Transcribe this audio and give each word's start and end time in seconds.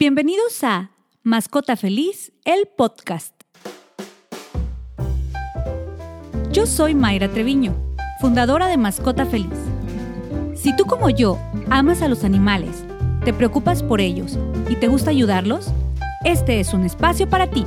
Bienvenidos 0.00 0.64
a 0.64 0.92
Mascota 1.24 1.76
Feliz, 1.76 2.32
el 2.46 2.66
podcast. 2.74 3.34
Yo 6.50 6.64
soy 6.64 6.94
Mayra 6.94 7.28
Treviño, 7.28 7.74
fundadora 8.18 8.68
de 8.68 8.78
Mascota 8.78 9.26
Feliz. 9.26 9.58
Si 10.54 10.74
tú 10.74 10.86
como 10.86 11.10
yo 11.10 11.38
amas 11.68 12.00
a 12.00 12.08
los 12.08 12.24
animales, 12.24 12.82
te 13.26 13.34
preocupas 13.34 13.82
por 13.82 14.00
ellos 14.00 14.38
y 14.70 14.76
te 14.76 14.88
gusta 14.88 15.10
ayudarlos, 15.10 15.70
este 16.24 16.60
es 16.60 16.72
un 16.72 16.86
espacio 16.86 17.28
para 17.28 17.50
ti. 17.50 17.66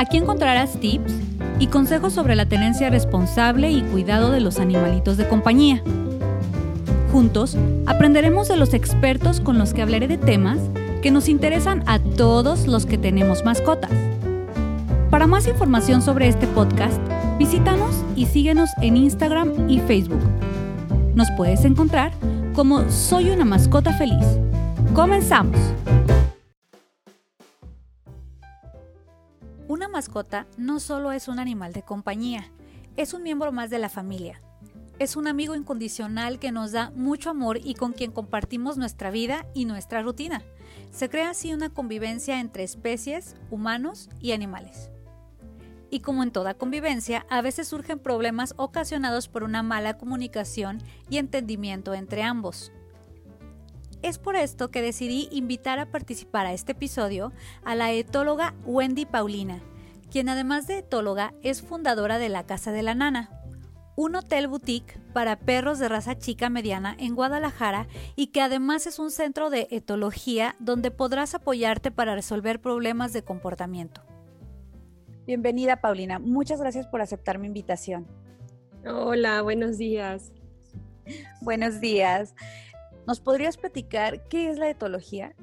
Aquí 0.00 0.16
encontrarás 0.16 0.80
tips 0.80 1.12
y 1.60 1.68
consejos 1.68 2.14
sobre 2.14 2.34
la 2.34 2.46
tenencia 2.46 2.90
responsable 2.90 3.70
y 3.70 3.82
cuidado 3.82 4.32
de 4.32 4.40
los 4.40 4.58
animalitos 4.58 5.18
de 5.18 5.28
compañía. 5.28 5.84
Juntos 7.12 7.56
aprenderemos 7.86 8.48
de 8.48 8.56
los 8.56 8.74
expertos 8.74 9.40
con 9.40 9.56
los 9.56 9.72
que 9.72 9.82
hablaré 9.82 10.08
de 10.08 10.18
temas 10.18 10.58
que 11.02 11.10
nos 11.10 11.28
interesan 11.28 11.82
a 11.86 11.98
todos 11.98 12.68
los 12.68 12.86
que 12.86 12.96
tenemos 12.96 13.44
mascotas. 13.44 13.90
Para 15.10 15.26
más 15.26 15.48
información 15.48 16.00
sobre 16.00 16.28
este 16.28 16.46
podcast, 16.46 16.98
visítanos 17.38 18.04
y 18.14 18.26
síguenos 18.26 18.70
en 18.80 18.96
Instagram 18.96 19.68
y 19.68 19.80
Facebook. 19.80 20.22
Nos 21.16 21.28
puedes 21.36 21.64
encontrar 21.64 22.12
como 22.54 22.88
Soy 22.88 23.30
una 23.30 23.44
mascota 23.44 23.92
feliz. 23.94 24.24
Comenzamos. 24.94 25.58
Una 29.66 29.88
mascota 29.88 30.46
no 30.56 30.78
solo 30.78 31.10
es 31.10 31.26
un 31.26 31.40
animal 31.40 31.72
de 31.72 31.82
compañía, 31.82 32.44
es 32.96 33.12
un 33.12 33.24
miembro 33.24 33.50
más 33.50 33.70
de 33.70 33.80
la 33.80 33.88
familia. 33.88 34.40
Es 35.00 35.16
un 35.16 35.26
amigo 35.26 35.56
incondicional 35.56 36.38
que 36.38 36.52
nos 36.52 36.70
da 36.70 36.92
mucho 36.94 37.28
amor 37.28 37.58
y 37.62 37.74
con 37.74 37.92
quien 37.92 38.12
compartimos 38.12 38.76
nuestra 38.76 39.10
vida 39.10 39.46
y 39.52 39.64
nuestra 39.64 40.00
rutina. 40.00 40.42
Se 40.92 41.08
crea 41.08 41.30
así 41.30 41.54
una 41.54 41.70
convivencia 41.70 42.38
entre 42.38 42.62
especies, 42.62 43.34
humanos 43.50 44.10
y 44.20 44.32
animales. 44.32 44.90
Y 45.90 46.00
como 46.00 46.22
en 46.22 46.30
toda 46.30 46.54
convivencia, 46.54 47.26
a 47.30 47.40
veces 47.40 47.68
surgen 47.68 47.98
problemas 47.98 48.54
ocasionados 48.58 49.28
por 49.28 49.42
una 49.42 49.62
mala 49.62 49.96
comunicación 49.96 50.78
y 51.08 51.16
entendimiento 51.16 51.94
entre 51.94 52.22
ambos. 52.22 52.72
Es 54.02 54.18
por 54.18 54.36
esto 54.36 54.70
que 54.70 54.82
decidí 54.82 55.28
invitar 55.32 55.78
a 55.78 55.90
participar 55.90 56.46
a 56.46 56.52
este 56.52 56.72
episodio 56.72 57.32
a 57.64 57.74
la 57.74 57.90
etóloga 57.92 58.54
Wendy 58.64 59.06
Paulina, 59.06 59.62
quien 60.10 60.28
además 60.28 60.66
de 60.66 60.78
etóloga 60.78 61.32
es 61.42 61.62
fundadora 61.62 62.18
de 62.18 62.28
la 62.28 62.44
Casa 62.44 62.70
de 62.70 62.82
la 62.82 62.94
Nana, 62.94 63.41
un 64.02 64.16
hotel 64.16 64.48
boutique 64.48 64.98
para 65.12 65.36
perros 65.36 65.78
de 65.78 65.88
raza 65.88 66.18
chica 66.18 66.50
mediana 66.50 66.96
en 66.98 67.14
Guadalajara 67.14 67.86
y 68.16 68.28
que 68.28 68.40
además 68.40 68.88
es 68.88 68.98
un 68.98 69.12
centro 69.12 69.48
de 69.48 69.68
etología 69.70 70.56
donde 70.58 70.90
podrás 70.90 71.36
apoyarte 71.36 71.92
para 71.92 72.16
resolver 72.16 72.60
problemas 72.60 73.12
de 73.12 73.22
comportamiento. 73.22 74.02
Bienvenida 75.24 75.80
Paulina, 75.80 76.18
muchas 76.18 76.60
gracias 76.60 76.88
por 76.88 77.00
aceptar 77.00 77.38
mi 77.38 77.46
invitación. 77.46 78.08
Hola, 78.84 79.40
buenos 79.42 79.78
días. 79.78 80.32
Buenos 81.40 81.80
días. 81.80 82.34
¿Nos 83.06 83.20
podrías 83.20 83.56
platicar 83.56 84.26
qué 84.28 84.50
es 84.50 84.58
la 84.58 84.68
etología? 84.68 85.36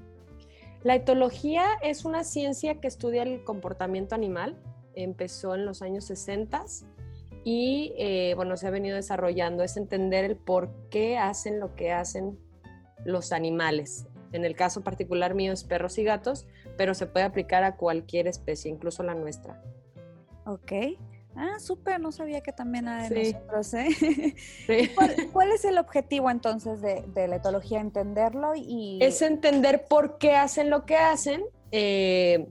La 0.84 0.96
etología 0.96 1.64
es 1.82 2.04
una 2.04 2.26
ciencia 2.26 2.82
que 2.82 2.88
estudia 2.88 3.24
el 3.24 3.42
comportamiento 3.46 4.16
animal. 4.16 4.58
Empezó 4.96 5.56
en 5.56 5.66
los 5.66 5.82
años 5.82 6.04
60 6.06 6.66
y 7.44 7.94
eh, 7.98 8.34
bueno, 8.36 8.58
se 8.58 8.68
ha 8.68 8.72
venido 8.72 8.96
desarrollando, 8.96 9.64
es 9.64 9.78
entender 9.78 10.26
el 10.26 10.36
por 10.36 10.72
qué 10.90 11.18
hacen 11.18 11.60
lo 11.60 11.76
que 11.76 11.92
hacen 11.92 12.38
los 13.06 13.32
animales. 13.32 14.08
En 14.32 14.46
el 14.46 14.56
caso 14.56 14.84
particular 14.84 15.34
mío 15.34 15.54
es 15.54 15.64
perros 15.64 15.98
y 15.98 16.04
gatos, 16.04 16.48
pero 16.78 16.94
se 16.94 17.08
puede 17.08 17.26
aplicar 17.26 17.64
a 17.64 17.76
cualquier 17.78 18.28
especie, 18.28 18.70
incluso 18.70 19.04
la 19.04 19.16
nuestra. 19.16 19.64
Ok. 20.46 20.72
Ah, 21.36 21.60
súper, 21.60 22.00
no 22.00 22.12
sabía 22.12 22.42
que 22.42 22.52
también 22.52 22.88
era 22.88 23.08
de 23.08 23.34
nosotros, 23.34 23.74
¿eh? 23.74 23.88
Sí. 24.68 24.92
¿Cuál, 25.32 25.52
es 25.52 25.64
el 25.64 25.78
objetivo 25.78 26.30
entonces 26.30 26.82
de, 26.82 27.04
de, 27.14 27.28
la 27.28 27.38
etología? 27.38 27.80
Entenderlo 27.80 28.54
y... 28.56 29.00
Es 29.02 29.22
entender 29.22 29.86
por 29.88 30.18
qué 30.18 30.36
hacen 30.36 30.70
lo 30.70 30.86
que 30.86 30.98
hacen, 30.98 31.44
eh, 31.72 32.50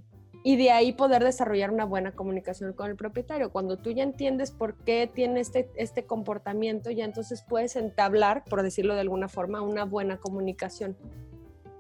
y 0.49 0.57
de 0.57 0.71
ahí 0.71 0.93
poder 0.95 1.23
desarrollar 1.23 1.71
una 1.71 1.85
buena 1.85 2.13
comunicación 2.13 2.73
con 2.73 2.89
el 2.89 2.97
propietario. 2.97 3.53
Cuando 3.53 3.77
tú 3.77 3.91
ya 3.91 4.03
entiendes 4.03 4.51
por 4.51 4.77
qué 4.77 5.07
tiene 5.07 5.41
este, 5.41 5.71
este 5.75 6.07
comportamiento, 6.07 6.91
ya 6.91 7.05
entonces 7.05 7.45
puedes 7.47 7.77
entablar, 7.77 8.45
por 8.45 8.63
decirlo 8.63 8.95
de 8.95 9.03
alguna 9.03 9.29
forma, 9.29 9.61
una 9.61 9.85
buena 9.85 10.17
comunicación. 10.17 10.97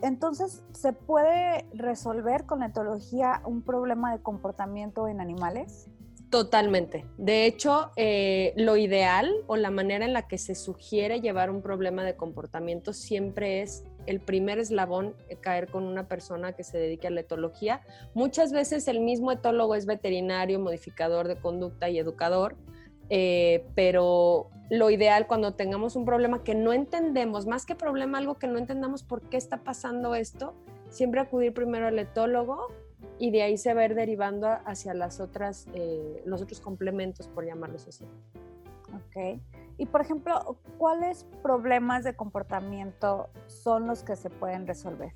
Entonces, 0.03 0.62
¿se 0.73 0.93
puede 0.93 1.65
resolver 1.73 2.45
con 2.45 2.59
la 2.59 2.67
etología 2.67 3.41
un 3.47 3.62
problema 3.62 4.12
de 4.12 4.21
comportamiento 4.21 5.09
en 5.09 5.23
animales? 5.23 5.89
Totalmente. 6.29 7.06
De 7.17 7.47
hecho, 7.47 7.91
eh, 7.97 8.53
lo 8.55 8.77
ideal 8.77 9.33
o 9.47 9.56
la 9.56 9.71
manera 9.71 10.05
en 10.05 10.12
la 10.12 10.29
que 10.29 10.37
se 10.37 10.55
sugiere 10.55 11.23
llevar 11.23 11.49
un 11.49 11.62
problema 11.62 12.05
de 12.05 12.17
comportamiento 12.17 12.93
siempre 12.93 13.62
es 13.62 13.85
el 14.08 14.20
primer 14.20 14.58
eslabón 14.58 15.14
eh, 15.28 15.36
caer 15.36 15.69
con 15.69 15.84
una 15.84 16.08
persona 16.08 16.54
que 16.54 16.64
se 16.64 16.78
dedique 16.78 17.06
a 17.06 17.10
la 17.10 17.20
etología. 17.20 17.82
Muchas 18.14 18.52
veces 18.52 18.88
el 18.88 19.00
mismo 19.00 19.30
etólogo 19.30 19.74
es 19.74 19.84
veterinario, 19.84 20.58
modificador 20.58 21.28
de 21.28 21.36
conducta 21.36 21.91
y 21.91 21.98
educador, 21.98 22.56
eh, 23.10 23.66
pero 23.74 24.48
lo 24.70 24.91
ideal 24.91 25.26
cuando 25.26 25.54
tengamos 25.54 25.94
un 25.94 26.06
problema 26.06 26.42
que 26.42 26.54
no 26.54 26.72
entendemos, 26.72 27.46
más 27.46 27.66
que 27.66 27.74
problema, 27.74 28.16
algo 28.16 28.38
que 28.38 28.48
no 28.48 28.58
entendamos 28.58 29.02
por 29.02 29.28
qué 29.28 29.36
está 29.36 29.62
pasando 29.62 30.14
esto, 30.14 30.54
siempre 30.88 31.20
acudir 31.20 31.52
primero 31.52 31.86
al 31.86 31.98
etólogo 31.98 32.69
y 33.19 33.30
de 33.30 33.42
ahí 33.42 33.58
se 33.58 33.75
va 33.75 33.82
a 33.82 33.84
ir 33.84 33.94
derivando 33.94 34.48
hacia 34.64 34.94
las 34.94 35.20
otras, 35.20 35.66
eh, 35.75 36.22
los 36.25 36.40
otros 36.40 36.60
complementos, 36.60 37.28
por 37.28 37.44
llamarlos 37.44 37.86
así. 37.86 38.04
Ok. 38.94 39.40
Y 39.78 39.87
por 39.87 40.00
ejemplo, 40.00 40.59
¿cuáles 40.77 41.25
problemas 41.43 42.05
de 42.05 42.15
comportamiento 42.15 43.31
son 43.47 43.87
los 43.87 44.03
que 44.03 44.16
se 44.16 44.28
pueden 44.28 44.66
resolver? 44.66 45.15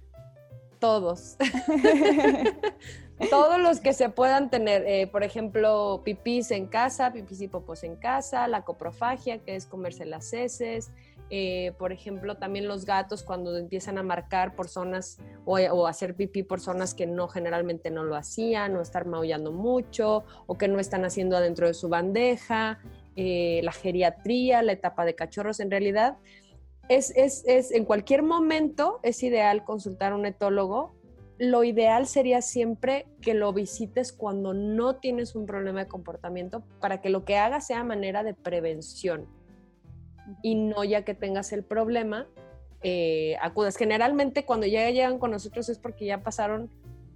Todos. 0.78 1.36
Todos 3.30 3.60
los 3.60 3.80
que 3.80 3.92
se 3.92 4.08
puedan 4.08 4.50
tener. 4.50 4.84
Eh, 4.86 5.06
por 5.06 5.22
ejemplo, 5.22 6.02
pipís 6.04 6.50
en 6.50 6.66
casa, 6.66 7.12
pipís 7.12 7.40
y 7.40 7.48
popos 7.48 7.84
en 7.84 7.96
casa, 7.96 8.48
la 8.48 8.62
coprofagia, 8.62 9.38
que 9.38 9.54
es 9.54 9.66
comerse 9.66 10.04
las 10.06 10.32
heces, 10.32 10.90
eh, 11.34 11.72
por 11.78 11.92
ejemplo, 11.92 12.36
también 12.36 12.68
los 12.68 12.84
gatos 12.84 13.22
cuando 13.22 13.56
empiezan 13.56 13.96
a 13.96 14.02
marcar 14.02 14.54
por 14.54 14.68
zonas 14.68 15.18
o, 15.46 15.86
hacer 15.86 16.14
pipí 16.14 16.42
por 16.42 16.60
zonas 16.60 16.92
que 16.92 17.06
no 17.06 17.26
generalmente 17.26 17.90
no 17.90 18.04
lo 18.04 18.16
hacían, 18.16 18.76
o 18.76 18.82
estar 18.82 19.06
maullando 19.06 19.50
mucho, 19.50 20.24
o 20.46 20.58
que 20.58 20.68
no 20.68 20.78
están 20.78 21.06
haciendo 21.06 21.34
adentro 21.34 21.66
de 21.66 21.72
su 21.72 21.88
bandeja, 21.88 22.80
eh, 23.16 23.60
la 23.62 23.72
geriatría, 23.72 24.62
la 24.62 24.72
etapa 24.72 25.04
de 25.04 25.14
cachorros, 25.14 25.60
en 25.60 25.70
realidad 25.70 26.16
es, 26.88 27.12
es, 27.16 27.44
es, 27.46 27.70
en 27.72 27.84
cualquier 27.84 28.22
momento 28.22 29.00
es 29.02 29.22
ideal 29.22 29.64
consultar 29.64 30.12
a 30.12 30.16
un 30.16 30.26
etólogo. 30.26 30.94
Lo 31.38 31.64
ideal 31.64 32.06
sería 32.06 32.42
siempre 32.42 33.06
que 33.20 33.34
lo 33.34 33.52
visites 33.52 34.12
cuando 34.12 34.54
no 34.54 34.96
tienes 34.96 35.34
un 35.34 35.46
problema 35.46 35.80
de 35.80 35.88
comportamiento 35.88 36.62
para 36.80 37.00
que 37.00 37.10
lo 37.10 37.24
que 37.24 37.36
hagas 37.36 37.66
sea 37.66 37.84
manera 37.84 38.22
de 38.22 38.34
prevención 38.34 39.26
y 40.42 40.54
no 40.54 40.84
ya 40.84 41.04
que 41.04 41.14
tengas 41.14 41.52
el 41.52 41.64
problema, 41.64 42.28
eh, 42.82 43.36
acudas. 43.40 43.76
Generalmente 43.76 44.44
cuando 44.44 44.66
ya 44.66 44.88
llegan 44.90 45.18
con 45.18 45.30
nosotros 45.30 45.68
es 45.68 45.78
porque 45.78 46.04
ya 46.04 46.22
pasaron 46.22 46.70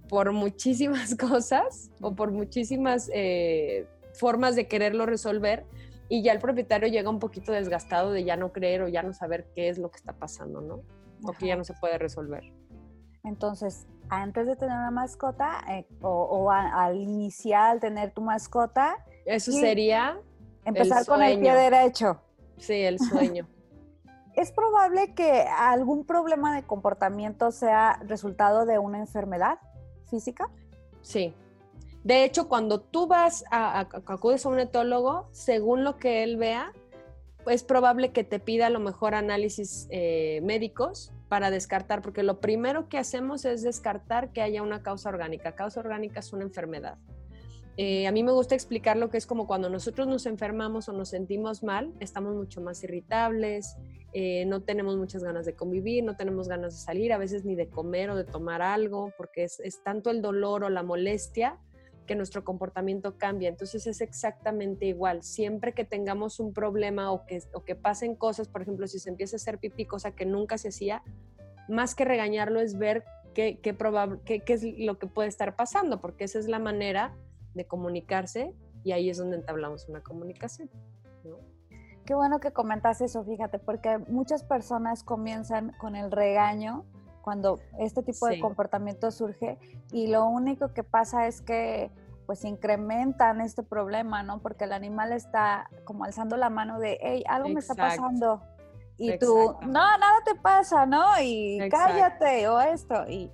por 0.07 0.31
muchísimas 0.31 1.15
cosas 1.17 1.91
o 2.01 2.15
por 2.15 2.31
muchísimas 2.31 3.09
eh, 3.13 3.85
formas 4.13 4.55
de 4.55 4.67
quererlo 4.67 5.05
resolver 5.05 5.65
y 6.09 6.23
ya 6.23 6.31
el 6.31 6.39
propietario 6.39 6.87
llega 6.87 7.09
un 7.09 7.19
poquito 7.19 7.51
desgastado 7.51 8.11
de 8.11 8.23
ya 8.23 8.37
no 8.37 8.51
creer 8.51 8.81
o 8.81 8.87
ya 8.87 9.03
no 9.03 9.13
saber 9.13 9.47
qué 9.55 9.69
es 9.69 9.77
lo 9.77 9.91
que 9.91 9.97
está 9.97 10.13
pasando, 10.13 10.61
¿no? 10.61 10.81
O 11.23 11.33
que 11.33 11.47
ya 11.47 11.55
no 11.55 11.63
se 11.63 11.73
puede 11.73 11.97
resolver. 11.97 12.43
Entonces, 13.23 13.87
antes 14.09 14.47
de 14.47 14.55
tener 14.55 14.75
una 14.75 14.91
mascota 14.91 15.59
eh, 15.69 15.85
o, 16.01 16.49
al 16.51 16.95
iniciar 16.95 17.79
tener 17.79 18.11
tu 18.11 18.21
mascota, 18.21 19.03
eso 19.25 19.51
sería 19.51 20.17
empezar 20.63 21.05
con 21.05 21.21
el 21.21 21.39
pie 21.39 21.53
derecho. 21.53 22.21
Sí, 22.57 22.73
el 22.73 22.99
sueño. 22.99 23.47
¿Es 24.33 24.51
probable 24.51 25.13
que 25.13 25.45
algún 25.57 26.05
problema 26.05 26.55
de 26.55 26.63
comportamiento 26.63 27.51
sea 27.51 27.99
resultado 28.05 28.65
de 28.65 28.77
una 28.77 28.99
enfermedad 28.99 29.57
física? 30.09 30.49
Sí. 31.01 31.33
De 32.07 32.23
hecho, 32.23 32.47
cuando 32.47 32.79
tú 32.79 33.05
vas 33.05 33.43
a, 33.51 33.81
acudes 33.81 34.45
a 34.45 34.49
un 34.49 34.59
etólogo, 34.59 35.27
según 35.33 35.83
lo 35.83 35.97
que 35.97 36.23
él 36.23 36.37
vea, 36.37 36.71
es 37.47 37.65
probable 37.65 38.13
que 38.13 38.23
te 38.23 38.39
pida 38.39 38.67
a 38.67 38.69
lo 38.69 38.79
mejor 38.79 39.13
análisis 39.13 39.89
eh, 39.89 40.39
médicos 40.41 41.11
para 41.27 41.51
descartar, 41.51 42.01
porque 42.01 42.23
lo 42.23 42.39
primero 42.39 42.87
que 42.87 42.97
hacemos 42.97 43.43
es 43.43 43.61
descartar 43.61 44.31
que 44.31 44.41
haya 44.41 44.63
una 44.63 44.83
causa 44.83 45.09
orgánica. 45.09 45.53
Causa 45.55 45.81
orgánica 45.81 46.21
es 46.21 46.31
una 46.31 46.45
enfermedad. 46.45 46.97
Eh, 47.75 48.07
a 48.07 48.13
mí 48.13 48.23
me 48.23 48.31
gusta 48.31 48.55
explicar 48.55 48.95
lo 48.95 49.09
que 49.09 49.17
es 49.17 49.27
como 49.27 49.45
cuando 49.45 49.69
nosotros 49.69 50.07
nos 50.07 50.27
enfermamos 50.27 50.87
o 50.87 50.93
nos 50.93 51.09
sentimos 51.09 51.61
mal, 51.61 51.93
estamos 51.99 52.35
mucho 52.35 52.61
más 52.61 52.81
irritables, 52.85 53.75
eh, 54.13 54.45
no 54.45 54.61
tenemos 54.61 54.95
muchas 54.95 55.25
ganas 55.25 55.45
de 55.45 55.55
convivir, 55.55 56.05
no 56.05 56.15
tenemos 56.15 56.47
ganas 56.47 56.73
de 56.73 56.79
salir, 56.79 57.11
a 57.11 57.17
veces 57.17 57.43
ni 57.43 57.55
de 57.55 57.67
comer 57.67 58.11
o 58.11 58.15
de 58.15 58.23
tomar 58.23 58.61
algo, 58.61 59.11
porque 59.17 59.43
es 59.43 59.83
tanto 59.83 60.09
el 60.09 60.21
dolor 60.21 60.63
o 60.63 60.69
la 60.69 60.83
molestia 60.83 61.59
que 62.07 62.15
nuestro 62.15 62.43
comportamiento 62.43 63.17
cambia. 63.17 63.49
Entonces 63.49 63.85
es 63.85 64.01
exactamente 64.01 64.87
igual. 64.87 65.21
Siempre 65.21 65.73
que 65.73 65.85
tengamos 65.85 66.39
un 66.39 66.53
problema 66.53 67.11
o 67.11 67.25
que, 67.27 67.43
o 67.53 67.63
que 67.63 67.75
pasen 67.75 68.15
cosas, 68.15 68.47
por 68.47 68.63
ejemplo, 68.63 68.87
si 68.87 68.97
se 68.97 69.09
empieza 69.11 69.35
a 69.35 69.37
hacer 69.37 69.59
pipí, 69.59 69.85
cosa 69.85 70.15
que 70.15 70.25
nunca 70.25 70.57
se 70.57 70.69
hacía, 70.69 71.03
más 71.69 71.93
que 71.93 72.05
regañarlo 72.05 72.59
es 72.59 72.77
ver 72.77 73.03
qué, 73.35 73.59
qué, 73.61 73.77
qué, 74.25 74.39
qué 74.39 74.53
es 74.53 74.63
lo 74.79 74.97
que 74.97 75.05
puede 75.05 75.27
estar 75.27 75.55
pasando, 75.55 76.01
porque 76.01 76.23
esa 76.23 76.39
es 76.39 76.47
la 76.47 76.57
manera 76.57 77.15
de 77.53 77.67
comunicarse 77.67 78.55
y 78.83 78.93
ahí 78.93 79.09
es 79.09 79.17
donde 79.17 79.35
entablamos 79.35 79.87
una 79.89 80.01
comunicación. 80.01 80.69
Qué 82.05 82.15
bueno 82.15 82.39
que 82.39 82.51
comentas 82.51 83.01
eso, 83.01 83.25
fíjate, 83.25 83.59
porque 83.59 83.97
muchas 84.07 84.43
personas 84.43 85.03
comienzan 85.03 85.73
con 85.77 85.97
el 85.97 86.09
regaño 86.09 86.85
cuando 87.27 87.59
este 87.77 88.03
tipo 88.03 88.25
de 88.27 88.39
comportamiento 88.39 89.11
surge 89.11 89.57
y 89.91 90.07
lo 90.07 90.27
único 90.27 90.71
que 90.73 90.81
pasa 90.81 91.27
es 91.27 91.41
que 91.41 91.91
pues 92.25 92.45
incrementan 92.45 93.41
este 93.41 93.63
problema, 93.63 94.23
¿no? 94.23 94.41
Porque 94.41 94.63
el 94.63 94.71
animal 94.71 95.11
está 95.11 95.69
como 95.83 96.05
alzando 96.05 96.37
la 96.37 96.49
mano 96.49 96.79
de, 96.79 96.97
hey, 97.01 97.25
algo 97.27 97.49
me 97.49 97.59
está 97.59 97.75
pasando. 97.75 98.41
Y 98.95 99.19
tú, 99.19 99.57
no, 99.59 99.67
nada 99.67 100.23
te 100.23 100.35
pasa, 100.35 100.85
¿no? 100.85 101.03
Y 101.21 101.59
cállate 101.69 102.47
o 102.47 102.61
esto. 102.61 103.05
Y 103.09 103.29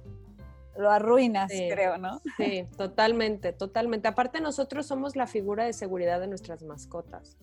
lo 0.76 0.90
arruinas, 0.90 1.52
creo, 1.52 2.00
¿no? 2.00 2.20
Sí, 2.38 2.68
totalmente, 2.76 3.54
totalmente. 3.54 4.08
Aparte 4.08 4.42
nosotros 4.42 4.88
somos 4.88 5.16
la 5.16 5.28
figura 5.28 5.66
de 5.66 5.74
seguridad 5.74 6.20
de 6.20 6.26
nuestras 6.26 6.64
mascotas. 6.64 7.38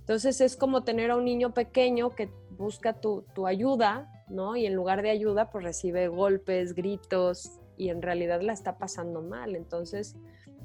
Entonces 0.00 0.42
es 0.42 0.58
como 0.58 0.84
tener 0.84 1.10
a 1.10 1.16
un 1.16 1.24
niño 1.24 1.54
pequeño 1.54 2.10
que 2.10 2.28
busca 2.58 2.92
tu, 2.92 3.22
tu 3.32 3.46
ayuda, 3.46 4.10
¿no? 4.30 4.56
Y 4.56 4.66
en 4.66 4.74
lugar 4.74 5.02
de 5.02 5.10
ayuda, 5.10 5.50
pues 5.50 5.64
recibe 5.64 6.08
golpes, 6.08 6.74
gritos 6.74 7.60
y 7.76 7.90
en 7.90 8.02
realidad 8.02 8.40
la 8.40 8.52
está 8.52 8.78
pasando 8.78 9.22
mal. 9.22 9.56
Entonces 9.56 10.16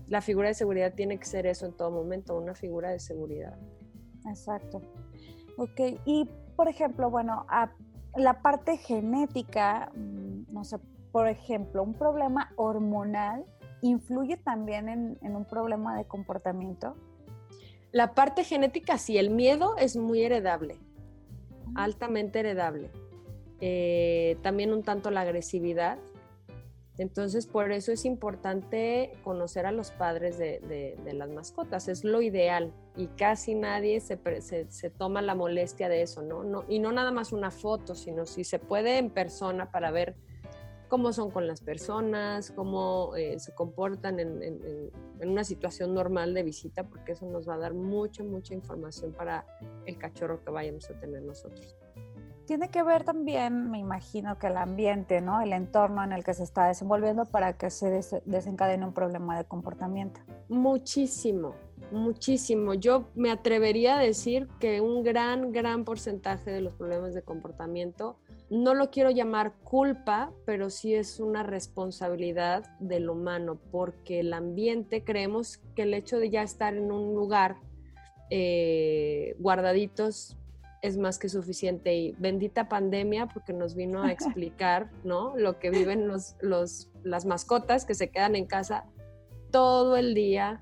la 0.08 0.22
figura 0.22 0.50
de 0.50 0.54
seguridad 0.54 0.94
tiene 0.94 1.18
que 1.18 1.26
ser 1.26 1.48
eso 1.48 1.66
en 1.66 1.74
todo 1.74 1.92
momento, 1.92 2.38
una 2.38 2.56
figura 2.56 2.92
de 2.92 3.00
seguridad. 3.00 3.58
Exacto. 4.28 4.82
Ok, 5.58 6.00
y 6.06 6.30
por 6.56 6.68
ejemplo, 6.68 7.10
bueno, 7.10 7.46
a 7.50 7.72
la 8.16 8.42
parte 8.42 8.78
genética, 8.78 9.92
mm, 9.96 10.54
no 10.54 10.64
sé, 10.64 10.78
por 11.12 11.28
ejemplo, 11.28 11.84
un 11.84 11.94
problema 11.94 12.52
hormonal 12.56 13.46
influye 13.82 14.38
también 14.38 14.90
en, 14.90 15.36
un 15.36 15.46
problema 15.46 15.98
de 15.98 16.06
comportamiento? 16.06 16.96
La 17.92 18.14
parte 18.14 18.44
genética, 18.44 18.98
sí, 18.98 19.18
el 19.18 19.30
miedo 19.30 19.78
es 19.78 19.96
muy 19.96 20.24
heredable, 20.24 20.78
altamente 21.76 22.40
heredable. 22.40 22.92
Eh, 23.62 24.38
también 24.42 24.74
un 24.74 24.84
tanto 24.84 25.12
la 25.12 25.22
agresividad. 25.22 25.98
Entonces, 26.98 27.46
por 27.46 27.72
eso 27.74 27.92
es 27.92 28.06
importante 28.06 29.12
conocer 29.24 29.66
a 29.66 29.74
los 29.74 29.92
padres 29.92 30.38
de, 30.38 30.96
las 31.14 31.30
mascotas, 31.30 31.90
es 31.90 32.06
lo 32.06 32.22
ideal 32.22 32.72
y 32.96 33.08
casi 33.08 33.54
nadie 33.54 34.00
se, 34.00 34.18
se, 34.70 34.90
toma 34.92 35.22
la 35.22 35.36
molestia 35.36 35.90
de 35.90 36.04
eso, 36.04 36.22
¿no? 36.22 36.46
¿no? 36.46 36.64
Y 36.70 36.80
no 36.80 36.94
nada 36.94 37.12
más 37.12 37.34
una 37.34 37.52
foto, 37.52 37.96
sino 37.96 38.26
si 38.26 38.46
se 38.46 38.60
puede 38.60 38.98
en 38.98 39.10
persona 39.10 39.72
para 39.72 39.92
ver 39.92 40.16
cómo 40.88 41.12
son 41.14 41.32
con 41.32 41.48
las 41.48 41.62
personas, 41.62 42.52
cómo 42.52 43.16
eh, 43.16 43.40
se 43.40 43.54
comportan 43.54 44.20
en, 44.20 44.92
una 45.22 45.44
situación 45.44 45.94
normal 45.94 46.34
de 46.34 46.44
visita, 46.44 46.84
porque 46.84 47.14
eso 47.14 47.26
nos 47.26 47.48
va 47.48 47.56
a 47.56 47.58
dar 47.58 47.74
mucha, 47.74 48.24
mucha 48.24 48.54
información 48.54 49.12
para 49.12 49.46
el 49.86 49.98
cachorro 49.98 50.44
que 50.44 50.52
vayamos 50.52 50.90
a 50.90 51.00
tener 51.00 51.24
nosotros. 51.24 51.76
Tiene 52.46 52.70
que 52.70 52.84
ver 52.84 53.04
también, 53.04 53.72
me 53.72 53.80
imagino, 53.80 54.38
que 54.38 54.48
el 54.48 54.58
ambiente, 54.58 55.20
¿no? 55.20 55.42
El 55.42 55.52
entorno 55.52 56.04
en 56.04 56.12
el 56.12 56.24
que 56.24 56.36
se 56.36 56.44
está 56.44 56.68
desenvolviendo 56.68 57.26
para 57.26 57.58
que 57.58 57.72
se 57.72 58.02
desencadene 58.26 58.86
un 58.86 58.94
problema 58.94 59.36
de 59.36 59.46
comportamiento. 59.46 60.20
Muchísimo, 60.48 61.56
muchísimo. 61.92 62.76
Yo 62.76 63.10
me 63.16 63.32
atrevería 63.32 63.98
a 63.98 64.02
decir 64.02 64.48
que 64.60 64.80
un 64.80 65.02
gran, 65.02 65.52
gran 65.54 65.86
porcentaje 65.86 66.52
de 66.52 66.62
los 66.62 66.76
problemas 66.76 67.16
de 67.16 67.24
comportamiento 67.24 68.20
no 68.52 68.76
lo 68.76 68.92
quiero 68.92 69.10
llamar 69.10 69.54
culpa, 69.64 70.32
pero 70.46 70.70
sí 70.70 70.94
es 70.94 71.20
una 71.20 71.42
responsabilidad 71.42 72.64
del 72.80 73.10
humano, 73.10 73.58
porque 73.72 74.20
el 74.20 74.34
ambiente, 74.34 75.04
creemos 75.04 75.58
que 75.76 75.82
el 75.82 75.96
hecho 75.96 76.20
de 76.20 76.30
ya 76.30 76.44
estar 76.44 76.76
en 76.76 76.92
un 76.92 77.16
lugar 77.16 77.58
eh, 78.30 79.36
guardaditos 79.40 80.38
es 80.82 80.98
más 80.98 81.20
que 81.20 81.30
suficiente. 81.30 81.96
Y 81.96 82.12
bendita 82.14 82.70
pandemia, 82.70 83.28
porque 83.28 83.54
nos 83.54 83.76
vino 83.76 84.04
a 84.04 84.12
explicar, 84.12 84.90
¿no? 85.04 85.36
Lo 85.38 85.60
que 85.60 85.70
viven 85.70 86.08
los, 86.08 86.36
las 86.42 87.26
mascotas 87.26 87.86
que 87.86 87.96
se 87.96 88.10
quedan 88.10 88.36
en 88.36 88.46
casa 88.46 88.86
todo 89.52 89.96
el 89.96 90.14
día, 90.14 90.62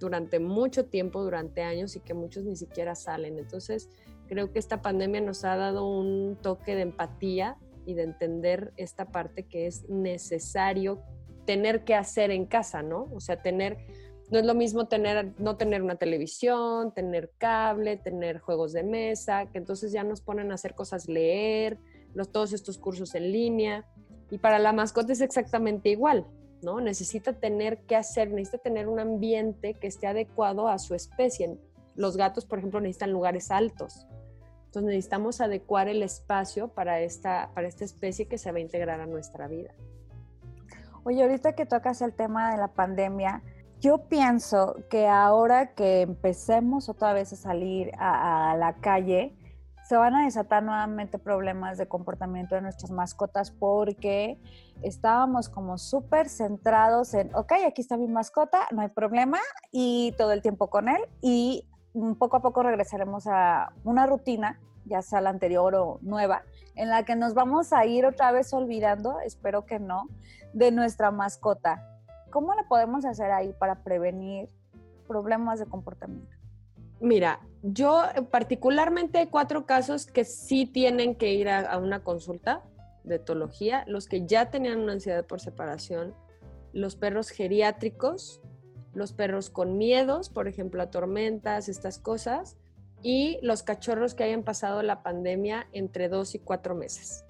durante 0.00 0.40
mucho 0.40 0.86
tiempo, 0.86 1.22
durante 1.22 1.62
años, 1.62 1.94
y 1.96 2.00
que 2.00 2.14
muchos 2.14 2.44
ni 2.44 2.56
siquiera 2.56 2.94
salen. 2.94 3.38
Entonces, 3.38 3.88
Creo 4.32 4.50
que 4.50 4.58
esta 4.58 4.80
pandemia 4.80 5.20
nos 5.20 5.44
ha 5.44 5.56
dado 5.56 5.86
un 5.86 6.38
toque 6.40 6.74
de 6.74 6.80
empatía 6.80 7.58
y 7.84 7.92
de 7.92 8.04
entender 8.04 8.72
esta 8.78 9.12
parte 9.12 9.42
que 9.42 9.66
es 9.66 9.86
necesario 9.90 11.02
tener 11.44 11.84
que 11.84 11.94
hacer 11.94 12.30
en 12.30 12.46
casa, 12.46 12.82
¿no? 12.82 13.10
O 13.12 13.20
sea, 13.20 13.42
tener, 13.42 13.76
no 14.32 14.38
es 14.38 14.46
lo 14.46 14.54
mismo 14.54 14.86
tener, 14.86 15.34
no 15.38 15.58
tener 15.58 15.82
una 15.82 15.96
televisión, 15.96 16.94
tener 16.94 17.32
cable, 17.36 17.98
tener 17.98 18.38
juegos 18.38 18.72
de 18.72 18.82
mesa, 18.82 19.44
que 19.52 19.58
entonces 19.58 19.92
ya 19.92 20.04
nos 20.04 20.22
ponen 20.22 20.50
a 20.50 20.54
hacer 20.54 20.74
cosas, 20.74 21.06
leer, 21.06 21.76
los, 22.14 22.32
todos 22.32 22.54
estos 22.54 22.78
cursos 22.78 23.14
en 23.14 23.30
línea. 23.30 23.84
Y 24.30 24.38
para 24.38 24.58
la 24.58 24.72
mascota 24.72 25.12
es 25.12 25.20
exactamente 25.20 25.90
igual, 25.90 26.26
¿no? 26.62 26.80
Necesita 26.80 27.34
tener 27.34 27.82
que 27.82 27.94
hacer, 27.94 28.30
necesita 28.30 28.56
tener 28.56 28.88
un 28.88 29.00
ambiente 29.00 29.74
que 29.74 29.86
esté 29.86 30.06
adecuado 30.06 30.66
a 30.66 30.78
su 30.78 30.94
especie. 30.94 31.58
Los 31.94 32.16
gatos, 32.16 32.46
por 32.46 32.58
ejemplo, 32.58 32.80
necesitan 32.80 33.12
lugares 33.12 33.50
altos. 33.50 34.06
Entonces 34.64 34.88
necesitamos 34.88 35.42
adecuar 35.42 35.88
el 35.88 36.02
espacio 36.02 36.68
para 36.68 37.00
esta, 37.00 37.50
para 37.52 37.68
esta 37.68 37.84
especie 37.84 38.28
que 38.28 38.38
se 38.38 38.50
va 38.50 38.56
a 38.56 38.62
integrar 38.62 39.02
a 39.02 39.06
nuestra 39.06 39.46
vida. 39.46 39.74
Oye, 41.04 41.20
ahorita 41.20 41.54
que 41.54 41.66
tocas 41.66 42.00
el 42.00 42.14
tema 42.14 42.52
de 42.52 42.56
la 42.56 42.68
pandemia, 42.68 43.42
yo 43.82 43.98
pienso 44.08 44.76
que 44.88 45.08
ahora 45.08 45.74
que 45.74 46.02
empecemos 46.02 46.88
otra 46.88 47.12
vez 47.12 47.32
a 47.32 47.36
salir 47.36 47.90
a, 47.98 48.54
la 48.56 48.74
calle, 48.74 49.36
se 49.88 49.96
van 49.96 50.14
a 50.14 50.24
desatar 50.24 50.62
nuevamente 50.62 51.18
problemas 51.18 51.78
de 51.78 51.88
comportamiento 51.88 52.54
de 52.54 52.60
nuestras 52.60 52.92
mascotas 52.92 53.50
porque 53.50 54.38
estábamos 54.82 55.48
como 55.48 55.78
súper 55.78 56.28
centrados 56.28 57.12
en, 57.14 57.34
ok, 57.34 57.54
aquí 57.66 57.82
está 57.82 57.96
mi 57.96 58.06
mascota, 58.06 58.68
no 58.70 58.82
hay 58.82 58.88
problema, 58.88 59.40
y 59.72 60.14
todo 60.16 60.30
el 60.30 60.42
tiempo 60.42 60.70
con 60.70 60.88
él, 60.88 61.02
y 61.20 61.66
poco 62.20 62.36
a 62.36 62.40
poco 62.40 62.62
regresaremos 62.62 63.26
a 63.26 63.72
una 63.82 64.06
rutina, 64.06 64.60
ya 64.84 65.02
sea 65.02 65.20
la 65.20 65.30
anterior 65.30 65.74
o 65.74 65.98
nueva, 66.02 66.44
en 66.76 66.88
la 66.88 67.04
que 67.04 67.16
nos 67.16 67.34
vamos 67.34 67.72
a 67.72 67.84
ir 67.84 68.06
otra 68.06 68.30
vez 68.30 68.52
olvidando, 68.52 69.18
espero 69.18 69.66
que 69.66 69.80
no, 69.80 70.06
de 70.52 70.70
nuestra 70.70 71.10
mascota. 71.10 71.91
¿Cómo 72.32 72.54
le 72.54 72.64
podemos 72.64 73.04
hacer 73.04 73.30
ahí 73.30 73.54
para 73.58 73.84
prevenir 73.84 74.48
problemas 75.06 75.60
de 75.60 75.66
comportamiento? 75.66 76.34
Mira, 76.98 77.40
yo 77.62 78.02
particularmente 78.30 79.28
cuatro 79.30 79.66
casos 79.66 80.06
que 80.06 80.24
sí 80.24 80.66
tienen 80.66 81.14
que 81.14 81.32
ir 81.32 81.48
a, 81.48 81.60
a 81.60 81.78
una 81.78 82.02
consulta 82.02 82.64
de 83.04 83.16
etología, 83.16 83.84
los 83.86 84.08
que 84.08 84.26
ya 84.26 84.50
tenían 84.50 84.80
una 84.80 84.94
ansiedad 84.94 85.24
por 85.24 85.40
separación, 85.40 86.14
los 86.72 86.96
perros 86.96 87.28
geriátricos, 87.28 88.40
los 88.94 89.12
perros 89.12 89.50
con 89.50 89.78
miedos, 89.78 90.30
por 90.30 90.48
ejemplo, 90.48 90.82
a 90.82 90.90
tormentas, 90.90 91.68
estas 91.68 91.98
cosas, 91.98 92.56
y 93.02 93.38
los 93.42 93.62
cachorros 93.62 94.14
que 94.14 94.24
hayan 94.24 94.42
pasado 94.42 94.82
la 94.82 95.02
pandemia 95.02 95.66
entre 95.72 96.08
dos 96.08 96.34
y 96.34 96.38
cuatro 96.38 96.74
meses. 96.74 97.24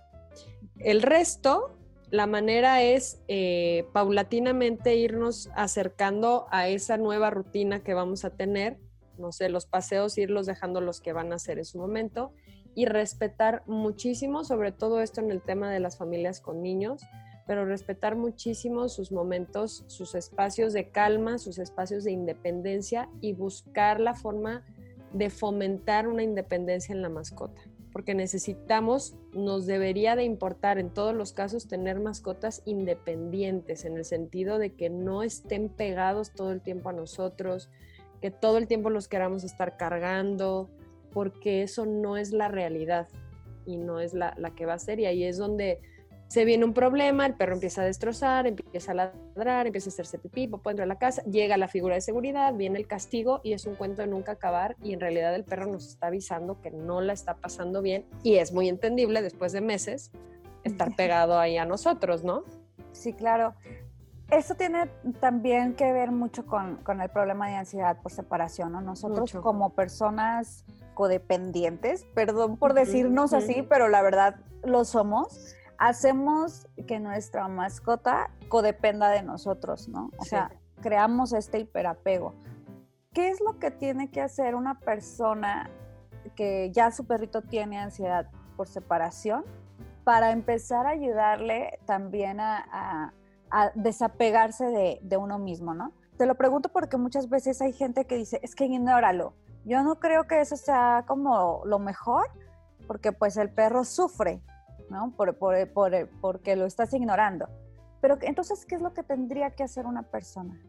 El 0.79 1.03
resto, 1.03 1.77
la 2.13 2.27
manera 2.27 2.83
es 2.83 3.23
eh, 3.27 3.87
paulatinamente 3.95 4.97
irnos 4.97 5.49
acercando 5.57 6.47
a 6.51 6.69
esa 6.69 6.99
nueva 6.99 7.31
rutina 7.31 7.83
que 7.83 7.95
vamos 7.95 8.27
a 8.27 8.37
tener, 8.37 8.77
no 9.17 9.33
sé, 9.33 9.49
los 9.49 9.65
paseos, 9.65 10.19
irlos 10.19 10.45
dejando 10.45 10.83
los 10.83 11.01
que 11.01 11.15
van 11.15 11.33
a 11.33 11.37
hacer 11.37 11.57
en 11.57 11.65
su 11.65 11.79
momento 11.79 12.35
y 12.75 12.85
respetar 12.85 13.63
muchísimo, 13.67 14.45
sobre 14.45 14.73
todo 14.73 15.01
esto 15.01 15.23
en 15.23 15.31
el 15.31 15.41
tema 15.41 15.71
de 15.73 15.81
las 15.81 15.97
familias 15.97 16.43
con 16.43 16.61
niños, 16.61 17.01
pero 17.47 17.65
respetar 17.65 18.15
muchísimo 18.15 18.91
sus 18.91 19.11
momentos, 19.11 19.83
sus 19.87 20.15
espacios 20.15 20.75
de 20.75 20.91
calma, 20.91 21.39
sus 21.39 21.59
espacios 21.59 22.05
de 22.05 22.13
independencia 22.13 23.09
y 23.23 23.33
buscar 23.33 24.01
la 24.01 24.13
forma 24.13 24.67
de 25.15 25.31
fomentar 25.31 26.09
una 26.09 26.23
independencia 26.23 26.95
en 26.95 27.01
la 27.01 27.09
mascota, 27.09 27.63
porque 27.93 28.15
necesitamos, 28.15 29.15
nos 29.33 29.67
debería 29.67 30.17
de 30.17 30.25
importar 30.25 30.79
en 30.79 30.91
todos 30.91 31.15
los 31.15 31.33
casos 31.33 31.69
tener 31.69 32.01
mascotas 32.01 32.63
independientes, 32.65 33.85
en 33.85 33.97
el 33.97 34.05
sentido 34.05 34.59
de 34.59 34.73
que 34.75 34.89
no 34.91 35.23
estén 35.23 35.69
pegados 35.69 36.33
todo 36.33 36.53
el 36.53 36.61
tiempo 36.61 36.89
a 36.89 36.93
nosotros, 36.93 37.69
que 38.21 38.31
todo 38.31 38.59
el 38.59 38.67
tiempo 38.67 38.89
los 38.89 39.09
queramos 39.09 39.45
estar 39.45 39.77
cargando, 39.77 40.71
porque 41.13 41.63
eso 41.63 41.85
no 41.87 42.17
es 42.17 42.33
la 42.33 42.49
realidad. 42.49 43.09
y 43.65 43.77
no 43.77 44.01
es 44.01 44.13
la, 44.13 44.35
que 44.57 44.67
va 44.67 44.75
a 44.75 44.79
ser. 44.81 44.99
Y 44.99 45.07
ahí 45.07 45.23
es 45.23 45.39
donde 45.39 45.81
se 46.33 46.47
viene 46.47 46.65
un 46.65 46.73
problema, 46.73 47.27
el 47.27 47.35
perro 47.35 47.53
empieza 47.53 47.83
a 47.83 47.85
destrozar, 47.85 48.47
empieza 48.47 48.93
a 48.93 48.95
ladrar, 48.95 49.67
empieza 49.67 49.91
a 49.91 49.93
hacerse 49.93 50.19
pipí, 50.19 50.49
popó 50.49 50.71
dentro 50.71 50.85
de 50.85 50.87
la 50.87 50.97
casa, 50.97 51.23
llega 51.25 51.59
la 51.59 51.69
figura 51.69 51.95
de 51.95 52.01
seguridad, 52.01 52.55
viene 52.55 52.79
el 52.79 52.87
castigo 52.87 53.43
y 53.45 53.53
es 53.53 53.67
un 53.67 53.75
cuento 53.75 54.01
de 54.01 54.09
nunca 54.09 54.33
acabar 54.33 54.75
y 54.83 54.95
en 54.95 55.01
realidad 55.01 55.35
el 55.35 55.45
perro 55.45 55.67
nos 55.67 55.87
está 55.87 56.07
avisando 56.07 56.59
que 56.63 56.71
no 56.71 57.03
la 57.03 57.13
está 57.13 57.35
pasando 57.35 57.83
bien 57.83 58.07
y 58.23 58.37
es 58.37 58.51
muy 58.51 58.71
entendible 58.71 59.21
después 59.21 59.53
de 59.53 59.61
meses 59.61 60.11
estar 60.65 60.97
pegado 60.97 61.39
ahí 61.39 61.59
a 61.59 61.67
nosotros, 61.67 62.25
¿no? 62.25 62.45
Sí, 62.93 63.13
claro. 63.13 63.53
Eso 64.31 64.55
tiene 64.55 64.89
también 65.21 65.75
que 65.75 65.93
ver 65.93 66.13
mucho 66.13 66.47
con, 66.47 66.77
con 66.77 67.03
el 67.03 67.11
problema 67.11 67.49
de 67.49 67.57
ansiedad 67.57 68.01
por 68.01 68.11
separación, 68.11 68.73
¿no? 68.73 68.81
Nosotros 68.81 69.35
como 69.43 69.75
personas 69.75 70.65
codependientes, 70.95 72.07
perdón 72.15 72.57
por 72.57 72.73
decirnos 72.73 73.35
así, 73.35 73.67
pero 73.69 73.89
la 73.89 74.01
verdad 74.01 74.37
lo 74.65 74.87
somos 74.87 75.57
hacemos 75.83 76.69
que 76.87 77.01
nuestra 77.01 77.49
mascota 77.49 78.31
codependa 78.49 79.09
de 79.09 79.25
nosotros, 79.25 79.89
¿no? 79.89 80.13
O 80.17 80.25
sea, 80.25 80.53
creamos 80.81 81.33
este 81.33 81.59
hiperapego. 81.59 82.35
¿Qué 83.13 83.31
es 83.31 83.41
lo 83.41 83.59
que 83.59 83.73
tiene 83.73 84.09
que 84.09 84.21
hacer 84.21 84.55
una 84.55 84.79
persona 84.79 85.69
que 86.37 86.71
ya 86.71 86.93
su 86.93 87.05
perrito 87.05 87.43
tiene 87.43 87.79
ansiedad 87.81 88.31
por 88.57 88.69
separación 88.69 89.45
para 90.05 90.31
empezar 90.31 90.87
a 90.87 90.91
ayudarle 90.91 91.81
también 91.85 92.39
a, 92.39 93.13
desapegarse 93.75 94.65
de, 94.65 94.99
de, 95.03 95.17
uno 95.19 95.39
mismo, 95.39 95.75
¿no? 95.75 95.93
Te 96.17 96.25
lo 96.25 96.37
pregunto 96.37 96.71
porque 96.71 96.97
muchas 96.97 97.29
veces 97.29 97.61
hay 97.61 97.75
gente 97.75 98.07
que 98.07 98.17
dice, 98.17 98.41
es 98.43 98.55
que 98.55 98.65
ignóralo. 98.65 99.35
Yo 99.67 99.83
no 99.83 99.97
creo 99.97 100.27
que 100.27 100.41
eso 100.41 100.57
sea 100.57 101.05
como 101.07 101.61
lo 101.67 101.79
mejor, 101.79 102.29
porque 102.87 103.13
pues 103.13 103.37
el 103.37 103.51
perro 103.51 103.85
sufre, 103.85 104.41
¿no? 104.93 105.13
Por, 105.17 105.37
porque 106.21 106.57
lo 106.57 106.67
estás 106.67 106.95
ignorando. 106.95 107.49
Pero 108.01 108.19
entonces, 108.21 108.65
¿qué 108.65 108.77
es 108.77 108.83
lo 108.83 108.93
que 108.93 109.03
tendría 109.03 109.51
que 109.51 109.65
hacer 109.65 109.87
una 109.87 110.03
persona? 110.03 110.61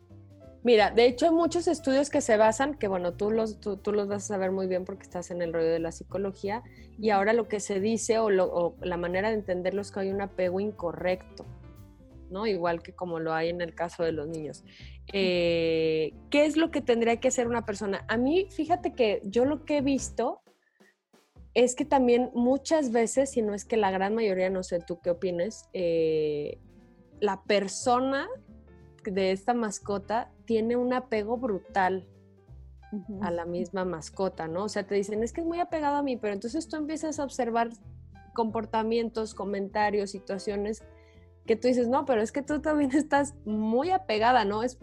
Mira, 0.64 0.92
de 0.92 1.06
hecho 1.06 1.26
hay 1.26 1.32
muchos 1.32 1.68
estudios 1.68 2.10
que 2.10 2.22
se 2.22 2.38
basan, 2.38 2.76
que 2.76 2.88
bueno, 2.88 3.14
tú 3.14 3.32
los, 3.32 3.60
tú, 3.60 3.92
los 3.92 4.08
vas 4.08 4.24
a 4.24 4.28
saber 4.28 4.52
muy 4.52 4.68
bien 4.68 4.86
porque 4.86 5.04
estás 5.04 5.30
en 5.30 5.42
el 5.42 5.52
rollo 5.52 5.70
de 5.70 5.80
la 5.80 5.92
psicología, 5.92 6.64
y 6.98 7.10
ahora 7.10 7.34
lo 7.34 7.50
que 7.50 7.60
se 7.60 7.82
dice 7.82 8.18
o, 8.20 8.30
la 8.30 8.98
manera 8.98 9.30
de 9.30 9.36
entenderlo 9.36 9.82
es 9.82 9.92
que 9.92 10.00
hay 10.00 10.10
un 10.10 10.22
apego 10.22 10.62
incorrecto, 10.62 11.46
¿no? 12.30 12.48
Igual 12.48 12.82
que 12.82 12.94
como 12.94 13.20
lo 13.20 13.34
hay 13.34 13.50
en 13.50 13.60
el 13.60 13.76
caso 13.76 14.04
de 14.04 14.14
los 14.14 14.28
niños. 14.30 14.64
Eh, 15.12 16.14
¿Qué 16.30 16.46
es 16.46 16.56
lo 16.56 16.72
que 16.72 16.80
tendría 16.80 17.18
que 17.18 17.28
hacer 17.28 17.48
una 17.48 17.66
persona? 17.66 18.06
A 18.08 18.16
mí, 18.16 18.48
fíjate 18.50 18.94
que 18.94 19.22
yo 19.26 19.44
lo 19.44 19.66
que 19.66 19.80
he 19.80 19.82
visto 19.82 20.44
es 21.54 21.76
que 21.76 21.86
también 21.86 22.32
muchas 22.34 22.92
veces, 22.92 23.32
si 23.32 23.42
no 23.42 23.54
es 23.54 23.66
que 23.66 23.78
la 23.78 23.92
gran 23.92 24.16
mayoría, 24.16 24.50
no 24.50 24.64
sé 24.64 24.80
tú 24.80 25.00
qué 25.00 25.12
opines, 25.12 25.70
eh, 25.74 26.60
la 27.20 27.44
persona 27.44 28.28
de 29.04 29.32
esta 29.32 29.54
mascota 29.54 30.32
tiene 30.46 30.76
un 30.76 30.94
apego 30.94 31.38
brutal 31.38 32.08
a 33.22 33.32
la 33.32 33.46
misma 33.46 33.86
mascota, 33.86 34.48
¿no? 34.48 34.66
O 34.66 34.70
sea, 34.70 34.86
te 34.86 34.96
dicen, 34.96 35.24
es 35.24 35.34
que 35.34 35.42
es 35.42 35.48
muy 35.48 35.60
apegado 35.60 35.98
a 35.98 36.04
mí, 36.04 36.18
pero 36.18 36.34
entonces 36.34 36.68
tú 36.68 36.76
empiezas 36.76 37.20
a 37.20 37.24
observar 37.24 37.70
comportamientos, 38.34 39.34
comentarios, 39.34 40.12
situaciones 40.12 40.84
que 41.46 41.56
tú 41.56 41.68
dices, 41.68 41.90
no, 41.90 42.06
pero 42.06 42.22
es 42.22 42.32
que 42.32 42.42
tú 42.42 42.62
también 42.62 42.92
estás 42.96 43.34
muy 43.46 43.92
apegada, 43.92 44.46
¿no? 44.46 44.64
Es 44.64 44.78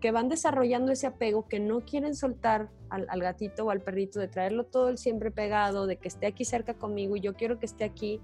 que 0.00 0.10
van 0.10 0.28
desarrollando 0.28 0.92
ese 0.92 1.06
apego, 1.06 1.48
que 1.48 1.60
no 1.60 1.80
quieren 1.80 2.14
soltar 2.14 2.70
al, 2.88 3.20
gatito 3.20 3.66
o 3.66 3.70
al 3.70 3.82
perrito, 3.82 4.18
de 4.18 4.28
traerlo 4.28 4.64
todo 4.64 4.88
el 4.88 4.98
siempre 4.98 5.30
pegado, 5.30 5.86
de 5.86 5.96
que 5.96 6.08
esté 6.08 6.26
aquí 6.26 6.44
cerca 6.44 6.74
conmigo 6.74 7.16
y 7.16 7.20
yo 7.20 7.34
quiero 7.34 7.58
que 7.58 7.66
esté 7.66 7.84
aquí. 7.84 8.20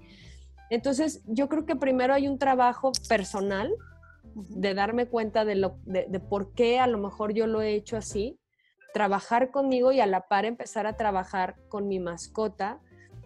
Entonces, 0.69 1.21
yo 1.27 1.47
creo 1.47 1.65
que 1.65 1.75
primero 1.75 2.13
hay 2.13 2.27
un 2.27 2.39
trabajo 2.39 2.91
personal 3.07 3.71
de 4.33 4.73
darme 4.73 5.05
cuenta 5.05 5.45
de, 5.45 5.55
lo, 5.55 5.77
de, 5.85 6.07
de 6.09 6.19
por 6.19 6.53
qué 6.53 6.79
a 6.79 6.87
lo 6.87 6.97
mejor 6.97 7.33
yo 7.33 7.45
lo 7.45 7.61
he 7.61 7.73
hecho 7.73 7.97
así, 7.97 8.39
trabajar 8.93 9.51
conmigo 9.51 9.91
y 9.91 9.99
a 9.99 10.07
la 10.07 10.27
par 10.27 10.45
empezar 10.45 10.87
a 10.87 10.97
trabajar 10.97 11.55
con 11.69 11.87
mi 11.87 11.99
mascota 11.99 12.79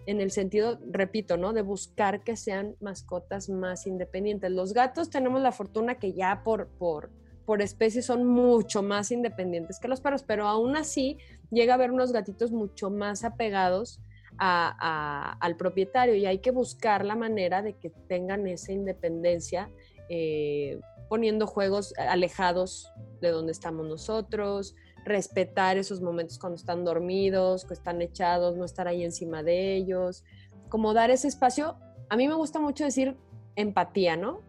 en 0.10 0.22
el 0.22 0.32
sentido, 0.32 0.80
repito, 0.90 1.38
¿no? 1.38 1.54
De 1.54 1.62
buscar 1.62 2.24
que 2.24 2.36
sean 2.36 2.76
mascotas 2.80 3.48
más 3.48 3.86
independientes. 3.86 4.50
Los 4.50 4.74
gatos 4.74 5.12
tenemos 5.12 5.40
la 5.40 5.52
fortuna 5.52 6.00
que 6.00 6.14
ya 6.14 6.42
por, 6.44 6.68
por, 6.68 7.12
por 7.46 7.62
especie 7.62 8.02
son 8.02 8.26
mucho 8.26 8.82
más 8.82 9.12
independientes 9.12 9.80
que 9.80 9.88
los 9.88 10.02
perros, 10.02 10.24
pero 10.24 10.48
aún 10.48 10.76
así 10.76 11.20
llega 11.52 11.74
a 11.74 11.76
haber 11.76 11.92
unos 11.92 12.12
gatitos 12.12 12.52
mucho 12.52 12.90
más 12.90 13.24
apegados 13.24 14.02
al 14.40 15.58
propietario 15.58 16.16
y 16.16 16.26
hay 16.26 16.40
que 16.40 16.50
buscar 16.50 17.06
la 17.06 17.16
manera 17.16 17.62
de 17.62 17.74
que 17.74 17.92
tengan 18.08 18.48
esa 18.48 18.72
independencia 18.72 19.70
eh, 20.08 20.80
poniendo 21.08 21.46
juegos 21.46 21.94
alejados 21.98 22.92
de 23.22 23.30
donde 23.30 23.52
estamos 23.52 23.86
nosotros, 23.86 24.76
respetar 25.06 25.78
esos 25.78 26.02
momentos 26.02 26.38
cuando 26.40 26.56
están 26.56 26.84
dormidos, 26.84 27.66
que 27.66 27.74
están 27.74 28.02
echados, 28.02 28.58
no 28.58 28.66
estar 28.66 28.88
ahí 28.88 29.04
encima 29.04 29.44
de 29.44 29.76
ellos, 29.76 30.24
como 30.70 30.94
dar 30.94 31.12
ese 31.12 31.28
espacio. 31.28 31.76
A 32.10 32.16
mí 32.16 32.28
me 32.28 32.34
gusta 32.34 32.60
mucho 32.60 32.84
decir 32.84 33.18
empatía, 33.56 34.16
¿no? 34.16 34.42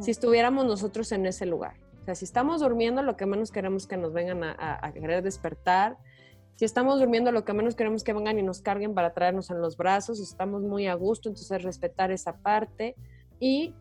Si 0.00 0.10
estuviéramos 0.10 0.66
nosotros 0.66 1.10
en 1.12 1.26
ese 1.26 1.46
lugar. 1.46 1.74
O 2.00 2.04
sea, 2.04 2.14
si 2.14 2.24
estamos 2.24 2.60
durmiendo, 2.60 3.02
lo 3.02 3.16
que 3.16 3.26
menos 3.26 3.50
queremos 3.50 3.86
que 3.86 3.96
nos 3.96 4.12
vengan 4.12 4.42
a, 4.42 4.92
querer 4.92 5.22
despertar. 5.22 5.98
Si 6.56 6.64
estamos 6.64 6.98
durmiendo, 6.98 7.32
lo 7.32 7.44
que 7.44 7.52
menos 7.54 7.74
queremos 7.74 8.04
que 8.04 8.12
vengan 8.12 8.38
y 8.38 8.42
nos 8.42 8.60
carguen 8.60 8.94
para 8.94 9.14
traernos 9.14 9.50
en 9.50 9.60
los 9.60 9.76
brazos. 9.76 10.20
Estamos 10.20 10.62
muy 10.62 10.86
a 10.86 10.94
gusto, 10.94 11.28
entonces 11.28 11.62
respetar 11.62 12.10
esa 12.10 12.36
parte 12.38 12.94
y 13.38 13.74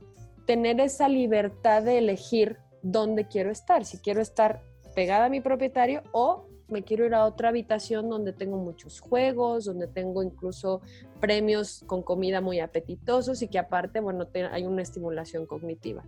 tener 0.45 0.79
esa 0.79 1.09
libertad 1.09 1.83
de 1.83 1.97
elegir 1.97 2.57
dónde 2.81 3.27
quiero 3.27 3.51
estar. 3.51 3.85
Si 3.85 3.99
quiero 3.99 4.21
estar 4.21 4.63
pegada 4.99 5.27
a 5.27 5.29
mi 5.29 5.39
propietario 5.39 6.03
o 6.11 6.45
me 6.67 6.83
quiero 6.83 7.05
ir 7.05 7.13
a 7.13 7.23
otra 7.23 7.47
habitación 7.47 8.09
donde 8.09 8.33
tengo 8.33 8.57
muchos 8.57 8.99
juegos, 8.99 9.63
donde 9.63 9.87
tengo 9.87 10.21
incluso 10.21 10.81
premios 11.21 11.85
con 11.87 12.03
comida 12.03 12.41
muy 12.41 12.59
apetitosos 12.59 13.41
y 13.41 13.47
que 13.47 13.57
aparte, 13.59 14.01
bueno, 14.01 14.27
hay 14.51 14.65
una 14.65 14.81
estimulación 14.81 15.45
cognitiva. 15.45 16.03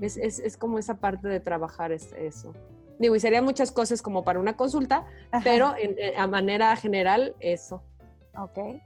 Es, 0.00 0.16
es, 0.16 0.38
es, 0.38 0.56
como 0.56 0.78
esa 0.78 0.94
parte 0.94 1.28
de 1.28 1.40
trabajar 1.40 1.92
eso. 1.92 2.54
Digo, 2.98 3.14
y 3.14 3.20
serían 3.20 3.44
muchas 3.44 3.70
cosas 3.70 4.00
como 4.00 4.24
para 4.24 4.40
una 4.40 4.56
consulta, 4.56 5.04
pero 5.44 5.74
a 6.16 6.26
manera 6.26 6.74
general, 6.76 7.36
eso. 7.40 7.82
Ok. 8.34 8.80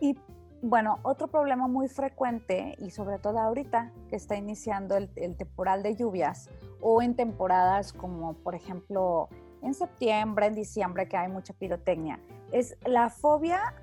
Y 0.00 0.16
bueno, 0.62 0.98
otro 1.02 1.28
problema 1.28 1.68
muy 1.68 1.88
frecuente 1.88 2.74
y 2.78 2.90
sobre 2.90 3.18
todo 3.18 3.38
ahorita 3.38 3.92
que 4.08 4.16
está 4.16 4.36
iniciando 4.36 4.96
el, 4.96 5.08
temporal 5.36 5.82
de 5.82 5.94
lluvias 5.94 6.48
o 6.80 7.02
en 7.02 7.14
temporadas 7.14 7.92
como 7.92 8.34
por 8.34 8.54
ejemplo 8.54 9.28
en 9.62 9.74
septiembre, 9.74 10.46
en 10.46 10.54
diciembre 10.54 11.08
que 11.08 11.16
hay 11.16 11.28
mucha 11.28 11.52
pirotecnia, 11.52 12.20
es 12.52 12.76
la 12.84 13.10
fobia 13.10 13.74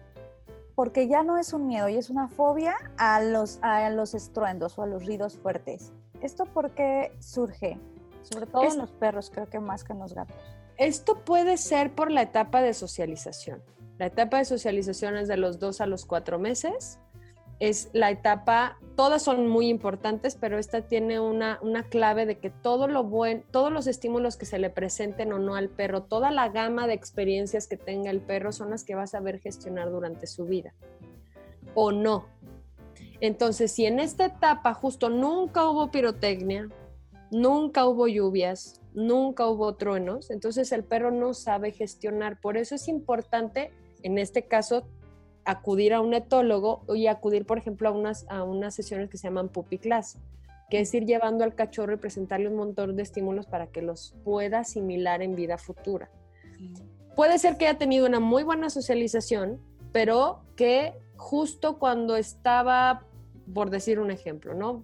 porque 0.73 1.07
ya 1.07 1.23
no 1.23 1.37
es 1.37 1.53
un 1.53 1.67
miedo 1.67 1.87
y 1.87 1.95
es 1.95 2.09
una 2.09 2.27
fobia 2.27 2.75
a 2.97 3.21
los, 3.21 3.59
a 3.61 3.89
los 3.89 4.13
estruendos 4.13 4.77
o 4.77 4.83
a 4.83 4.87
los 4.87 5.05
ruidos 5.05 5.37
fuertes. 5.37 5.93
¿Esto 6.21 6.45
por 6.45 6.71
qué 6.71 7.15
surge? 7.19 7.79
Sobre 8.23 8.47
todo 8.47 8.63
en 8.63 8.77
los 8.77 8.91
perros, 8.91 9.29
creo 9.29 9.47
que 9.49 9.59
más 9.59 9.83
que 9.83 9.93
en 9.93 9.99
los 9.99 10.13
gatos. 10.13 10.35
Esto 10.77 11.23
puede 11.23 11.57
ser 11.57 11.93
por 11.93 12.11
la 12.11 12.23
etapa 12.23 12.61
de 12.61 12.73
socialización. 12.73 13.61
La 13.97 14.07
etapa 14.07 14.39
de 14.39 14.45
socialización 14.45 15.15
es 15.15 15.27
de 15.27 15.37
los 15.37 15.59
dos 15.59 15.79
a 15.79 15.87
los 15.87 16.05
cuatro 16.05 16.37
meses. 16.37 16.99
Es 17.59 17.89
la 17.93 18.11
etapa, 18.11 18.77
todas 18.97 19.23
son 19.23 19.47
muy 19.47 19.69
importantes, 19.69 20.35
pero 20.35 20.59
esta 20.59 20.81
tiene 20.81 21.21
una, 21.21 21.59
clave 21.89 22.25
de 22.25 22.37
que 22.37 22.49
todo 22.49 22.89
lo 22.89 23.05
buen, 23.05 23.45
todos 23.51 23.71
los 23.71 23.87
estímulos 23.87 24.35
que 24.35 24.45
se 24.45 24.59
le 24.59 24.69
presenten 24.69 25.31
o 25.31 25.39
no 25.39 25.55
al 25.55 25.69
perro, 25.69 26.03
toda 26.03 26.31
la 26.31 26.49
gama 26.49 26.85
de 26.85 26.93
experiencias 26.93 27.67
que 27.67 27.77
tenga 27.77 28.11
el 28.11 28.19
perro 28.19 28.51
son 28.51 28.71
las 28.71 28.83
que 28.83 28.95
va 28.95 29.03
a 29.03 29.07
saber 29.07 29.39
gestionar 29.39 29.89
durante 29.89 30.27
su 30.27 30.45
vida. 30.45 30.73
O 31.75 31.93
no. 31.93 32.25
Entonces, 33.21 33.71
si 33.71 33.85
en 33.85 34.01
esta 34.01 34.25
etapa 34.25 34.73
justo 34.73 35.09
nunca 35.09 35.69
hubo 35.69 35.89
pirotecnia, 35.91 36.67
nunca 37.31 37.85
hubo 37.85 38.09
lluvias, 38.09 38.81
nunca 38.93 39.47
hubo 39.47 39.75
truenos, 39.75 40.29
entonces 40.29 40.73
el 40.73 40.83
perro 40.83 41.11
no 41.11 41.33
sabe 41.33 41.71
gestionar. 41.71 42.41
Por 42.41 42.57
eso 42.57 42.75
es 42.75 42.89
importante 42.89 43.71
en 44.05 44.19
este 44.19 44.43
caso, 44.43 44.87
acudir 45.45 45.91
a 45.91 45.99
un 45.99 46.13
etólogo 46.13 46.83
y 46.93 47.07
acudir, 47.07 47.47
por 47.47 47.57
ejemplo, 47.57 47.89
a 47.89 47.91
unas, 47.91 48.27
a 48.29 48.43
unas 48.43 48.75
sesiones 48.75 49.09
que 49.09 49.17
se 49.17 49.27
llaman 49.27 49.49
puppy 49.49 49.79
class, 49.79 50.19
que 50.69 50.79
es 50.79 50.93
ir 50.93 51.05
llevando 51.05 51.43
al 51.43 51.55
cachorro 51.55 51.95
y 51.95 51.97
presentarle 51.97 52.47
un 52.47 52.55
montón 52.55 52.95
de 52.95 53.01
estímulos 53.01 53.47
para 53.47 53.65
que 53.65 53.81
los 53.81 54.13
pueda 54.23 54.59
asimilar 54.59 55.23
en 55.23 55.35
vida 55.35 55.57
futura. 55.57 56.11
Puede 57.15 57.39
ser 57.39 57.57
que 57.57 57.67
haya 57.67 57.79
tenido 57.79 58.05
una 58.05 58.19
muy 58.19 58.43
buena 58.43 58.69
socialización, 58.69 59.59
pero 59.91 60.43
que 60.55 60.93
justo 61.15 61.79
cuando 61.79 62.15
estaba, 62.15 63.07
por 63.55 63.71
decir 63.71 63.99
un 63.99 64.11
ejemplo, 64.11 64.53
¿no? 64.53 64.83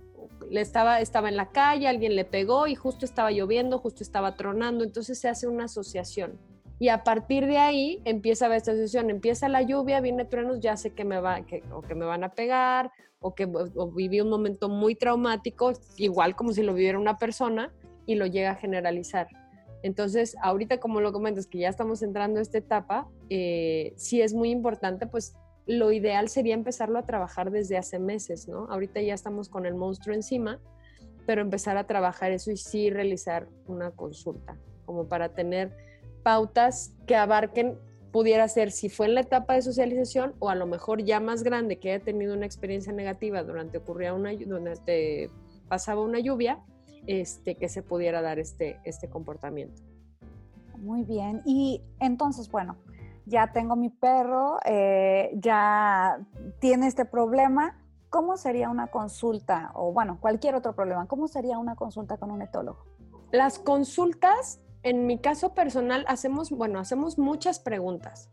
Le 0.50 0.62
estaba, 0.62 1.00
estaba 1.00 1.30
en 1.30 1.38
la 1.38 1.52
calle, 1.52 1.88
alguien 1.88 2.16
le 2.16 2.26
pegó 2.26 2.66
y 2.66 2.74
justo 2.74 3.06
estaba 3.06 3.30
lloviendo, 3.30 3.78
justo 3.78 4.02
estaba 4.02 4.36
tronando, 4.36 4.84
entonces 4.84 5.20
se 5.20 5.30
hace 5.30 5.48
una 5.48 5.66
asociación 5.66 6.40
y 6.82 6.90
a 6.90 7.04
partir 7.04 7.46
de 7.46 7.60
ahí 7.60 8.02
empieza 8.06 8.48
a 8.48 8.50
ver 8.50 8.58
esta 8.58 8.72
situación, 8.72 9.12
empieza 9.12 9.48
la 9.48 9.62
lluvia, 9.62 10.02
viene 10.02 10.26
truenos, 10.26 10.62
ya 10.62 10.76
sé 10.78 10.96
que 10.96 11.06
me 11.06 11.20
va, 11.20 11.46
que, 11.46 11.62
o 11.72 11.84
que 11.84 11.94
me 11.94 12.06
van 12.06 12.24
a 12.24 12.30
pegar, 12.30 12.92
o 13.20 13.36
que 13.36 13.48
viví 13.94 14.20
un 14.20 14.32
momento 14.32 14.68
muy 14.68 14.96
traumático, 14.96 15.74
igual 15.98 16.36
como 16.36 16.54
si 16.54 16.64
lo 16.64 16.74
viviera 16.74 16.98
una 16.98 17.18
persona, 17.18 17.72
y 18.08 18.16
lo 18.16 18.26
llega 18.26 18.50
a 18.50 18.56
generalizar. 18.56 19.28
Entonces, 19.84 20.36
ahorita 20.42 20.80
como 20.80 21.02
lo 21.02 21.14
comentas, 21.14 21.46
que 21.46 21.60
ya 21.60 21.70
estamos 21.70 22.02
entrando 22.02 22.40
a 22.40 22.42
esta 22.42 22.58
etapa, 22.58 23.08
eh, 23.30 23.94
sí 23.96 24.24
es 24.24 24.34
muy 24.34 24.50
importante, 24.50 25.06
pues 25.06 25.36
lo 25.68 25.92
ideal 25.92 26.30
sería 26.30 26.56
empezarlo 26.56 26.98
a 26.98 27.06
trabajar 27.06 27.52
desde 27.52 27.78
hace 27.78 28.00
meses, 28.00 28.48
¿no? 28.48 28.66
Ahorita 28.72 29.00
ya 29.02 29.14
estamos 29.14 29.50
con 29.50 29.68
el 29.68 29.76
monstruo 29.76 30.16
encima, 30.16 30.60
pero 31.28 31.44
empezar 31.44 31.78
a 31.78 31.86
trabajar 31.86 32.32
eso 32.32 32.50
y 32.50 32.58
sí 32.58 32.90
realizar 32.90 33.48
una 33.68 33.92
consulta, 33.92 34.58
como 34.84 35.08
para 35.08 35.36
tener 35.36 35.91
pautas 36.24 36.94
que 37.08 37.16
abarquen, 37.16 37.78
pudiera 38.12 38.48
ser 38.48 38.72
si 38.72 38.90
fue 38.90 39.08
en 39.08 39.16
la 39.16 39.22
etapa 39.22 39.54
de 39.54 39.62
socialización 39.62 40.34
o 40.40 40.50
a 40.50 40.56
lo 40.56 40.66
mejor 40.66 41.04
ya 41.04 41.20
más 41.20 41.44
grande, 41.44 41.80
que 41.80 41.94
haya 41.94 42.04
tenido 42.04 42.34
una 42.34 42.46
experiencia 42.46 42.92
negativa 42.92 43.44
durante 43.44 43.78
ocurría 43.78 44.14
una, 44.14 44.34
durante 44.34 45.30
pasaba 45.68 46.02
una 46.02 46.20
lluvia, 46.20 46.60
este, 47.08 47.56
que 47.56 47.70
se 47.70 47.82
pudiera 47.82 48.22
dar 48.22 48.40
este, 48.40 48.80
este 48.84 49.10
comportamiento. 49.10 49.82
Muy 50.78 51.04
bien. 51.04 51.42
Y 51.46 51.82
entonces, 52.00 52.50
bueno, 52.50 52.76
ya 53.26 53.52
tengo 53.54 53.76
mi 53.76 53.90
perro, 53.90 54.58
eh, 54.66 55.32
ya 55.36 56.20
tiene 56.60 56.88
este 56.88 57.06
problema. 57.06 57.78
¿Cómo 58.10 58.36
sería 58.36 58.70
una 58.70 58.88
consulta 58.88 59.72
o, 59.74 59.94
bueno, 59.94 60.18
cualquier 60.20 60.56
otro 60.56 60.76
problema? 60.76 61.08
¿Cómo 61.08 61.28
sería 61.28 61.58
una 61.58 61.76
consulta 61.76 62.18
con 62.18 62.32
un 62.32 62.42
etólogo? 62.42 62.86
Las 63.32 63.58
consultas 63.58 64.60
en 64.84 65.06
mi 65.06 65.20
caso 65.20 65.54
personal 65.54 66.06
hacemos, 66.08 66.50
bueno, 66.50 66.80
hacemos 66.80 67.18
muchas 67.18 67.60
preguntas. 67.60 68.30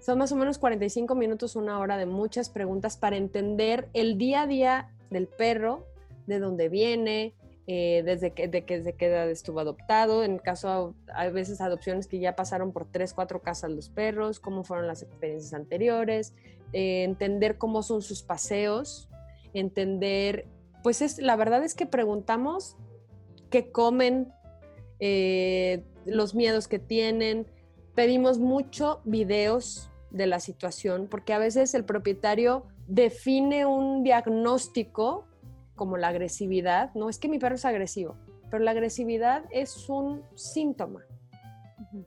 Son 0.00 0.18
más 0.18 0.32
o 0.32 0.36
menos 0.36 0.58
45 0.58 1.14
minutos, 1.14 1.56
una 1.56 1.78
hora 1.78 1.96
de 1.96 2.06
muchas 2.06 2.48
preguntas 2.48 2.96
para 2.96 3.16
entender 3.16 3.88
el 3.92 4.16
día 4.16 4.42
a 4.42 4.46
día 4.46 4.94
del 5.10 5.26
perro, 5.26 5.86
de 6.26 6.38
dónde 6.38 6.68
viene, 6.68 7.34
eh, 7.66 8.02
desde 8.02 8.32
que, 8.32 8.48
de 8.48 8.64
que, 8.64 8.94
queda 8.94 9.26
estuvo 9.26 9.60
adoptado. 9.60 10.24
En 10.24 10.32
el 10.32 10.42
caso, 10.42 10.94
hay 11.12 11.30
veces 11.32 11.60
adopciones 11.60 12.06
que 12.06 12.18
ya 12.18 12.36
pasaron 12.36 12.72
por 12.72 12.90
tres, 12.90 13.12
cuatro 13.12 13.42
casas 13.42 13.70
los 13.70 13.90
perros, 13.90 14.40
cómo 14.40 14.64
fueron 14.64 14.86
las 14.86 15.02
experiencias 15.02 15.52
anteriores, 15.52 16.34
eh, 16.72 17.02
entender 17.02 17.58
cómo 17.58 17.82
son 17.82 18.00
sus 18.00 18.22
paseos, 18.22 19.10
entender, 19.52 20.46
pues 20.82 21.02
es, 21.02 21.18
la 21.18 21.36
verdad 21.36 21.62
es 21.62 21.74
que 21.74 21.84
preguntamos 21.84 22.76
qué 23.50 23.70
comen, 23.70 24.32
eh, 25.00 25.84
los 26.06 26.34
miedos 26.34 26.68
que 26.68 26.78
tienen. 26.78 27.46
Pedimos 27.94 28.38
mucho 28.38 29.00
videos 29.04 29.90
de 30.10 30.26
la 30.26 30.40
situación 30.40 31.06
porque 31.10 31.32
a 31.32 31.38
veces 31.38 31.74
el 31.74 31.84
propietario 31.84 32.64
define 32.86 33.66
un 33.66 34.02
diagnóstico 34.02 35.26
como 35.74 35.96
la 35.96 36.08
agresividad. 36.08 36.92
No 36.94 37.08
es 37.08 37.18
que 37.18 37.28
mi 37.28 37.38
perro 37.38 37.54
es 37.54 37.64
agresivo, 37.64 38.16
pero 38.50 38.64
la 38.64 38.72
agresividad 38.72 39.44
es 39.50 39.88
un 39.88 40.22
síntoma, 40.34 41.04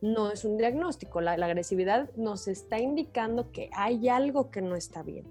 no 0.01 0.31
es 0.31 0.45
un 0.45 0.57
diagnóstico. 0.57 1.21
La, 1.21 1.33
agresividad 1.33 2.09
nos 2.15 2.47
está 2.47 2.79
indicando 2.79 3.51
que 3.51 3.69
hay 3.73 4.09
algo 4.09 4.51
que 4.51 4.61
no 4.61 4.75
está 4.75 5.03
bien. 5.03 5.25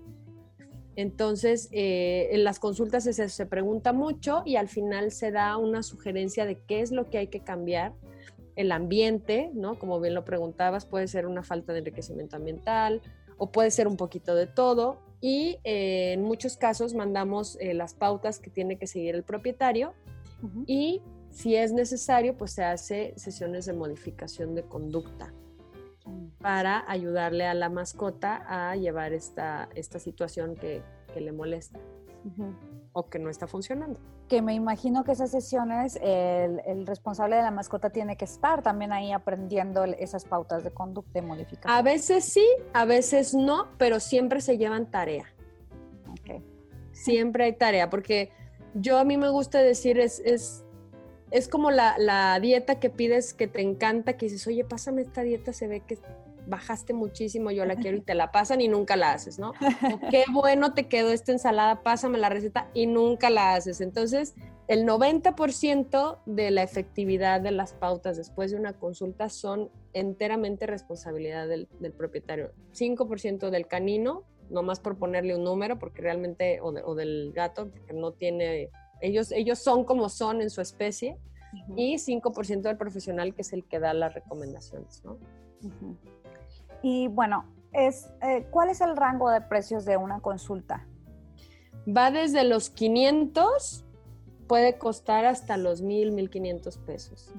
Entonces, 1.01 1.69
eh, 1.73 2.29
en 2.33 2.45
las 2.45 2.59
consultas 2.59 3.05
se, 3.05 3.29
se, 3.29 3.47
pregunta 3.47 3.95
mucho 3.95 4.43
y 4.45 4.57
al 4.57 4.69
final 4.69 5.11
se 5.13 5.31
da 5.31 5.57
una 5.57 5.83
sugerencia 5.83 6.45
de 6.45 6.59
qué 6.59 6.83
es 6.83 6.93
lo 6.93 7.09
que 7.09 7.17
hay 7.17 7.29
que 7.29 7.41
cambiar. 7.41 7.95
El 8.55 8.73
ambiente, 8.73 9.51
¿no? 9.55 9.79
Como 9.79 9.99
bien 10.01 10.13
lo 10.13 10.27
preguntabas, 10.27 10.85
puede 10.85 11.09
ser 11.09 11.27
una 11.27 11.43
falta 11.43 11.73
de 11.73 11.79
enriquecimiento 11.79 12.37
ambiental 12.37 13.01
o 13.39 13.51
puede 13.51 13.71
ser 13.71 13.89
un 13.89 13.97
poquito 13.97 14.35
de 14.35 14.47
todo. 14.47 14.99
Y 15.23 15.59
eh, 15.65 16.13
en 16.13 16.23
muchos 16.23 16.59
casos 16.59 16.93
mandamos 16.93 17.57
eh, 17.61 17.73
las 17.73 17.95
pautas 17.95 18.39
que 18.39 18.51
tiene 18.51 18.77
que 18.77 18.87
seguir 18.87 19.15
el 19.15 19.23
propietario 19.23 19.95
y 20.67 21.03
si 21.31 21.55
es 21.55 21.73
necesario, 21.73 22.37
pues 22.37 22.53
se 22.53 22.65
hace 22.65 23.13
sesiones 23.17 23.67
de 23.67 23.75
modificación 23.75 24.55
de 24.55 24.63
conducta 24.63 25.33
para 26.41 26.85
ayudarle 26.91 27.47
a 27.47 27.55
la 27.55 27.69
mascota 27.69 28.45
a 28.49 28.77
llevar 28.77 29.13
esta, 29.13 29.69
esta 29.75 29.99
situación 29.99 30.55
que, 30.55 30.83
que 31.13 31.21
le 31.21 31.33
molesta 31.33 31.79
o 32.93 33.09
que 33.09 33.19
no 33.19 33.31
está 33.31 33.47
funcionando. 33.47 33.99
Que 34.29 34.43
me 34.43 34.55
imagino 34.55 35.05
que 35.05 35.13
esas 35.13 35.31
sesiones 35.31 35.99
el, 36.03 36.61
el, 36.67 36.87
responsable 36.87 37.37
de 37.37 37.43
la 37.43 37.51
mascota 37.51 37.91
tiene 37.91 38.17
que 38.17 38.25
estar 38.25 38.63
también 38.63 38.93
ahí 38.93 39.13
aprendiendo 39.13 39.85
esas 39.85 40.25
pautas 40.25 40.63
de 40.63 40.71
conducta 40.71 41.13
de 41.15 41.23
modificación. 41.23 41.73
A 41.73 41.83
veces 41.83 42.25
sí, 42.25 42.47
a 42.73 42.85
veces 42.85 43.35
no, 43.35 43.69
pero 43.79 44.01
siempre 44.01 44.41
se 44.41 44.59
llevan 44.59 44.91
tarea. 44.91 45.27
Okay. 46.21 46.45
Siempre 46.93 47.45
hay 47.45 47.53
tarea, 47.55 47.89
porque 47.91 48.31
yo 48.75 48.99
a 48.99 49.05
mí 49.05 49.17
me 49.17 49.31
gusta 49.31 49.59
decir 49.63 49.99
es, 49.99 50.21
es 50.21 50.65
es 51.31 51.49
como 51.49 51.71
la, 51.71 52.39
dieta 52.41 52.81
que 52.81 52.91
pides 52.91 53.35
que 53.35 53.47
te 53.47 53.61
encanta, 53.61 54.17
que 54.17 54.27
dices, 54.27 54.47
oye, 54.47 54.65
pásame 54.65 55.03
esta 55.03 55.23
dieta, 55.23 55.53
se 55.53 55.69
ve 55.69 55.81
que 55.81 55.99
bajaste 56.47 56.93
muchísimo, 56.93 57.51
yo 57.51 57.65
la 57.65 57.77
quiero 57.77 57.99
y 57.99 58.01
te 58.01 58.15
la 58.15 58.33
pasan 58.33 58.61
y 58.61 58.69
nunca 58.69 58.97
la 58.97 59.13
haces, 59.13 59.39
¿no? 59.39 59.53
qué 60.11 60.25
bueno 60.33 60.75
te 60.75 60.89
quedó 60.89 61.11
esta 61.11 61.33
ensalada, 61.33 61.83
pásame 61.83 62.19
la 62.19 62.29
receta 62.29 62.69
y 62.75 62.87
nunca 62.87 63.31
la 63.31 63.55
haces. 63.55 63.81
Entonces, 63.81 64.35
el 64.67 64.87
90% 64.87 66.19
de 66.27 66.51
la 66.51 66.63
efectividad 66.63 67.41
de 67.41 67.53
las 67.53 67.73
pautas 67.75 68.17
después 68.17 68.51
de 68.51 68.57
una 68.57 68.73
consulta 68.73 69.29
son 69.29 69.71
enteramente 69.93 70.67
responsabilidad 70.67 71.47
del, 71.47 71.69
propietario. 71.97 72.53
5% 72.73 73.51
del 73.51 73.67
canino, 73.67 74.25
no 74.49 74.63
más 74.63 74.81
por 74.81 74.97
ponerle 74.97 75.37
un 75.37 75.45
número, 75.45 75.79
porque 75.79 76.03
realmente, 76.03 76.61
o, 76.61 76.69
o 76.69 76.95
del 76.97 77.33
gato, 77.33 77.71
porque 77.71 77.93
no 77.93 78.13
tiene 78.13 78.71
ellos, 79.01 79.33
ellos 79.33 79.59
son 79.59 79.85
como 79.85 80.09
son 80.09 80.41
en 80.43 80.51
su 80.51 80.61
especie 80.61 81.19
y 81.77 81.97
5% 81.97 82.63
del 82.63 82.77
profesional 82.77 83.35
que 83.35 83.43
es 83.43 83.53
el 83.53 83.65
que 83.65 83.81
da 83.81 83.93
las 83.95 84.15
recomendaciones, 84.15 85.03
¿no? 85.05 85.19
Y 86.83 87.09
bueno, 87.09 87.45
es, 87.73 88.09
eh, 88.23 88.47
¿cuál 88.51 88.71
es 88.71 88.81
el 88.81 88.97
rango 88.97 89.31
de 89.31 89.41
precios 89.41 89.85
de 89.85 89.97
una 89.97 90.21
consulta? 90.21 90.87
Va 91.87 92.11
desde 92.11 92.45
los 92.45 92.71
500, 92.71 93.85
puede 94.47 94.79
costar 94.79 95.25
hasta 95.25 95.57
los 95.57 95.83
1000, 95.83 96.13
1500 96.13 96.79
pesos. 96.79 97.35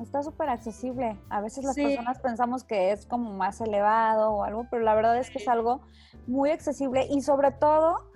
Está 0.00 0.22
súper 0.22 0.50
accesible. 0.50 1.18
A 1.30 1.40
veces 1.40 1.64
las 1.64 1.74
personas 1.74 2.20
pensamos 2.20 2.64
que 2.64 2.92
es 2.92 3.06
como 3.06 3.32
más 3.32 3.60
elevado 3.60 4.30
o 4.30 4.44
algo, 4.44 4.66
pero 4.70 4.82
la 4.82 4.94
verdad 4.94 5.18
es 5.18 5.30
que 5.30 5.38
es 5.38 5.48
algo 5.48 5.80
muy 6.26 6.50
accesible 6.50 7.06
y 7.08 7.22
sobre 7.22 7.52
todo 7.52 8.10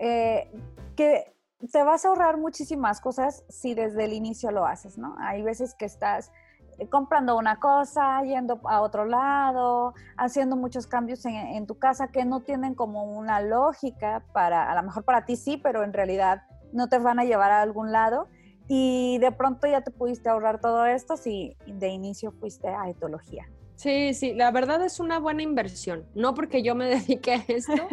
eh, 0.00 0.50
que 0.96 1.34
te 1.72 1.82
vas 1.82 2.04
a 2.04 2.08
ahorrar 2.08 2.38
muchísimas 2.38 3.00
cosas 3.00 3.44
si 3.48 3.74
desde 3.74 4.04
el 4.04 4.12
inicio 4.12 4.50
lo 4.50 4.64
haces, 4.64 4.96
¿no? 4.96 5.16
Hay 5.18 5.42
veces 5.42 5.74
que 5.74 5.84
estás 5.84 6.30
eh, 6.78 6.88
comprando 6.88 7.36
una 7.36 7.58
cosa, 7.58 8.22
yendo 8.22 8.60
a 8.64 8.80
otro 8.80 9.04
lado, 9.04 9.94
haciendo 10.16 10.56
muchos 10.56 10.86
cambios 10.86 11.24
en, 11.24 11.66
tu 11.66 11.78
casa 11.78 12.08
que 12.08 12.24
no 12.24 12.40
tienen 12.40 12.74
como 12.74 13.04
una 13.04 13.40
lógica 13.40 14.24
para, 14.32 14.70
a 14.70 14.74
lo 14.76 14.82
mejor 14.84 15.04
para 15.04 15.24
ti 15.24 15.36
sí, 15.36 15.56
pero 15.56 15.82
en 15.82 15.92
realidad 15.92 16.42
no 16.72 16.88
te 16.88 16.98
van 16.98 17.18
a 17.18 17.24
llevar 17.24 17.50
a 17.50 17.62
algún 17.62 17.90
lado. 17.92 18.28
Y 18.68 19.18
de 19.18 19.32
pronto 19.32 19.66
ya 19.66 19.80
te 19.80 19.90
pudiste 19.90 20.28
ahorrar 20.28 20.60
todo 20.60 20.84
esto 20.84 21.16
si 21.16 21.56
de 21.66 21.88
inicio 21.88 22.32
fuiste 22.32 22.68
a 22.68 22.88
etología. 22.88 23.48
Sí, 23.76 24.12
sí, 24.12 24.34
la 24.34 24.50
verdad 24.50 24.84
es 24.84 25.00
una 25.00 25.18
buena 25.18 25.42
inversión. 25.42 26.06
No 26.14 26.34
porque 26.34 26.62
yo 26.62 26.74
me 26.74 26.86
dedique 26.88 27.32
a 27.32 27.44
esto, 27.48 27.88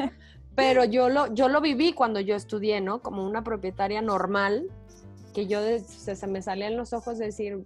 pero 0.55 0.85
yo 0.85 1.09
lo, 1.09 1.33
yo 1.33 1.49
lo 1.49 1.61
viví 1.61 1.93
cuando 1.93 2.19
yo 2.19 2.35
estudié, 2.35 2.81
¿no? 2.81 3.01
Como 3.01 3.25
una 3.25 3.43
propietaria 3.43 4.01
normal, 4.01 4.69
que 5.33 5.47
yo 5.47 5.59
se, 5.79 6.27
me 6.27 6.41
salían 6.41 6.77
los 6.77 6.93
ojos 6.93 7.17
decir, 7.17 7.65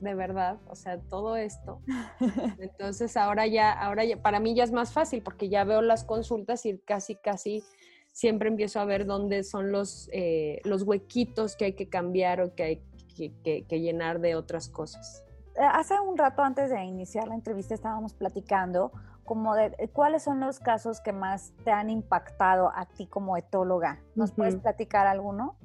de 0.00 0.14
verdad, 0.14 0.58
o 0.68 0.76
sea, 0.76 1.00
todo 1.00 1.36
esto. 1.36 1.80
Entonces 2.58 3.16
ahora 3.16 3.46
ya, 3.46 3.72
ahora 3.72 4.04
ya, 4.04 4.22
para 4.22 4.38
mí 4.38 4.54
ya 4.54 4.62
es 4.62 4.72
más 4.72 4.92
fácil 4.92 5.22
porque 5.22 5.48
ya 5.48 5.64
veo 5.64 5.82
las 5.82 6.04
consultas 6.04 6.64
y 6.66 6.78
casi, 6.78 7.16
casi 7.16 7.64
siempre 8.12 8.48
empiezo 8.48 8.78
a 8.78 8.84
ver 8.84 9.06
dónde 9.06 9.42
son 9.42 9.72
los, 9.72 10.08
eh, 10.12 10.60
los 10.62 10.82
huequitos 10.82 11.56
que 11.56 11.64
hay 11.64 11.72
que 11.72 11.88
cambiar 11.88 12.40
o 12.40 12.54
que 12.54 12.62
hay 12.62 12.82
que, 13.16 13.64
que 13.66 13.80
llenar 13.80 14.20
de 14.20 14.36
otras 14.36 14.68
cosas. 14.68 15.24
Eh, 15.56 15.60
hace 15.62 15.98
un 16.00 16.16
rato 16.16 16.42
antes 16.42 16.70
de 16.70 16.82
iniciar 16.84 17.28
la 17.28 17.34
entrevista 17.34 17.74
estábamos 17.74 18.12
platicando 18.12 18.92
como 19.24 19.54
de 19.54 19.74
eh, 19.78 19.88
cuáles 19.88 20.22
son 20.22 20.40
los 20.40 20.60
casos 20.60 21.00
que 21.00 21.12
más 21.12 21.52
te 21.64 21.70
han 21.70 21.90
impactado 21.90 22.70
a 22.74 22.86
ti 22.86 23.06
como 23.06 23.36
etóloga. 23.36 24.00
¿Nos 24.14 24.32
puedes 24.32 24.56
platicar 24.56 25.06
alguno? 25.06 25.56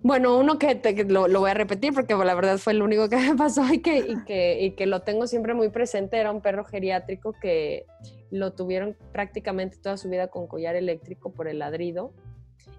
Bueno, 0.00 0.38
uno 0.38 0.58
que, 0.58 0.80
lo, 1.08 1.26
voy 1.40 1.50
a 1.50 1.54
repetir 1.54 1.92
porque 1.92 2.14
la 2.14 2.34
verdad 2.34 2.58
fue 2.58 2.72
el 2.72 2.82
único 2.82 3.08
que 3.10 3.16
me 3.16 3.34
pasó 3.34 3.62
y 3.72 3.80
que, 3.80 3.98
y 3.98 4.24
que, 4.24 4.62
y 4.62 4.70
que 4.72 4.86
lo 4.86 5.02
tengo 5.02 5.26
siempre 5.26 5.54
muy 5.54 5.70
presente, 5.70 6.18
era 6.18 6.30
un 6.30 6.40
perro 6.40 6.64
geriátrico 6.64 7.32
que 7.32 7.84
lo 8.30 8.52
tuvieron 8.52 8.96
prácticamente 9.12 9.78
toda 9.78 9.96
su 9.96 10.08
vida 10.08 10.28
con 10.28 10.46
collar 10.46 10.76
eléctrico 10.76 11.32
por 11.32 11.48
el 11.48 11.58
ladrido. 11.58 12.12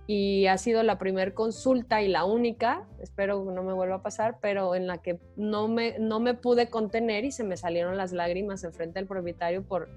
y 0.08 0.48
ha 0.48 0.58
sido 0.58 0.82
la 0.82 0.98
primera 0.98 1.34
consulta 1.34 2.02
y 2.02 2.08
la 2.08 2.24
única, 2.24 2.88
espero 3.00 3.46
que 3.46 3.52
no 3.52 3.64
me 3.64 3.74
vuelva 3.74 3.96
a 3.96 4.02
pasar, 4.02 4.38
pero 4.42 4.74
en 4.74 4.88
la 4.88 5.00
que 5.00 5.20
no 5.36 5.68
me, 5.68 6.00
no 6.00 6.20
me 6.20 6.34
pude 6.34 6.70
contener 6.70 7.26
y 7.26 7.32
se 7.32 7.44
me 7.44 7.58
salieron 7.58 7.98
las 7.98 8.12
lágrimas 8.12 8.64
enfrente 8.64 9.00
del 9.00 9.08
propietario 9.08 9.64
por, 9.64 9.90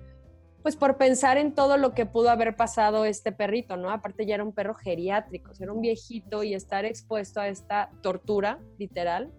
pues 0.63 0.77
por 0.77 0.97
pensar 0.97 1.39
en 1.39 1.55
todo 1.55 1.77
lo 1.77 1.93
que 1.93 2.07
pudo 2.07 2.31
haber 2.31 2.55
pasado 2.57 3.05
este 3.05 3.33
perrito, 3.33 3.77
¿no? 3.77 3.91
Aparte 3.91 4.27
ya 4.27 4.37
era 4.37 4.45
un 4.45 4.53
perro 4.53 4.75
geriátrico, 4.75 5.51
era 5.59 5.73
un 5.73 5.81
viejito 5.81 6.45
y 6.45 6.55
estar 6.55 6.85
expuesto 6.85 7.41
a 7.41 7.49
esta 7.49 7.91
tortura, 8.01 8.61
literal, 8.79 9.33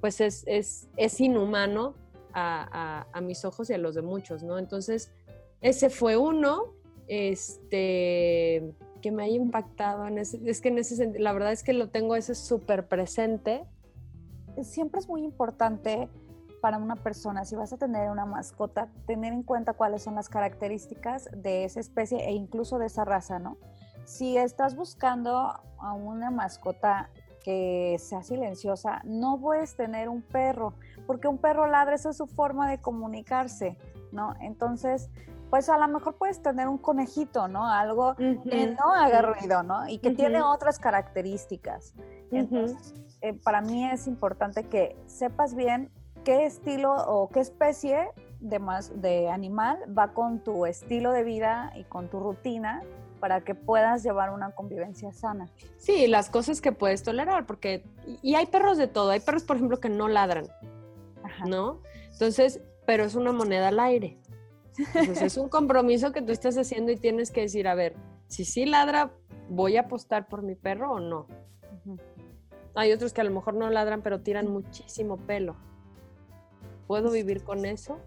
pues 0.00 0.20
es, 0.20 0.42
es, 0.46 0.88
es 0.96 1.20
inhumano 1.20 1.94
a, 2.32 3.06
a, 3.12 3.20
mis 3.22 3.44
ojos 3.44 3.70
y 3.70 3.74
a 3.74 3.78
los 3.78 3.94
de 3.94 4.02
muchos, 4.02 4.42
¿no? 4.42 4.58
Entonces, 4.58 5.10
ese 5.62 5.88
fue 5.88 6.16
uno, 6.16 6.74
este 7.08 8.74
que 9.00 9.10
me 9.10 9.24
haya 9.24 9.36
impactado. 9.36 10.06
En 10.06 10.18
ese, 10.18 10.40
es 10.44 10.60
que 10.60 10.68
en 10.68 10.78
ese 10.78 10.96
sentido, 10.96 11.22
la 11.22 11.32
verdad 11.32 11.52
es 11.52 11.62
que 11.62 11.72
lo 11.72 11.88
tengo 11.88 12.16
ese 12.16 12.34
súper 12.34 12.88
presente. 12.88 13.64
Siempre 14.62 15.00
es 15.00 15.08
muy 15.08 15.22
importante 15.22 16.08
para 16.66 16.78
una 16.78 16.96
persona, 16.96 17.44
si 17.44 17.54
vas 17.54 17.72
a 17.72 17.76
tener 17.76 18.10
una 18.10 18.26
mascota, 18.26 18.88
tener 19.06 19.32
en 19.32 19.44
cuenta 19.44 19.74
cuáles 19.74 20.02
son 20.02 20.16
las 20.16 20.28
características 20.28 21.30
de 21.32 21.62
esa 21.62 21.78
especie 21.78 22.28
e 22.28 22.32
incluso 22.32 22.80
de 22.80 22.86
esa 22.86 23.04
raza, 23.04 23.38
¿no? 23.38 23.56
Si 24.04 24.36
estás 24.36 24.74
buscando 24.74 25.32
a 25.78 25.92
una 25.92 26.32
mascota 26.32 27.08
que 27.44 27.94
sea 28.00 28.24
silenciosa, 28.24 29.00
no 29.04 29.38
puedes 29.40 29.76
tener 29.76 30.08
un 30.08 30.22
perro, 30.22 30.74
porque 31.06 31.28
un 31.28 31.38
perro 31.38 31.68
ladra, 31.68 31.94
esa 31.94 32.10
es 32.10 32.16
su 32.16 32.26
forma 32.26 32.68
de 32.68 32.78
comunicarse, 32.78 33.78
¿no? 34.10 34.34
Entonces, 34.40 35.08
pues 35.50 35.68
a 35.68 35.78
lo 35.78 35.86
mejor 35.86 36.16
puedes 36.16 36.42
tener 36.42 36.66
un 36.66 36.78
conejito, 36.78 37.46
¿no? 37.46 37.64
Algo 37.64 38.16
que 38.16 38.76
no 38.76 38.92
haga 38.92 39.22
ruido, 39.22 39.62
¿no? 39.62 39.88
Y 39.88 39.98
que 39.98 40.10
tiene 40.10 40.42
otras 40.42 40.80
características. 40.80 41.94
Entonces, 42.32 42.92
eh, 43.20 43.34
para 43.34 43.60
mí 43.60 43.88
es 43.88 44.08
importante 44.08 44.64
que 44.64 45.00
sepas 45.06 45.54
bien 45.54 45.92
qué 46.26 46.44
estilo 46.44 46.92
o 46.92 47.28
qué 47.28 47.38
especie 47.38 48.08
de, 48.40 48.58
más, 48.58 49.00
de 49.00 49.28
animal 49.28 49.78
va 49.96 50.12
con 50.12 50.40
tu 50.40 50.66
estilo 50.66 51.12
de 51.12 51.22
vida 51.22 51.72
y 51.76 51.84
con 51.84 52.08
tu 52.10 52.18
rutina 52.18 52.82
para 53.20 53.42
que 53.42 53.54
puedas 53.54 54.02
llevar 54.02 54.30
una 54.30 54.50
convivencia 54.50 55.12
sana. 55.12 55.48
Sí, 55.78 56.08
las 56.08 56.28
cosas 56.28 56.60
que 56.60 56.72
puedes 56.72 57.04
tolerar, 57.04 57.46
porque, 57.46 57.84
y 58.22 58.34
hay 58.34 58.46
perros 58.46 58.76
de 58.76 58.88
todo, 58.88 59.10
hay 59.10 59.20
perros, 59.20 59.44
por 59.44 59.54
ejemplo, 59.54 59.78
que 59.78 59.88
no 59.88 60.08
ladran, 60.08 60.48
¿no? 61.46 61.80
Entonces, 62.10 62.60
pero 62.86 63.04
es 63.04 63.14
una 63.14 63.30
moneda 63.32 63.68
al 63.68 63.78
aire. 63.78 64.18
Entonces 64.76 65.22
es 65.22 65.36
un 65.36 65.48
compromiso 65.48 66.10
que 66.10 66.22
tú 66.22 66.32
estás 66.32 66.58
haciendo 66.58 66.90
y 66.90 66.96
tienes 66.96 67.30
que 67.30 67.42
decir, 67.42 67.68
a 67.68 67.76
ver, 67.76 67.94
si 68.26 68.44
sí 68.44 68.66
ladra, 68.66 69.12
¿voy 69.48 69.76
a 69.76 69.82
apostar 69.82 70.26
por 70.26 70.42
mi 70.42 70.56
perro 70.56 70.94
o 70.94 70.98
no? 70.98 71.28
Hay 72.74 72.90
otros 72.90 73.12
que 73.12 73.20
a 73.20 73.24
lo 73.24 73.30
mejor 73.30 73.54
no 73.54 73.70
ladran, 73.70 74.02
pero 74.02 74.20
tiran 74.22 74.48
muchísimo 74.48 75.18
pelo. 75.18 75.56
¿Puedo 76.86 77.10
vivir 77.10 77.42
con 77.42 77.64
eso? 77.64 77.98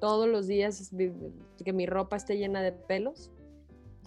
Todos 0.00 0.28
los 0.28 0.46
días 0.46 0.92
que 1.64 1.72
mi 1.72 1.86
ropa 1.86 2.16
esté 2.16 2.36
llena 2.36 2.62
de 2.62 2.72
pelos. 2.72 3.30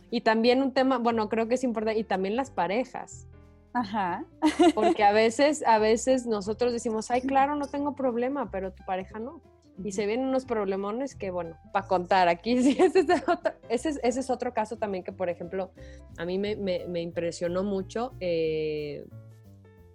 Y 0.10 0.22
también 0.22 0.62
un 0.62 0.74
tema, 0.74 0.98
bueno, 0.98 1.30
creo 1.30 1.48
que 1.48 1.56
es 1.56 1.64
importante, 1.64 2.00
y 2.00 2.04
también 2.04 2.36
las 2.36 2.52
parejas. 2.52 3.28
Ajá. 3.74 4.26
Porque 4.76 5.04
a 5.04 5.14
veces, 5.14 5.64
a 5.66 5.80
veces 5.80 6.26
nosotros 6.26 6.74
decimos, 6.74 7.12
ay, 7.12 7.22
claro, 7.22 7.56
no 7.56 7.68
tengo 7.68 7.96
problema, 7.96 8.52
pero 8.52 8.74
tu 8.74 8.84
pareja 8.86 9.20
no 9.20 9.42
y 9.84 9.92
se 9.92 10.06
vienen 10.06 10.28
unos 10.28 10.46
problemones 10.46 11.16
que, 11.16 11.32
bueno, 11.32 11.58
para 11.72 11.88
contar 11.88 12.28
aquí, 12.28 12.58
sí, 12.64 12.78
ese 12.80 13.00
es, 13.00 13.28
otro, 13.28 13.54
ese, 13.70 13.90
es, 13.90 14.00
ese 14.04 14.20
es, 14.20 14.30
otro, 14.30 14.54
caso 14.54 14.78
también 14.78 15.04
que, 15.04 15.12
por 15.12 15.30
ejemplo, 15.30 15.72
a 16.18 16.26
mí 16.26 16.38
me, 16.38 16.56
me, 16.56 16.86
me 16.88 17.02
impresionó 17.02 17.64
mucho. 17.64 18.14
Eh, 18.20 19.06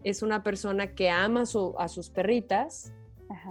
es 0.02 0.22
una 0.22 0.42
persona 0.42 0.94
que 0.94 1.10
ama 1.10 1.46
su, 1.46 1.74
a 1.78 1.88
sus 1.88 2.10
perritas. 2.10 2.92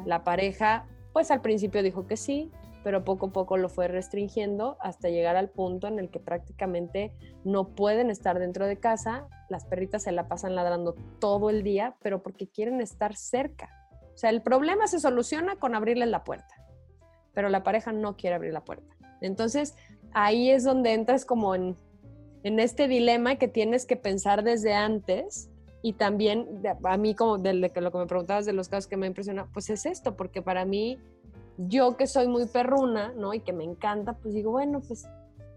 La 0.06 0.24
pareja, 0.24 0.86
pues 1.14 1.32
al 1.32 1.42
principio 1.42 1.84
dijo 1.84 2.08
que 2.08 2.18
sí, 2.18 2.52
pero 2.84 3.04
poco 3.04 3.28
a 3.28 3.32
poco 3.32 3.58
lo 3.58 3.68
fue 3.68 3.88
restringiendo 3.88 4.78
hasta 4.80 5.10
llegar 5.10 5.36
al 5.36 5.50
punto 5.50 5.88
en 5.88 5.98
el 5.98 6.12
que 6.12 6.20
prácticamente 6.20 7.12
no 7.44 7.70
pueden 7.70 8.12
estar 8.12 8.38
dentro 8.38 8.68
de 8.68 8.78
casa. 8.78 9.28
Las 9.50 9.66
perritas 9.66 10.04
se 10.04 10.12
la 10.12 10.28
pasan 10.28 10.54
ladrando 10.54 10.94
todo 11.20 11.50
el 11.50 11.64
día, 11.64 11.96
pero 12.04 12.22
porque 12.22 12.48
quieren 12.48 12.82
estar 12.82 13.16
cerca. 13.16 13.70
O 14.14 14.18
sea, 14.18 14.30
el 14.30 14.44
problema 14.44 14.86
se 14.88 15.00
soluciona 15.00 15.56
con 15.56 15.74
abrirles 15.74 16.10
la 16.10 16.24
puerta, 16.24 16.54
pero 17.34 17.50
la 17.50 17.64
pareja 17.64 17.92
no 17.92 18.16
quiere 18.18 18.36
abrir 18.36 18.54
la 18.54 18.64
puerta. 18.64 18.96
Entonces, 19.20 19.76
ahí 20.14 20.52
es 20.52 20.64
donde 20.64 20.94
entras 20.94 21.26
como 21.26 21.56
en 21.56 21.76
este 22.44 22.88
dilema 22.88 23.38
que 23.38 23.48
tienes 23.48 23.88
que 23.88 23.96
pensar 23.96 24.44
desde 24.44 24.76
antes 24.76 25.50
y 25.86 25.94
también 25.94 26.64
a 26.84 26.98
mí 26.98 27.14
como 27.14 27.38
de 27.38 27.54
lo 27.54 27.72
que 27.72 27.80
me 27.80 28.08
preguntabas 28.08 28.44
de 28.48 28.54
los 28.54 28.70
casos 28.70 28.88
que 28.88 28.98
me 28.98 29.06
impresiona, 29.06 29.46
pues 29.54 29.70
es 29.70 29.86
esto, 29.86 30.18
porque 30.18 30.42
para 30.42 30.66
mí, 30.66 30.98
yo 31.60 31.96
que 31.96 32.08
soy 32.08 32.28
muy 32.28 32.48
perruna, 32.48 33.14
¿no? 33.16 33.36
Y 33.36 33.42
que 33.42 33.54
me 33.54 33.64
encanta, 33.64 34.14
pues 34.14 34.34
digo, 34.34 34.50
bueno, 34.50 34.82
pues 34.82 35.08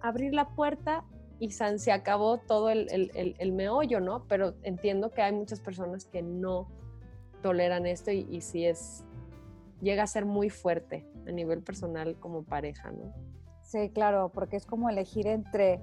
abrir 0.03 0.35
la 0.35 0.51
puerta 0.51 1.03
y 1.39 1.53
san, 1.53 1.79
se 1.79 1.93
acabó 1.93 2.37
todo 2.37 2.69
el, 2.69 2.89
el, 2.91 3.37
el, 3.39 3.53
meollo, 3.53 4.01
¿no? 4.01 4.27
Pero 4.29 4.53
entiendo 4.65 5.13
que 5.13 5.23
hay 5.23 5.33
muchas 5.33 5.61
personas 5.61 6.05
que 6.05 6.21
no 6.21 6.69
toleran 7.41 7.87
esto 7.87 8.11
y, 8.11 8.27
y 8.31 8.43
sí 8.43 8.67
es, 8.67 9.07
llega 9.81 10.03
a 10.03 10.07
ser 10.07 10.27
muy 10.27 10.51
fuerte 10.51 11.07
a 11.27 11.33
nivel 11.33 11.63
personal 11.63 12.17
como 12.21 12.43
pareja, 12.43 12.91
¿no? 12.91 13.15
Sí, 13.63 13.89
claro, 13.95 14.31
porque 14.35 14.57
es 14.57 14.67
como 14.67 14.91
elegir 14.91 15.27
entre 15.27 15.81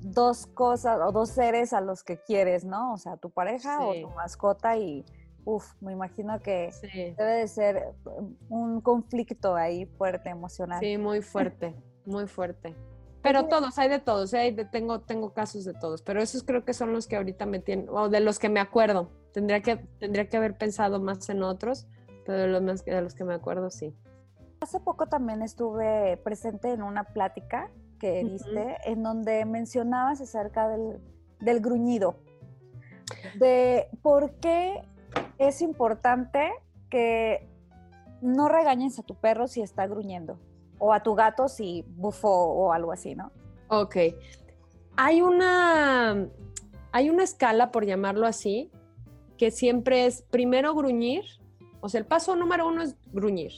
dos 0.00 0.46
cosas 0.46 0.98
o 1.00 1.12
dos 1.12 1.30
seres 1.30 1.72
a 1.72 1.80
los 1.80 2.02
que 2.02 2.18
quieres, 2.18 2.64
¿no? 2.64 2.94
O 2.94 2.96
sea, 2.96 3.16
tu 3.16 3.30
pareja 3.30 3.78
sí. 3.78 3.84
o 3.84 4.08
tu 4.08 4.14
mascota 4.14 4.76
y, 4.76 5.04
uff, 5.44 5.74
me 5.80 5.92
imagino 5.92 6.40
que 6.40 6.72
sí. 6.72 7.14
debe 7.16 7.32
de 7.32 7.48
ser 7.48 7.94
un 8.48 8.80
conflicto 8.80 9.54
ahí 9.54 9.86
fuerte, 9.86 10.30
emocional. 10.30 10.80
Sí, 10.80 10.98
muy 10.98 11.22
fuerte, 11.22 11.74
muy 12.04 12.26
fuerte. 12.26 12.74
Pero 13.22 13.48
todos, 13.48 13.78
hay 13.78 13.90
de 13.90 13.98
todos, 13.98 14.32
¿eh? 14.32 14.50
de, 14.52 14.64
tengo, 14.64 15.00
tengo 15.00 15.34
casos 15.34 15.66
de 15.66 15.74
todos, 15.74 16.00
pero 16.00 16.22
esos 16.22 16.42
creo 16.42 16.64
que 16.64 16.72
son 16.72 16.94
los 16.94 17.06
que 17.06 17.16
ahorita 17.16 17.44
me 17.44 17.58
tienen, 17.58 17.86
o 17.90 18.08
de 18.08 18.20
los 18.20 18.38
que 18.38 18.48
me 18.48 18.60
acuerdo. 18.60 19.10
Tendría 19.34 19.60
que, 19.60 19.76
tendría 19.98 20.26
que 20.26 20.38
haber 20.38 20.56
pensado 20.56 21.00
más 21.00 21.28
en 21.28 21.42
otros, 21.42 21.86
pero 22.24 22.38
de 22.38 22.46
los, 22.46 22.62
más, 22.62 22.82
de 22.82 23.02
los 23.02 23.14
que 23.14 23.24
me 23.24 23.34
acuerdo, 23.34 23.68
sí. 23.68 23.94
Hace 24.62 24.80
poco 24.80 25.06
también 25.06 25.42
estuve 25.42 26.16
presente 26.24 26.72
en 26.72 26.82
una 26.82 27.04
plática 27.04 27.70
que 28.00 28.24
diste, 28.24 28.50
uh 28.50 28.68
-huh. 28.70 28.76
en 28.86 29.02
donde 29.04 29.44
mencionabas 29.44 30.20
acerca 30.20 30.68
del, 30.68 30.98
del 31.38 31.60
gruñido, 31.60 32.16
de 33.38 33.86
por 34.02 34.32
qué 34.40 34.82
es 35.38 35.62
importante 35.62 36.50
que 36.88 37.46
no 38.20 38.48
regañes 38.48 38.98
a 38.98 39.02
tu 39.02 39.14
perro 39.14 39.46
si 39.46 39.62
está 39.62 39.86
gruñendo 39.86 40.38
o 40.78 40.92
a 40.92 41.02
tu 41.02 41.14
gato 41.14 41.48
si 41.48 41.84
bufó 41.86 42.28
o 42.28 42.72
algo 42.72 42.90
así, 42.90 43.14
¿no? 43.14 43.30
Ok. 43.68 43.96
Hay 44.96 45.22
una, 45.22 46.28
hay 46.92 47.10
una 47.10 47.22
escala, 47.22 47.70
por 47.70 47.86
llamarlo 47.86 48.26
así, 48.26 48.70
que 49.38 49.50
siempre 49.50 50.06
es 50.06 50.22
primero 50.22 50.74
gruñir, 50.74 51.24
o 51.80 51.88
sea, 51.88 52.00
el 52.00 52.06
paso 52.06 52.34
número 52.36 52.66
uno 52.66 52.82
es 52.82 52.96
gruñir. 53.12 53.52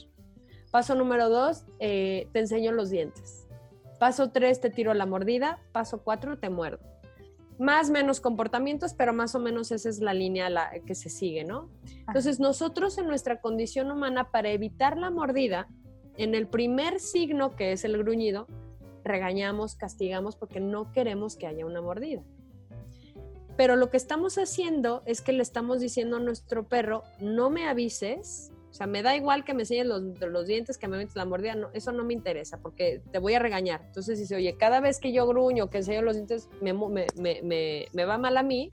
Paso 0.71 0.95
número 0.95 1.29
dos, 1.29 1.65
eh, 1.79 2.27
te 2.31 2.39
enseño 2.39 2.71
los 2.71 2.89
dientes. 2.89 3.42
Paso 3.99 4.31
tres, 4.31 4.59
te 4.59 4.69
tiro 4.69 4.93
la 4.93 5.05
mordida. 5.05 5.59
Paso 5.71 6.03
cuatro, 6.03 6.37
te 6.37 6.49
muerdo. 6.49 6.79
Más 7.59 7.89
menos 7.89 8.19
comportamientos, 8.19 8.93
pero 8.93 9.13
más 9.13 9.35
o 9.35 9.39
menos 9.39 9.71
esa 9.71 9.89
es 9.89 9.99
la 9.99 10.13
línea 10.13 10.49
la 10.49 10.71
que 10.85 10.95
se 10.95 11.09
sigue, 11.09 11.43
¿no? 11.43 11.69
Entonces, 12.07 12.39
nosotros 12.39 12.97
en 12.97 13.07
nuestra 13.07 13.41
condición 13.41 13.91
humana, 13.91 14.31
para 14.31 14.49
evitar 14.49 14.97
la 14.97 15.11
mordida, 15.11 15.67
en 16.17 16.35
el 16.35 16.47
primer 16.47 16.99
signo, 16.99 17.55
que 17.55 17.71
es 17.71 17.85
el 17.85 17.97
gruñido, 17.97 18.47
regañamos, 19.03 19.75
castigamos 19.75 20.35
porque 20.35 20.59
no 20.59 20.91
queremos 20.91 21.35
que 21.35 21.47
haya 21.47 21.65
una 21.65 21.81
mordida. 21.81 22.23
Pero 23.55 23.75
lo 23.75 23.89
que 23.89 23.97
estamos 23.97 24.37
haciendo 24.37 25.03
es 25.05 25.21
que 25.21 25.31
le 25.31 25.43
estamos 25.43 25.79
diciendo 25.79 26.17
a 26.17 26.19
nuestro 26.19 26.67
perro, 26.67 27.03
no 27.19 27.49
me 27.49 27.67
avises, 27.67 28.51
o 28.73 28.75
sea, 28.75 28.87
me 28.87 29.03
da 29.03 29.15
igual 29.15 29.43
que 29.45 29.53
me 29.53 29.61
enseñes 29.61 29.85
los, 29.85 30.01
los 30.19 30.47
dientes, 30.47 30.79
que 30.79 30.87
me 30.87 30.97
metes 30.97 31.15
la 31.15 31.25
mordida, 31.25 31.53
no, 31.53 31.69
eso 31.73 31.91
no 31.91 32.03
me 32.03 32.11
interesa 32.13 32.57
porque 32.59 33.03
te 33.11 33.19
voy 33.19 33.35
a 33.35 33.39
regañar. 33.39 33.83
Entonces 33.85 34.17
dice, 34.17 34.35
oye, 34.35 34.57
cada 34.57 34.79
vez 34.79 34.99
que 34.99 35.13
yo 35.13 35.27
gruño, 35.27 35.69
que 35.69 35.77
enseño 35.77 36.01
los 36.01 36.15
dientes, 36.15 36.49
me, 36.59 36.73
me, 36.73 37.05
me, 37.43 37.85
me 37.93 38.05
va 38.05 38.17
mal 38.17 38.35
a 38.35 38.41
mí, 38.41 38.71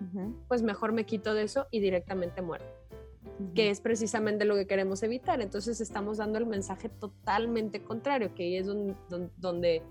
uh 0.00 0.18
-huh. 0.18 0.34
pues 0.48 0.62
mejor 0.62 0.90
me 0.90 1.06
quito 1.06 1.32
de 1.32 1.44
eso 1.44 1.68
y 1.70 1.78
directamente 1.78 2.42
muero 2.42 2.64
que 3.54 3.68
es 3.68 3.80
precisamente 3.80 4.46
lo 4.46 4.54
que 4.54 4.66
queremos 4.66 5.02
evitar. 5.02 5.42
Entonces 5.42 5.80
estamos 5.80 6.16
dando 6.16 6.38
el 6.38 6.46
mensaje 6.46 6.88
totalmente 6.88 7.82
contrario, 7.82 8.34
que 8.34 8.44
ahí 8.44 8.56
es 8.56 8.66
donde, 8.66 8.96
donde, 9.36 9.82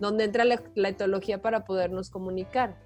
donde 0.00 0.24
entra 0.24 0.44
la, 0.44 0.62
la, 0.74 0.88
etología 0.88 1.42
para 1.42 1.66
podernos 1.66 2.08
comunicar. 2.08 2.80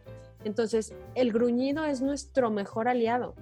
Entonces, 0.45 0.93
el 1.15 1.33
gruñido 1.33 1.85
es 1.85 2.01
nuestro 2.03 2.51
mejor 2.51 2.89
aliado. 2.89 3.35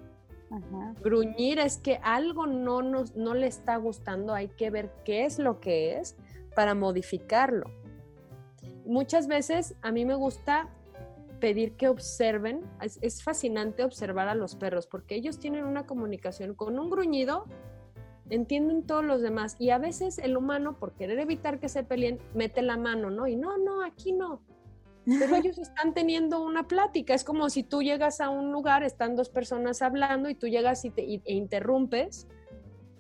Ajá. 0.50 0.94
Gruñir 1.02 1.58
es 1.58 1.78
que 1.78 1.98
algo 2.02 2.46
no, 2.46 2.82
nos, 2.82 3.16
no 3.16 3.34
le 3.34 3.46
está 3.46 3.76
gustando, 3.76 4.32
hay 4.34 4.48
que 4.48 4.70
ver 4.70 4.92
qué 5.04 5.24
es 5.24 5.38
lo 5.38 5.60
que 5.60 5.98
es 5.98 6.16
para 6.54 6.74
modificarlo. 6.74 7.66
Muchas 8.84 9.26
veces 9.26 9.74
a 9.82 9.90
mí 9.90 10.04
me 10.04 10.14
gusta 10.14 10.68
pedir 11.40 11.76
que 11.76 11.88
observen. 11.88 12.62
Es, 12.80 12.98
es, 13.02 13.22
fascinante 13.22 13.84
observar 13.84 14.28
a 14.28 14.34
los 14.34 14.54
perros 14.56 14.86
porque 14.86 15.16
ellos 15.16 15.38
tienen 15.38 15.64
una 15.64 15.86
comunicación 15.86 16.54
con 16.54 16.78
un 16.78 16.90
gruñido, 16.90 17.44
entienden 18.30 18.84
todos 18.86 19.04
los 19.04 19.22
demás 19.22 19.56
y 19.58 19.70
a 19.70 19.78
veces 19.78 20.18
el 20.18 20.36
humano 20.36 20.78
por 20.78 20.94
querer 20.94 21.18
evitar 21.18 21.60
que 21.60 21.68
se 21.68 21.84
peleen 21.84 22.18
mete 22.34 22.62
la 22.62 22.76
mano, 22.76 23.10
¿no? 23.10 23.26
Y 23.26 23.36
no, 23.36 23.58
no, 23.58 23.82
aquí 23.82 24.12
no. 24.12 24.40
Pero 25.06 25.36
ellos 25.36 25.58
están 25.58 25.94
teniendo 25.94 26.42
una 26.42 26.66
plática. 26.66 27.14
Es 27.14 27.24
como 27.24 27.48
si 27.48 27.62
tú 27.62 27.82
llegas 27.82 28.20
a 28.20 28.28
un 28.28 28.52
lugar, 28.52 28.82
están 28.82 29.14
dos 29.16 29.28
personas 29.28 29.80
hablando 29.80 30.28
y 30.28 30.34
tú 30.34 30.48
llegas 30.48 30.84
y 30.84 30.90
te, 30.90 31.02
e 31.02 31.32
interrumpes 31.32 32.26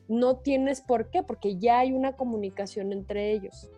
no 0.08 0.36
tienes 0.36 0.80
por 0.80 1.10
qué, 1.10 1.22
porque 1.22 1.56
ya 1.56 1.80
hay 1.80 1.92
una 1.92 2.12
comunicación 2.12 2.92
entre 2.92 3.32
ellos. 3.32 3.70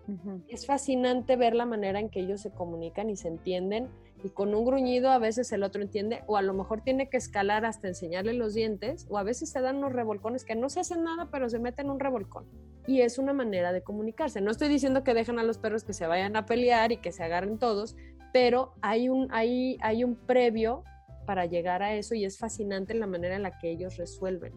Es 0.49 0.67
fascinante 0.67 1.37
ver 1.37 1.55
la 1.55 1.65
manera 1.65 2.01
en 2.01 2.11
que 2.11 2.21
ellos 2.21 2.43
se 2.43 2.51
comunican 2.51 3.09
y 3.11 3.17
se 3.17 3.29
entienden 3.29 3.89
y 4.25 4.31
con 4.31 4.55
un 4.55 4.65
gruñido 4.65 5.11
a 5.11 5.19
veces 5.19 5.53
el 5.53 5.63
otro 5.63 5.81
entiende 5.81 6.25
o 6.27 6.37
a 6.37 6.43
lo 6.43 6.53
mejor 6.53 6.83
tiene 6.83 7.09
que 7.09 7.17
escalar 7.17 7.65
hasta 7.65 7.87
enseñarle 7.87 8.33
los 8.33 8.53
dientes 8.53 9.07
o 9.09 9.17
a 9.17 9.23
veces 9.23 9.49
se 9.51 9.61
dan 9.61 9.77
unos 9.77 9.93
revolcones 9.93 10.45
que 10.45 10.57
no 10.57 10.69
se 10.69 10.81
hacen 10.81 11.05
nada 11.05 11.29
pero 11.31 11.49
se 11.49 11.61
meten 11.61 11.89
un 11.89 12.01
revolcón 12.01 12.45
y 12.85 13.03
es 13.03 13.19
una 13.19 13.33
manera 13.33 13.73
de 13.73 13.83
comunicarse. 13.83 14.41
No 14.41 14.51
estoy 14.51 14.69
diciendo 14.69 15.05
que 15.05 15.15
dejen 15.15 15.39
a 15.39 15.45
los 15.45 15.59
perros 15.59 15.85
que 15.85 15.93
se 15.93 16.07
vayan 16.07 16.35
a 16.37 16.47
pelear 16.47 16.91
y 16.91 16.97
que 16.97 17.13
se 17.13 17.23
agarren 17.23 17.59
todos, 17.59 17.97
pero 18.33 18.75
hay 18.83 19.09
un, 19.09 19.29
hay, 19.33 19.79
hay 19.81 20.05
un 20.05 20.17
previo 20.17 20.85
para 21.27 21.47
llegar 21.47 21.83
a 21.83 21.93
eso 21.93 22.15
y 22.15 22.25
es 22.25 22.39
fascinante 22.39 22.95
la 22.95 23.07
manera 23.07 23.37
en 23.37 23.43
la 23.43 23.59
que 23.59 23.71
ellos 23.71 23.97
resuelven. 23.97 24.53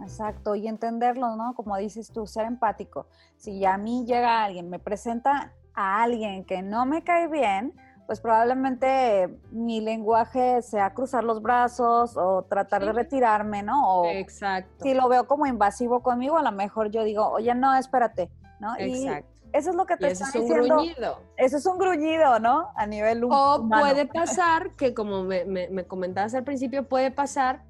Exacto, 0.00 0.54
y 0.54 0.66
entenderlo, 0.68 1.36
¿no? 1.36 1.54
Como 1.54 1.76
dices 1.76 2.10
tú, 2.12 2.26
ser 2.26 2.46
empático. 2.46 3.06
Si 3.36 3.64
a 3.64 3.76
mí 3.78 4.04
llega 4.06 4.44
alguien, 4.44 4.68
me 4.68 4.78
presenta 4.78 5.52
a 5.74 6.02
alguien 6.02 6.44
que 6.44 6.62
no 6.62 6.86
me 6.86 7.02
cae 7.02 7.28
bien, 7.28 7.72
pues 8.06 8.20
probablemente 8.20 9.40
mi 9.50 9.80
lenguaje 9.80 10.60
sea 10.62 10.92
cruzar 10.92 11.24
los 11.24 11.40
brazos 11.40 12.16
o 12.16 12.42
tratar 12.42 12.84
de 12.84 12.92
retirarme, 12.92 13.62
¿no? 13.62 14.00
O 14.00 14.06
Exacto. 14.06 14.84
Si 14.84 14.92
lo 14.92 15.08
veo 15.08 15.26
como 15.26 15.46
invasivo 15.46 16.02
conmigo, 16.02 16.36
a 16.36 16.42
lo 16.42 16.52
mejor 16.52 16.90
yo 16.90 17.04
digo, 17.04 17.28
oye, 17.28 17.54
no, 17.54 17.74
espérate, 17.74 18.28
¿no? 18.60 18.74
Exacto. 18.76 19.31
Eso 19.52 19.70
es 19.70 19.76
lo 19.76 19.86
que 19.86 19.96
te 19.96 20.10
está 20.10 20.28
es 20.28 20.34
un 20.34 20.48
gruñido. 20.48 21.20
Eso 21.36 21.56
es 21.56 21.66
un 21.66 21.78
gruñido, 21.78 22.38
¿no? 22.40 22.68
A 22.76 22.86
nivel 22.86 23.24
O 23.24 23.68
puede 23.68 24.06
pasar 24.06 24.74
que, 24.76 24.94
como 24.94 25.24
me, 25.24 25.44
me 25.44 25.84
comentabas 25.84 26.34
al 26.34 26.44
principio, 26.44 26.88
puede 26.88 27.10
pasar 27.10 27.62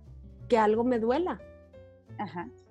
que 0.48 0.58
algo 0.58 0.84
me 0.84 0.98
duela. 0.98 1.40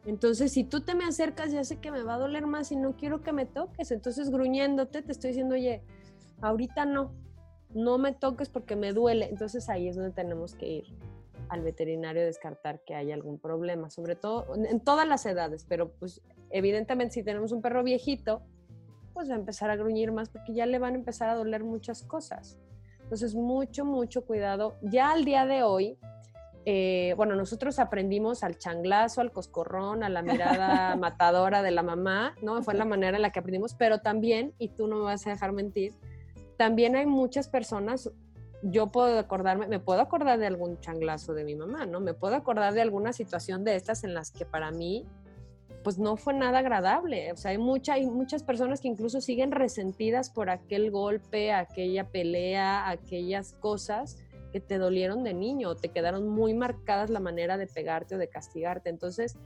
Entonces, 0.06 0.52
si 0.52 0.64
tú 0.64 0.82
te 0.82 0.96
me 0.96 1.06
acercas, 1.06 1.52
ya 1.52 1.64
sé 1.64 1.78
que 1.80 1.92
me 1.92 2.04
va 2.04 2.16
a 2.16 2.18
doler 2.18 2.48
más 2.48 2.72
y 2.72 2.76
no 2.76 2.96
quiero 2.96 3.22
que 3.22 3.34
me 3.34 3.46
toques. 3.46 3.92
Entonces, 3.92 4.30
gruñéndote, 4.32 5.02
te 5.02 5.12
estoy 5.12 5.30
diciendo, 5.30 5.56
oye, 5.56 5.84
ahorita 6.42 6.86
no, 6.86 7.12
no 7.74 7.98
me 7.98 8.14
toques 8.14 8.50
porque 8.50 8.76
me 8.76 8.94
duele. 8.94 9.30
Entonces, 9.30 9.70
ahí 9.70 9.88
es 9.88 9.96
donde 9.96 10.12
tenemos 10.12 10.56
que 10.56 10.68
ir 10.68 10.98
al 11.50 11.62
veterinario 11.62 12.22
a 12.22 12.26
descartar 12.26 12.82
que 12.84 12.96
hay 12.96 13.12
algún 13.12 13.38
problema, 13.38 13.90
sobre 13.90 14.16
todo 14.16 14.46
en 14.56 14.80
todas 14.80 15.06
las 15.06 15.26
edades, 15.26 15.66
pero 15.68 15.92
pues 15.92 16.22
evidentemente 16.50 17.16
si 17.16 17.24
tenemos 17.24 17.52
un 17.52 17.62
perro 17.62 17.84
viejito, 17.84 18.42
pues 19.14 19.30
va 19.30 19.36
a 19.36 19.38
empezar 19.38 19.70
a 19.70 19.76
gruñir 19.76 20.12
más 20.12 20.30
porque 20.30 20.54
ya 20.54 20.66
le 20.66 20.80
van 20.80 20.94
a 20.94 20.98
empezar 20.98 21.30
a 21.30 21.36
doler 21.36 21.64
muchas 21.64 22.04
cosas. 22.04 22.58
Entonces, 23.02 23.36
mucho, 23.36 23.84
mucho 23.86 24.26
cuidado. 24.26 24.78
Ya 24.82 25.12
al 25.12 25.26
día 25.26 25.46
de 25.46 25.64
hoy, 25.64 25.98
eh, 26.66 27.14
bueno, 27.18 27.36
nosotros 27.36 27.80
aprendimos 27.80 28.44
al 28.44 28.58
changlazo, 28.58 29.22
al 29.22 29.32
coscorrón, 29.32 30.04
a 30.04 30.10
la 30.10 30.22
mirada 30.22 30.96
matadora 30.98 31.64
de 31.64 31.72
la 31.72 31.82
mamá, 31.82 32.36
¿no? 32.42 32.62
Fue 32.62 32.76
la 32.76 32.86
manera 32.86 33.18
en 33.18 33.24
la 33.24 33.32
que 33.32 33.40
aprendimos, 33.40 33.74
pero 33.74 34.00
también, 34.00 34.54
y 34.60 34.70
tú 34.70 34.88
no 34.88 34.98
me 34.98 35.04
vas 35.04 35.26
a 35.26 35.32
dejar 35.32 35.54
mentir, 35.54 35.94
también 36.58 36.96
hay 36.96 37.08
muchas 37.08 37.48
personas, 37.48 38.12
yo 38.62 38.92
puedo 38.92 39.18
acordarme, 39.18 39.68
me 39.68 39.80
puedo 39.80 40.02
acordar 40.02 40.38
de 40.38 40.46
algún 40.46 40.80
changlazo 40.80 41.34
de 41.34 41.44
mi 41.44 41.56
mamá, 41.56 41.88
¿no? 41.88 42.00
Me 42.00 42.14
puedo 42.14 42.36
acordar 42.36 42.76
de 42.76 42.82
alguna 42.82 43.12
situación 43.12 43.64
de 43.64 43.76
estas 43.76 44.04
en 44.04 44.14
las 44.14 44.30
que 44.30 44.46
para 44.46 44.70
mí, 44.70 45.08
pues 45.84 45.98
no 45.98 46.18
fue 46.18 46.34
nada 46.34 46.60
agradable. 46.60 47.32
O 47.32 47.38
sea, 47.38 47.52
hay, 47.52 47.58
mucha, 47.58 47.94
hay 47.94 48.06
muchas 48.06 48.44
personas 48.44 48.82
que 48.82 48.88
incluso 48.88 49.22
siguen 49.22 49.52
resentidas 49.52 50.30
por 50.30 50.50
aquel 50.50 50.92
golpe, 50.92 51.52
aquella 51.52 52.10
pelea, 52.10 52.90
aquellas 52.90 53.54
cosas 53.54 54.18
que 54.52 54.60
te 54.60 54.78
dolieron 54.78 55.24
de 55.24 55.34
niño, 55.34 55.76
te 55.76 55.90
quedaron 55.90 56.28
muy 56.28 56.54
marcadas 56.54 57.10
la 57.10 57.20
manera 57.20 57.58
de 57.58 57.68
pegarte 57.68 58.16
o 58.16 58.18
de 58.18 58.28
castigarte. 58.28 58.90
Entonces, 58.90 59.38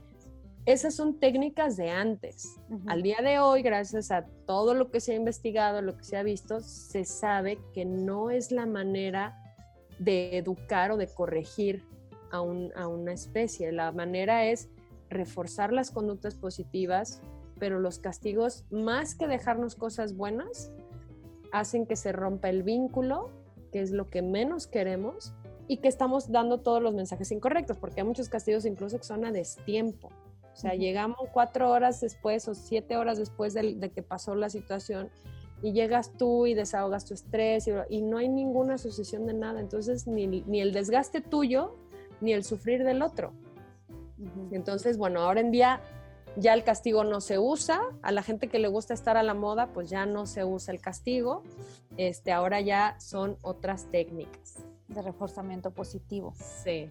esas 0.66 0.96
son 0.96 1.20
técnicas 1.20 1.76
de 1.76 1.90
antes. 1.90 2.56
Al 2.88 3.02
día 3.02 3.18
de 3.22 3.38
hoy, 3.38 3.62
gracias 3.62 4.10
a 4.10 4.26
todo 4.46 4.74
lo 4.74 4.90
que 4.90 5.00
se 5.00 5.12
ha 5.12 5.14
investigado, 5.14 5.80
lo 5.80 5.96
que 5.96 6.02
se 6.02 6.16
ha 6.16 6.24
visto, 6.24 6.58
se 6.60 7.04
sabe 7.04 7.60
que 7.72 7.84
no 7.84 8.30
es 8.30 8.50
la 8.50 8.66
manera 8.66 9.40
de 10.00 10.36
educar 10.36 10.90
o 10.90 10.96
de 10.96 11.06
corregir 11.06 11.84
a, 12.32 12.38
a 12.38 12.88
una 12.88 13.12
especie. 13.12 13.70
La 13.70 13.92
manera 13.92 14.44
es 14.44 14.68
reforzar 15.08 15.72
las 15.72 15.90
conductas 15.90 16.34
positivas, 16.34 17.20
pero 17.58 17.80
los 17.80 17.98
castigos, 17.98 18.64
más 18.70 19.14
que 19.14 19.26
dejarnos 19.26 19.76
cosas 19.76 20.14
buenas, 20.16 20.72
hacen 21.52 21.86
que 21.86 21.96
se 21.96 22.12
rompa 22.12 22.48
el 22.48 22.62
vínculo 22.62 23.30
que 23.72 23.80
es 23.80 23.90
lo 23.90 24.06
que 24.06 24.22
menos 24.22 24.66
queremos 24.66 25.34
y 25.68 25.78
que 25.78 25.88
estamos 25.88 26.30
dando 26.30 26.60
todos 26.60 26.82
los 26.82 26.94
mensajes 26.94 27.30
incorrectos, 27.32 27.76
porque 27.76 28.00
hay 28.00 28.06
muchos 28.06 28.28
castigos 28.28 28.64
incluso 28.64 28.98
que 28.98 29.04
son 29.04 29.24
a 29.24 29.32
destiempo. 29.32 30.10
O 30.52 30.56
sea, 30.56 30.74
llegamos 30.74 31.18
cuatro 31.32 31.70
horas 31.70 32.00
después 32.00 32.48
o 32.48 32.54
siete 32.54 32.96
horas 32.96 33.18
después 33.18 33.52
de, 33.52 33.90
que 33.94 34.02
pasó 34.02 34.34
la 34.34 34.48
situación 34.48 35.10
y 35.62 35.72
llegas 35.72 36.12
tú 36.16 36.46
y 36.46 36.54
desahogas 36.54 37.04
tu 37.04 37.14
estrés 37.14 37.68
y, 37.90 38.00
no 38.00 38.18
hay 38.18 38.28
ninguna 38.28 38.74
asociación 38.74 39.26
de 39.26 39.34
nada. 39.34 39.60
Entonces, 39.60 40.06
ni, 40.06 40.26
ni, 40.26 40.60
el 40.60 40.72
desgaste 40.72 41.20
tuyo 41.20 41.76
ni 42.20 42.32
el 42.32 42.44
sufrir 42.44 42.84
del 42.84 43.02
otro. 43.02 43.34
Entonces, 44.50 44.98
bueno, 44.98 45.20
ahora 45.20 45.40
en 45.40 45.50
día 45.50 45.80
ya 46.36 46.54
el 46.54 46.64
castigo 46.64 47.04
no 47.04 47.20
se 47.20 47.38
usa, 47.38 47.80
a 48.02 48.12
la 48.12 48.22
gente 48.22 48.48
que 48.48 48.58
le 48.58 48.68
gusta 48.68 48.94
estar 48.94 49.16
a 49.16 49.22
la 49.22 49.34
moda, 49.34 49.68
pues 49.68 49.88
ya 49.88 50.06
no 50.06 50.26
se 50.26 50.44
usa 50.44 50.72
el 50.74 50.80
castigo, 50.80 51.42
este, 51.96 52.32
ahora 52.32 52.60
ya 52.60 52.96
son 53.00 53.38
otras 53.42 53.86
técnicas. 53.90 54.64
De 54.88 55.02
reforzamiento 55.02 55.72
positivo. 55.72 56.32
Sí. 56.36 56.90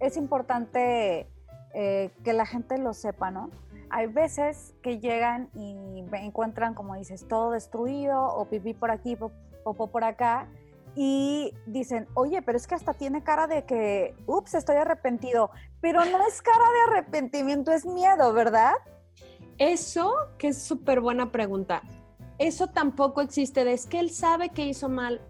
Es 0.00 0.16
importante 0.16 1.28
eh, 1.74 2.10
que 2.24 2.32
la 2.32 2.46
gente 2.46 2.78
lo 2.78 2.92
sepa, 2.94 3.30
¿no? 3.30 3.50
Hay 3.90 4.06
veces 4.06 4.74
que 4.82 4.98
llegan 4.98 5.50
y 5.54 6.04
encuentran, 6.12 6.74
como 6.74 6.96
dices, 6.96 7.28
todo 7.28 7.52
destruido 7.52 8.24
o 8.24 8.46
pipí 8.46 8.74
por 8.74 8.90
aquí, 8.90 9.16
popó 9.62 9.86
por 9.88 10.04
acá, 10.04 10.48
y 10.96 11.52
dicen, 11.66 12.06
oye, 12.14 12.42
pero 12.42 12.56
es 12.56 12.66
que 12.66 12.74
hasta 12.74 12.94
tiene 12.94 13.22
cara 13.22 13.46
de 13.46 13.64
que, 13.64 14.14
ups, 14.26 14.54
estoy 14.54 14.76
arrepentido, 14.76 15.50
pero 15.80 16.04
no 16.04 16.26
es 16.26 16.40
cara 16.42 16.64
de 16.70 16.92
arrepentimiento, 16.92 17.72
es 17.72 17.84
miedo, 17.84 18.32
¿verdad? 18.32 18.72
Eso, 19.58 20.14
que 20.38 20.48
es 20.48 20.62
súper 20.62 21.00
buena 21.00 21.32
pregunta, 21.32 21.82
eso 22.38 22.68
tampoco 22.68 23.20
existe, 23.20 23.70
es 23.72 23.86
que 23.86 24.00
él 24.00 24.10
sabe 24.10 24.50
que 24.50 24.66
hizo 24.66 24.88
mal. 24.88 25.20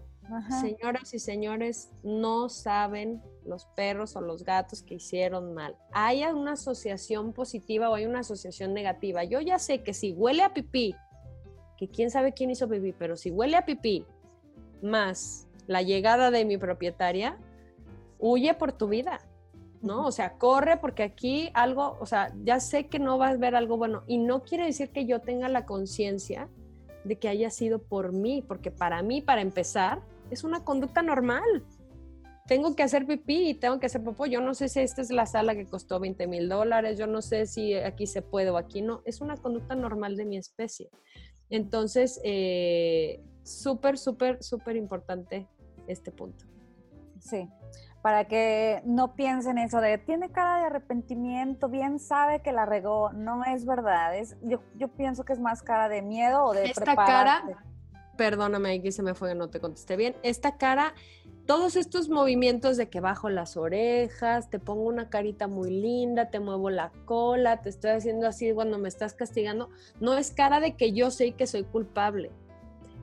Señoras 0.59 1.13
y 1.13 1.19
señores, 1.19 1.91
no 2.01 2.49
saben 2.49 3.21
los 3.45 3.67
perros 3.75 4.15
o 4.15 4.21
los 4.21 4.43
gatos 4.43 4.81
que 4.81 4.95
hicieron 4.95 5.53
mal. 5.53 5.77
Hay 5.91 6.23
una 6.23 6.53
asociación 6.53 7.31
positiva 7.31 7.91
o 7.91 7.93
hay 7.93 8.07
una 8.07 8.21
asociación 8.21 8.73
negativa. 8.73 9.23
Yo 9.23 9.39
ya 9.39 9.59
sé 9.59 9.83
que 9.83 9.93
si 9.93 10.13
huele 10.13 10.41
a 10.41 10.51
pipí, 10.51 10.95
que 11.77 11.89
quién 11.89 12.09
sabe 12.09 12.33
quién 12.33 12.49
hizo 12.49 12.67
pipí, 12.67 12.91
pero 12.91 13.15
si 13.15 13.29
huele 13.29 13.55
a 13.55 13.65
pipí 13.65 14.03
más 14.81 15.44
la 15.67 15.81
llegada 15.81 16.31
de 16.31 16.45
mi 16.45 16.57
propietaria, 16.57 17.37
huye 18.19 18.53
por 18.53 18.71
tu 18.71 18.87
vida, 18.87 19.19
¿no? 19.81 20.05
O 20.05 20.11
sea, 20.11 20.37
corre 20.37 20.77
porque 20.77 21.03
aquí 21.03 21.49
algo, 21.53 21.97
o 21.99 22.05
sea, 22.05 22.33
ya 22.43 22.59
sé 22.59 22.87
que 22.87 22.99
no 22.99 23.17
vas 23.17 23.33
a 23.33 23.37
ver 23.37 23.55
algo 23.55 23.77
bueno 23.77 24.03
y 24.07 24.17
no 24.17 24.43
quiere 24.43 24.65
decir 24.65 24.89
que 24.89 25.05
yo 25.05 25.21
tenga 25.21 25.49
la 25.49 25.65
conciencia 25.65 26.49
de 27.03 27.17
que 27.17 27.29
haya 27.29 27.49
sido 27.49 27.79
por 27.79 28.11
mí, 28.11 28.43
porque 28.47 28.71
para 28.71 29.01
mí, 29.03 29.21
para 29.21 29.41
empezar, 29.41 30.01
es 30.31 30.43
una 30.43 30.63
conducta 30.63 31.01
normal. 31.01 31.63
Tengo 32.47 32.75
que 32.75 32.83
hacer 32.83 33.05
pipí 33.05 33.49
y 33.49 33.53
tengo 33.55 33.79
que 33.79 33.87
hacer 33.87 34.03
popó. 34.03 34.25
Yo 34.25 34.41
no 34.41 34.53
sé 34.53 34.69
si 34.69 34.79
esta 34.79 35.01
es 35.01 35.11
la 35.11 35.25
sala 35.25 35.55
que 35.55 35.65
costó 35.65 35.99
20 35.99 36.27
mil 36.27 36.49
dólares, 36.49 36.97
yo 36.97 37.07
no 37.07 37.21
sé 37.21 37.45
si 37.47 37.75
aquí 37.75 38.07
se 38.07 38.21
puede 38.21 38.49
o 38.49 38.57
aquí 38.57 38.81
no. 38.81 39.01
Es 39.05 39.21
una 39.21 39.37
conducta 39.37 39.75
normal 39.75 40.15
de 40.15 40.25
mi 40.25 40.37
especie. 40.37 40.89
Entonces, 41.49 42.19
eh, 42.23 43.23
súper, 43.43 43.97
súper, 43.97 44.43
súper 44.43 44.75
importante 44.75 45.47
este 45.87 46.11
punto. 46.11 46.45
Sí, 47.19 47.49
para 48.01 48.25
que 48.25 48.83
no 48.85 49.15
piensen 49.15 49.57
eso 49.57 49.81
de 49.81 49.97
tiene 49.97 50.29
cara 50.29 50.59
de 50.59 50.65
arrepentimiento, 50.65 51.69
bien 51.69 51.97
sabe 51.97 52.41
que 52.41 52.51
la 52.51 52.65
regó, 52.67 53.11
no 53.13 53.43
es 53.45 53.65
verdad, 53.65 54.15
es, 54.15 54.37
yo, 54.43 54.61
yo 54.75 54.89
pienso 54.89 55.25
que 55.25 55.33
es 55.33 55.39
más 55.39 55.63
cara 55.63 55.89
de 55.89 56.03
miedo 56.03 56.43
o 56.43 56.53
de 56.53 56.65
Esta 56.65 56.95
cara, 56.95 57.43
perdóname, 58.15 58.75
aquí 58.75 58.91
se 58.91 59.01
me 59.01 59.15
fue 59.15 59.33
no 59.33 59.49
te 59.49 59.59
contesté 59.59 59.95
bien, 59.95 60.15
esta 60.21 60.57
cara, 60.57 60.93
todos 61.47 61.75
estos 61.75 62.07
movimientos 62.07 62.77
de 62.77 62.89
que 62.89 62.99
bajo 62.99 63.29
las 63.29 63.57
orejas, 63.57 64.51
te 64.51 64.59
pongo 64.59 64.83
una 64.83 65.09
carita 65.09 65.47
muy 65.47 65.71
linda, 65.71 66.29
te 66.29 66.39
muevo 66.39 66.69
la 66.69 66.91
cola, 67.05 67.63
te 67.63 67.69
estoy 67.69 67.89
haciendo 67.89 68.27
así 68.27 68.53
cuando 68.53 68.77
me 68.77 68.87
estás 68.87 69.15
castigando, 69.15 69.69
no 69.99 70.15
es 70.15 70.29
cara 70.29 70.59
de 70.59 70.75
que 70.75 70.91
yo 70.91 71.09
sé 71.09 71.31
que 71.31 71.47
soy 71.47 71.63
culpable 71.63 72.29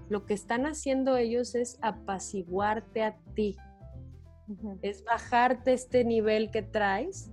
lo 0.08 0.26
que 0.26 0.34
están 0.34 0.66
haciendo 0.66 1.16
ellos 1.16 1.54
es 1.54 1.78
apaciguarte 1.80 3.02
a 3.02 3.16
ti, 3.34 3.56
es 4.82 5.04
bajarte 5.04 5.72
este 5.72 6.04
nivel 6.04 6.50
que 6.50 6.62
traes 6.62 7.30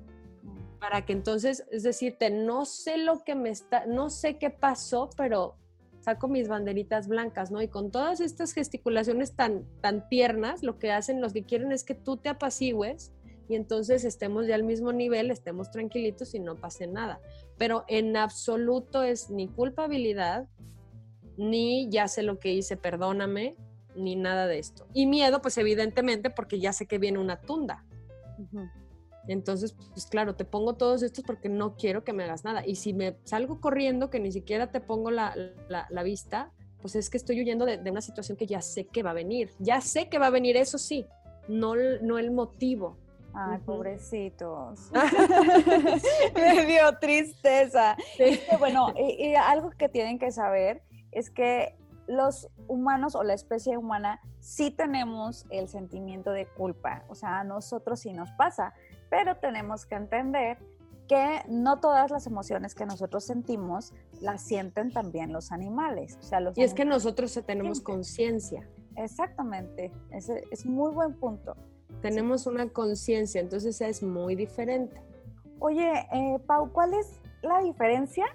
para 0.80 1.06
que 1.06 1.14
entonces, 1.14 1.66
es 1.72 1.84
decirte, 1.84 2.30
no 2.30 2.66
sé 2.66 2.98
lo 2.98 3.24
que 3.24 3.36
me 3.36 3.50
está, 3.50 3.86
no 3.86 4.10
sé 4.10 4.38
qué 4.38 4.50
pasó, 4.50 5.10
pero 5.18 5.56
saco 6.00 6.28
mis 6.28 6.48
banderitas 6.48 7.08
blancas, 7.08 7.52
¿no? 7.52 7.62
Y 7.62 7.68
con 7.68 7.92
todas 7.92 8.22
estas 8.22 8.54
gesticulaciones 8.54 9.36
tan, 9.36 9.66
tan 9.82 10.08
tiernas, 10.08 10.64
lo 10.64 10.80
que 10.80 10.92
hacen, 10.92 11.20
los 11.22 11.34
que 11.34 11.44
quieren 11.44 11.72
es 11.72 11.84
que 11.84 11.96
tú 11.96 12.18
te 12.18 12.30
apacigües 12.30 13.12
y 13.50 13.56
entonces 13.56 14.06
estemos 14.06 14.48
ya 14.48 14.56
al 14.56 14.64
mismo 14.64 14.94
nivel, 14.94 15.32
estemos 15.32 15.72
tranquilitos 15.72 16.34
y 16.36 16.40
no 16.40 16.56
pase 16.56 16.88
nada. 16.88 17.20
Pero 17.58 17.84
en 17.88 18.16
absoluto 18.16 19.04
es 19.04 19.30
ni 19.30 19.48
culpabilidad, 19.48 20.48
ni 21.40 21.90
ya 21.90 22.08
sé 22.08 22.22
lo 22.22 22.38
que 22.38 22.54
hice, 22.54 22.78
perdóname, 22.78 23.56
ni 23.96 24.16
nada 24.16 24.46
de 24.46 24.60
esto. 24.60 24.88
Y 24.94 25.06
miedo, 25.06 25.42
pues 25.42 25.58
evidentemente, 25.58 26.30
porque 26.30 26.60
ya 26.60 26.74
sé 26.74 26.86
que 26.86 26.98
viene 27.00 27.18
una 27.18 27.40
tunda. 27.40 27.86
Entonces, 29.28 29.76
pues 29.94 30.06
claro, 30.06 30.36
te 30.36 30.46
pongo 30.46 30.76
todos 30.76 31.02
estos 31.02 31.24
porque 31.24 31.50
no 31.50 31.76
quiero 31.76 32.04
que 32.04 32.14
me 32.14 32.24
hagas 32.24 32.44
nada. 32.44 32.66
Y 32.66 32.76
si 32.76 32.94
me 32.94 33.18
salgo 33.24 33.62
corriendo, 33.62 34.10
que 34.10 34.20
ni 34.20 34.32
siquiera 34.32 34.72
te 34.72 34.82
pongo 34.82 35.12
la, 35.12 35.34
vista, 36.04 36.52
pues 36.82 36.96
es 36.96 37.10
que 37.10 37.18
estoy 37.18 37.40
huyendo 37.40 37.66
de, 37.66 37.80
una 37.90 38.02
situación 38.02 38.38
que 38.38 38.46
ya 38.46 38.62
sé 38.62 38.86
que 38.86 39.02
va 39.02 39.12
a 39.12 39.14
venir. 39.14 39.52
Ya 39.60 39.82
sé 39.82 40.10
que 40.10 40.20
va 40.20 40.28
a 40.28 40.32
venir, 40.32 40.58
eso 40.58 40.78
sí, 40.78 41.06
no, 41.48 41.76
no 42.02 42.18
el 42.18 42.32
motivo. 42.32 42.98
Ay, 43.34 43.60
pobrecitos. 43.60 44.90
me 46.36 46.66
dio 46.66 46.98
tristeza. 47.00 47.96
bueno, 48.60 48.94
y, 48.98 49.36
algo 49.36 49.70
que 49.72 49.88
tienen 49.88 50.20
que 50.20 50.32
saber 50.32 50.82
es 51.12 51.30
que 51.30 51.76
los 52.08 52.50
humanos 52.68 53.16
o 53.16 53.24
la 53.24 53.34
especie 53.36 53.78
humana 53.78 54.20
sí 54.40 54.72
tenemos 54.72 55.46
el 55.52 55.68
sentimiento 55.68 56.32
de 56.32 56.48
culpa, 56.48 57.04
o 57.08 57.16
sea, 57.16 57.40
a 57.40 57.44
nosotros 57.44 58.00
sí 58.00 58.14
nos 58.14 58.32
pasa, 58.32 58.74
pero 59.10 59.38
tenemos 59.38 59.86
que 59.86 59.96
entender 59.96 60.58
que 61.08 61.42
no 61.48 61.80
todas 61.80 62.12
las 62.12 62.28
emociones 62.28 62.76
que 62.76 62.86
nosotros 62.86 63.24
sentimos 63.24 63.94
las 64.22 64.42
sienten 64.42 64.92
también 64.92 65.34
los 65.34 65.52
animales. 65.52 66.18
O 66.20 66.24
sea, 66.24 66.40
los 66.40 66.58
y 66.58 66.62
es 66.62 66.76
que 66.76 66.86
nosotros 66.86 67.40
tenemos 67.46 67.82
conciencia. 67.82 68.68
Exactamente, 68.96 69.92
ese 70.12 70.44
es 70.52 70.66
muy 70.66 70.92
buen 70.92 71.14
punto. 71.14 71.56
Tenemos 72.02 72.46
una 72.46 72.70
conciencia, 72.70 73.42
entonces 73.42 73.82
es 73.82 74.04
muy 74.04 74.36
diferente. 74.36 75.02
Oye, 75.60 76.08
eh, 76.14 76.40
Pau, 76.46 76.72
¿cuál 76.72 76.94
es 76.94 77.20
la 77.42 77.60
diferencia 77.60 78.26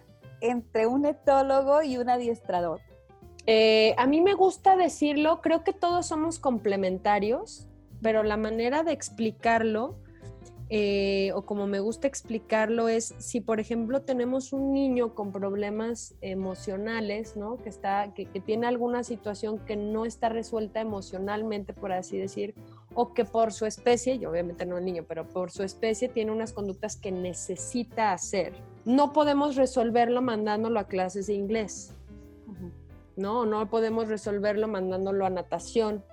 entre 0.50 0.86
un 0.86 1.06
etólogo 1.06 1.82
y 1.82 1.96
un 1.98 2.08
adiestrador? 2.08 2.80
Eh, 3.46 3.94
a 3.98 4.06
mí 4.06 4.20
me 4.20 4.34
gusta 4.34 4.76
decirlo, 4.76 5.40
creo 5.42 5.64
que 5.64 5.72
todos 5.72 6.06
somos 6.06 6.38
complementarios, 6.38 7.66
pero 8.00 8.22
la 8.22 8.36
manera 8.36 8.82
de 8.82 8.92
explicarlo, 8.92 9.96
eh, 10.70 11.30
o 11.34 11.44
como 11.44 11.66
me 11.66 11.78
gusta 11.80 12.06
explicarlo, 12.06 12.88
es 12.88 13.14
si, 13.18 13.42
por 13.42 13.60
ejemplo, 13.60 14.00
tenemos 14.00 14.54
un 14.54 14.72
niño 14.72 15.14
con 15.14 15.30
problemas 15.30 16.14
emocionales, 16.22 17.36
¿no? 17.36 17.58
Que, 17.58 17.68
está, 17.68 18.14
que, 18.14 18.24
tiene 18.24 18.66
alguna 18.66 19.04
situación 19.04 19.58
que 19.58 19.76
no 19.76 20.06
está 20.06 20.30
resuelta 20.30 20.80
emocionalmente, 20.80 21.74
por 21.74 21.92
así 21.92 22.16
decir, 22.16 22.54
o 22.94 23.12
que 23.12 23.26
por 23.26 23.52
su 23.52 23.66
especie, 23.66 24.14
y 24.14 24.24
obviamente 24.24 24.64
no 24.64 24.78
el 24.78 24.86
niño, 24.86 25.04
pero 25.06 25.28
por 25.28 25.50
su 25.50 25.62
especie 25.62 26.08
tiene 26.08 26.32
unas 26.32 26.54
conductas 26.54 26.96
que 26.96 27.12
necesita 27.12 28.12
hacer. 28.12 28.54
No 28.84 29.12
podemos 29.12 29.56
resolverlo 29.56 30.20
mandándolo 30.22 30.78
a 30.78 30.88
clases 30.88 31.26
de 31.26 31.34
inglés. 31.34 31.94
No, 33.16 33.46
no 33.46 33.70
podemos 33.70 34.08
resolverlo 34.08 34.68
mandándolo 34.68 35.24
a 35.24 35.30
natación 35.30 36.04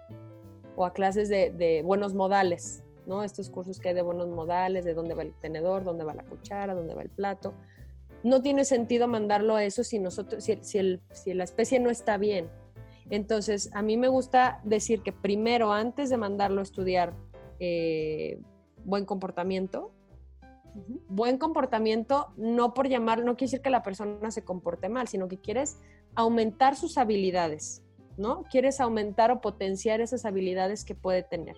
o 0.75 0.85
a 0.85 0.93
clases 0.93 1.29
de, 1.29 1.81
buenos 1.83 2.13
modales, 2.13 2.83
¿no? 3.05 3.23
Estos 3.23 3.49
cursos 3.49 3.79
que 3.79 3.89
hay 3.89 3.95
de 3.95 4.03
buenos 4.03 4.29
modales, 4.29 4.85
de 4.85 4.93
dónde 4.93 5.15
va 5.15 5.23
el 5.23 5.33
tenedor, 5.33 5.83
dónde 5.83 6.03
va 6.03 6.13
la 6.13 6.23
cuchara, 6.23 6.75
dónde 6.75 6.93
va 6.93 7.01
el 7.01 7.09
plato. 7.09 7.53
No 8.23 8.41
tiene 8.41 8.65
sentido 8.65 9.07
mandarlo 9.07 9.55
a 9.55 9.63
eso 9.63 9.83
si, 9.83 9.99
nosotros, 9.99 10.43
si, 10.43 10.59
si 10.61 11.33
la 11.33 11.43
especie 11.43 11.79
no 11.79 11.89
está 11.89 12.17
bien. 12.17 12.49
Entonces, 13.09 13.69
a 13.73 13.81
mí 13.81 13.97
me 13.97 14.07
gusta 14.07 14.61
decir 14.63 15.01
que 15.01 15.11
primero, 15.11 15.73
antes 15.73 16.09
de 16.09 16.17
mandarlo 16.17 16.61
a 16.61 16.63
estudiar 16.63 17.13
eh, 17.59 18.39
buen 18.85 19.05
comportamiento, 19.05 19.91
buen 21.07 21.37
comportamiento 21.37 22.27
no 22.37 22.73
por 22.73 22.87
llamar, 22.87 23.19
no 23.19 23.35
quiere 23.35 23.51
decir 23.51 23.61
que 23.61 23.69
la 23.69 23.83
persona 23.83 24.31
se 24.31 24.43
comporte 24.43 24.89
mal, 24.89 25.07
sino 25.07 25.27
que 25.27 25.39
quieres 25.39 25.77
aumentar 26.15 26.75
sus 26.75 26.97
habilidades, 26.97 27.83
¿no? 28.17 28.43
Quieres 28.49 28.79
aumentar 28.79 29.31
o 29.31 29.41
potenciar 29.41 30.01
esas 30.01 30.25
habilidades 30.25 30.85
que 30.85 30.95
puede 30.95 31.23
tener. 31.23 31.57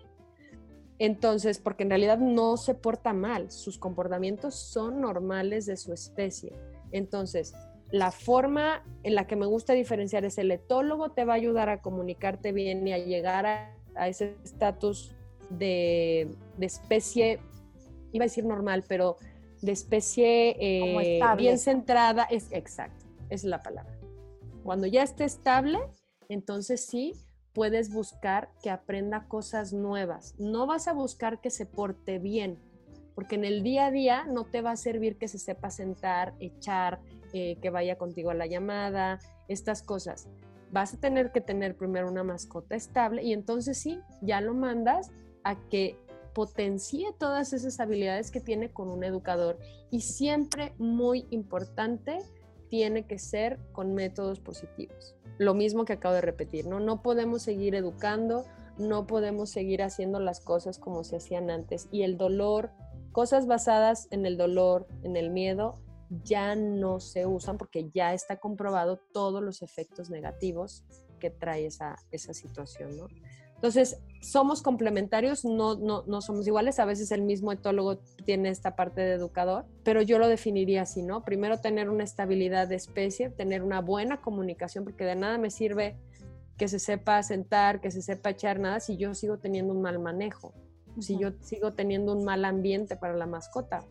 Entonces, 0.99 1.59
porque 1.59 1.83
en 1.83 1.89
realidad 1.89 2.17
no 2.17 2.57
se 2.57 2.75
porta 2.75 3.13
mal, 3.13 3.51
sus 3.51 3.77
comportamientos 3.77 4.55
son 4.55 5.01
normales 5.01 5.65
de 5.65 5.75
su 5.75 5.91
especie. 5.91 6.53
Entonces, 6.91 7.53
la 7.91 8.11
forma 8.11 8.83
en 9.03 9.15
la 9.15 9.27
que 9.27 9.35
me 9.35 9.45
gusta 9.45 9.73
diferenciar 9.73 10.25
es 10.25 10.37
el 10.37 10.51
etólogo 10.51 11.11
te 11.11 11.25
va 11.25 11.33
a 11.33 11.35
ayudar 11.35 11.69
a 11.69 11.81
comunicarte 11.81 12.51
bien 12.51 12.87
y 12.87 12.93
a 12.93 12.97
llegar 12.97 13.45
a, 13.45 14.07
ese 14.07 14.35
estatus 14.43 15.15
de, 15.51 16.35
especie, 16.59 17.39
iba 18.13 18.23
a 18.23 18.27
decir 18.27 18.45
normal, 18.45 18.83
pero 18.87 19.17
de 19.61 19.71
especie 19.71 20.55
eh, 20.59 21.21
bien 21.37 21.57
centrada, 21.57 22.23
es 22.23 22.51
exacto, 22.51 23.05
es 23.29 23.43
la 23.43 23.61
palabra. 23.61 23.97
Cuando 24.63 24.87
ya 24.87 25.03
esté 25.03 25.25
estable, 25.25 25.79
entonces 26.29 26.85
sí 26.85 27.13
puedes 27.53 27.93
buscar 27.93 28.49
que 28.61 28.69
aprenda 28.69 29.27
cosas 29.27 29.73
nuevas. 29.73 30.35
No 30.39 30.65
vas 30.65 30.87
a 30.87 30.93
buscar 30.93 31.39
que 31.39 31.49
se 31.49 31.65
porte 31.65 32.19
bien, 32.19 32.57
porque 33.15 33.35
en 33.35 33.45
el 33.45 33.63
día 33.63 33.87
a 33.87 33.91
día 33.91 34.25
no 34.25 34.45
te 34.45 34.61
va 34.61 34.71
a 34.71 34.75
servir 34.77 35.17
que 35.17 35.27
se 35.27 35.37
sepa 35.37 35.69
sentar, 35.69 36.33
echar, 36.39 36.99
eh, 37.31 37.57
que 37.61 37.69
vaya 37.69 37.97
contigo 37.97 38.31
a 38.31 38.35
la 38.35 38.47
llamada, 38.47 39.19
estas 39.47 39.81
cosas. 39.81 40.27
Vas 40.71 40.95
a 40.95 40.99
tener 40.99 41.31
que 41.31 41.41
tener 41.41 41.77
primero 41.77 42.09
una 42.09 42.23
mascota 42.23 42.75
estable 42.75 43.23
y 43.23 43.33
entonces 43.33 43.77
sí, 43.77 43.99
ya 44.21 44.41
lo 44.41 44.53
mandas 44.53 45.11
a 45.43 45.55
que 45.69 45.97
potencie 46.33 47.13
todas 47.17 47.53
esas 47.53 47.79
habilidades 47.79 48.31
que 48.31 48.41
tiene 48.41 48.71
con 48.71 48.89
un 48.89 49.03
educador. 49.03 49.59
Y 49.91 50.01
siempre, 50.01 50.73
muy 50.77 51.27
importante, 51.29 52.19
tiene 52.69 53.05
que 53.05 53.19
ser 53.19 53.59
con 53.71 53.93
métodos 53.93 54.39
positivos. 54.39 55.15
Lo 55.37 55.53
mismo 55.53 55.85
que 55.85 55.93
acabo 55.93 56.15
de 56.15 56.21
repetir, 56.21 56.65
¿no? 56.65 56.79
No 56.79 57.01
podemos 57.01 57.43
seguir 57.43 57.75
educando, 57.75 58.45
no 58.77 59.05
podemos 59.05 59.49
seguir 59.49 59.83
haciendo 59.83 60.19
las 60.19 60.39
cosas 60.39 60.79
como 60.79 61.03
se 61.03 61.17
hacían 61.17 61.49
antes. 61.49 61.87
Y 61.91 62.03
el 62.03 62.17
dolor, 62.17 62.71
cosas 63.11 63.45
basadas 63.45 64.07
en 64.11 64.25
el 64.25 64.37
dolor, 64.37 64.87
en 65.03 65.15
el 65.15 65.29
miedo, 65.29 65.79
ya 66.23 66.55
no 66.55 66.99
se 66.99 67.25
usan 67.25 67.57
porque 67.57 67.89
ya 67.93 68.13
está 68.13 68.39
comprobado 68.39 68.99
todos 69.13 69.41
los 69.41 69.61
efectos 69.61 70.09
negativos 70.09 70.83
que 71.19 71.29
trae 71.29 71.65
esa, 71.65 71.95
esa 72.11 72.33
situación, 72.33 72.97
¿no? 72.97 73.07
Entonces, 73.63 73.97
somos 74.19 74.61
complementarios, 74.61 75.45
no, 75.45 75.75
no, 75.75 76.03
no, 76.05 76.19
somos 76.19 76.45
iguales. 76.45 76.79
A 76.79 76.85
veces 76.85 77.11
el 77.11 77.21
mismo 77.21 77.49
etólogo 77.53 77.99
tiene 78.25 78.49
esta 78.49 78.75
parte 78.75 78.99
de 78.99 79.13
educador, 79.13 79.63
pero 79.85 80.01
yo 80.01 80.19
lo 80.19 80.27
definiría 80.27 80.81
así, 80.81 81.01
¿no? 81.01 81.23
Primero 81.23 81.57
tener 81.61 81.89
una 81.89 82.03
estabilidad 82.03 82.67
de 82.67 82.75
especie, 82.75 83.29
tener 83.29 83.63
una 83.63 83.79
buena 83.79 84.19
comunicación, 84.19 84.83
porque 84.83 85.05
de 85.05 85.15
nada 85.15 85.37
me 85.37 85.49
sirve 85.49 85.95
que 86.57 86.67
se 86.67 86.77
sepa 86.77 87.23
sentar, 87.23 87.79
que 87.79 87.89
se 87.89 88.01
sepa 88.01 88.31
echar 88.31 88.59
nada 88.59 88.81
si 88.81 88.97
yo 88.97 89.13
sigo 89.13 89.37
teniendo 89.37 89.73
un 89.73 89.81
mal 89.81 89.97
manejo, 89.97 90.53
si 90.99 91.17
yo 91.17 91.31
sigo 91.39 91.71
teniendo 91.71 92.11
un 92.11 92.25
mal 92.25 92.43
ambiente 92.43 92.97
para 92.97 93.15
la 93.15 93.27
mascota 93.27 93.85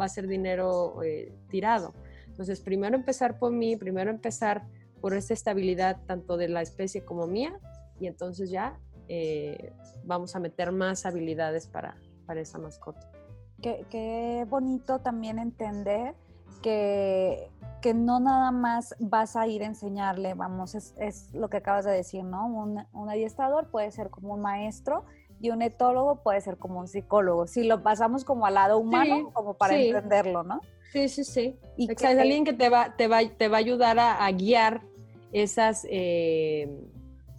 va 0.00 0.04
a 0.04 0.08
ser 0.08 0.28
dinero 0.28 1.02
eh, 1.02 1.34
tirado. 1.48 1.92
Entonces, 2.28 2.60
primero 2.60 2.94
empezar 2.94 3.40
por 3.40 3.50
mí, 3.50 3.76
primero 3.76 4.12
empezar 4.12 4.62
por 5.00 5.12
esa 5.12 5.34
estabilidad 5.34 5.98
tanto 6.06 6.36
de 6.36 6.46
la 6.46 6.62
especie 6.62 7.04
como 7.04 7.26
mía, 7.26 7.58
y 8.02 8.06
entonces 8.06 8.50
ya 8.50 8.78
eh, 9.08 9.72
vamos 10.04 10.34
a 10.36 10.40
meter 10.40 10.72
más 10.72 11.06
habilidades 11.06 11.66
para, 11.66 11.96
para 12.26 12.40
esa 12.40 12.58
mascota. 12.58 13.10
Qué, 13.60 13.86
qué 13.90 14.46
bonito 14.48 14.98
también 15.00 15.38
entender 15.38 16.14
que, 16.62 17.48
que, 17.80 17.94
no 17.94 18.20
nada 18.20 18.50
más 18.50 18.94
vas 18.98 19.36
a 19.36 19.46
ir 19.46 19.62
a 19.62 19.66
enseñarle, 19.66 20.34
vamos, 20.34 20.74
es, 20.74 20.94
es 20.98 21.32
lo 21.32 21.48
que 21.48 21.58
acabas 21.58 21.84
de 21.84 21.92
decir, 21.92 22.24
¿no? 22.24 22.46
Un, 22.46 22.84
un, 22.92 23.10
adiestrador 23.10 23.68
puede 23.70 23.90
ser 23.90 24.10
como 24.10 24.34
un 24.34 24.40
maestro 24.40 25.04
y 25.40 25.50
un 25.50 25.60
etólogo 25.60 26.22
puede 26.22 26.40
ser 26.40 26.56
como 26.56 26.80
un 26.80 26.88
psicólogo. 26.88 27.46
Si 27.46 27.64
lo 27.64 27.82
pasamos 27.82 28.24
como 28.24 28.46
al 28.46 28.54
lado 28.54 28.78
humano, 28.78 29.30
como 29.32 29.54
para 29.54 29.76
entenderlo, 29.76 30.44
¿no? 30.44 30.60
Sí, 30.92 31.08
sí, 31.08 31.24
sí. 31.24 31.58
Y 31.76 31.90
es 31.90 32.04
alguien 32.04 32.44
que 32.44 32.52
te 32.52 32.68
va, 32.68 32.96
te 32.96 33.08
va, 33.08 33.20
te 33.26 33.48
va 33.48 33.56
a 33.56 33.60
ayudar 33.60 33.98
a, 33.98 34.30
guiar 34.30 34.82
esas, 35.32 35.86
eh, 35.90 36.86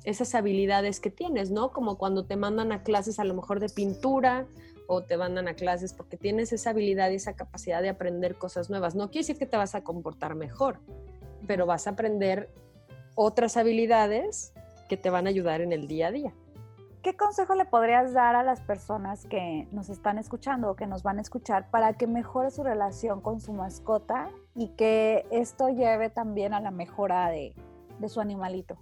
esas 0.04 0.36
habilidades 0.36 1.00
que 1.00 1.10
tienes, 1.10 1.52
¿no? 1.52 1.72
Como 1.72 1.98
cuando 1.98 2.26
te 2.26 2.36
mandan 2.36 2.72
a 2.72 2.84
clases 2.84 3.20
a 3.20 3.24
lo 3.24 3.34
mejor 3.34 3.60
de 3.60 3.70
pintura 3.70 4.46
o 4.88 5.02
te 5.04 5.18
mandan 5.18 5.48
a 5.48 5.54
clases 5.54 5.94
porque 5.94 6.18
tienes 6.18 6.52
esa 6.52 6.72
habilidad 6.72 7.10
y 7.12 7.16
esa 7.16 7.36
capacidad 7.36 7.82
de 7.82 7.90
aprender 7.90 8.36
cosas 8.36 8.70
nuevas. 8.70 8.96
No 8.96 9.08
quiere 9.10 9.20
decir 9.20 9.38
que 9.38 9.46
te 9.46 9.58
vas 9.58 9.76
a 9.76 9.84
comportar 9.84 10.36
mejor, 10.36 10.80
pero 11.48 11.66
vas 11.66 11.88
a 11.88 11.92
aprender 11.92 12.50
otras 13.16 13.58
habilidades 13.58 14.54
que 14.90 14.98
te 14.98 15.10
van 15.10 15.28
a 15.28 15.30
ayudar 15.30 15.62
en 15.62 15.72
el 15.72 15.88
día 15.88 16.08
a 16.08 16.12
día. 16.12 16.34
¿Qué 17.04 17.18
consejo 17.18 17.54
le 17.56 17.66
podrías 17.66 18.14
dar 18.14 18.34
a 18.38 18.44
las 18.44 18.62
personas 18.62 19.26
que 19.26 19.68
nos 19.74 19.90
están 19.90 20.18
escuchando 20.18 20.72
o 20.72 20.76
que 20.78 20.88
nos 20.88 21.04
van 21.04 21.18
a 21.18 21.22
escuchar 21.22 21.70
para 21.70 21.92
que 21.94 22.08
mejore 22.08 22.50
su 22.50 22.64
relación 22.64 23.20
con 23.20 23.42
su 23.42 23.52
mascota 23.52 24.30
y 24.56 24.70
que 24.70 25.26
esto 25.30 25.68
lleve 25.68 26.10
también 26.10 26.54
a 26.54 26.62
la 26.62 26.72
mejora 26.72 27.30
de, 27.30 27.54
su 28.08 28.22
animalito? 28.22 28.78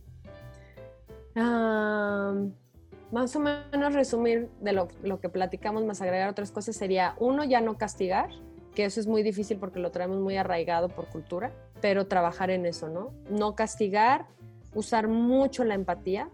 Más 1.35 3.35
o 3.35 3.39
menos 3.39 3.93
resumir 3.93 4.49
de 4.59 4.73
lo, 4.73 4.87
lo, 5.03 5.19
que 5.19 5.29
platicamos, 5.29 5.85
más 5.85 6.01
agregar 6.01 6.29
otras 6.29 6.51
cosas, 6.51 6.75
sería 6.75 7.15
uno, 7.19 7.43
ya 7.43 7.61
no 7.61 7.77
castigar, 7.77 8.29
que 8.73 8.85
eso 8.85 8.99
es 8.99 9.07
muy 9.07 9.23
difícil 9.23 9.57
porque 9.57 9.79
lo 9.79 9.91
traemos 9.91 10.19
muy 10.19 10.37
arraigado 10.37 10.89
por 10.89 11.07
cultura, 11.07 11.51
pero 11.81 12.07
trabajar 12.07 12.51
en 12.51 12.65
eso, 12.65 12.89
¿no? 12.89 13.11
No 13.29 13.55
castigar, 13.55 14.27
usar 14.73 15.07
mucho 15.07 15.63
la 15.63 15.75
empatía, 15.75 16.29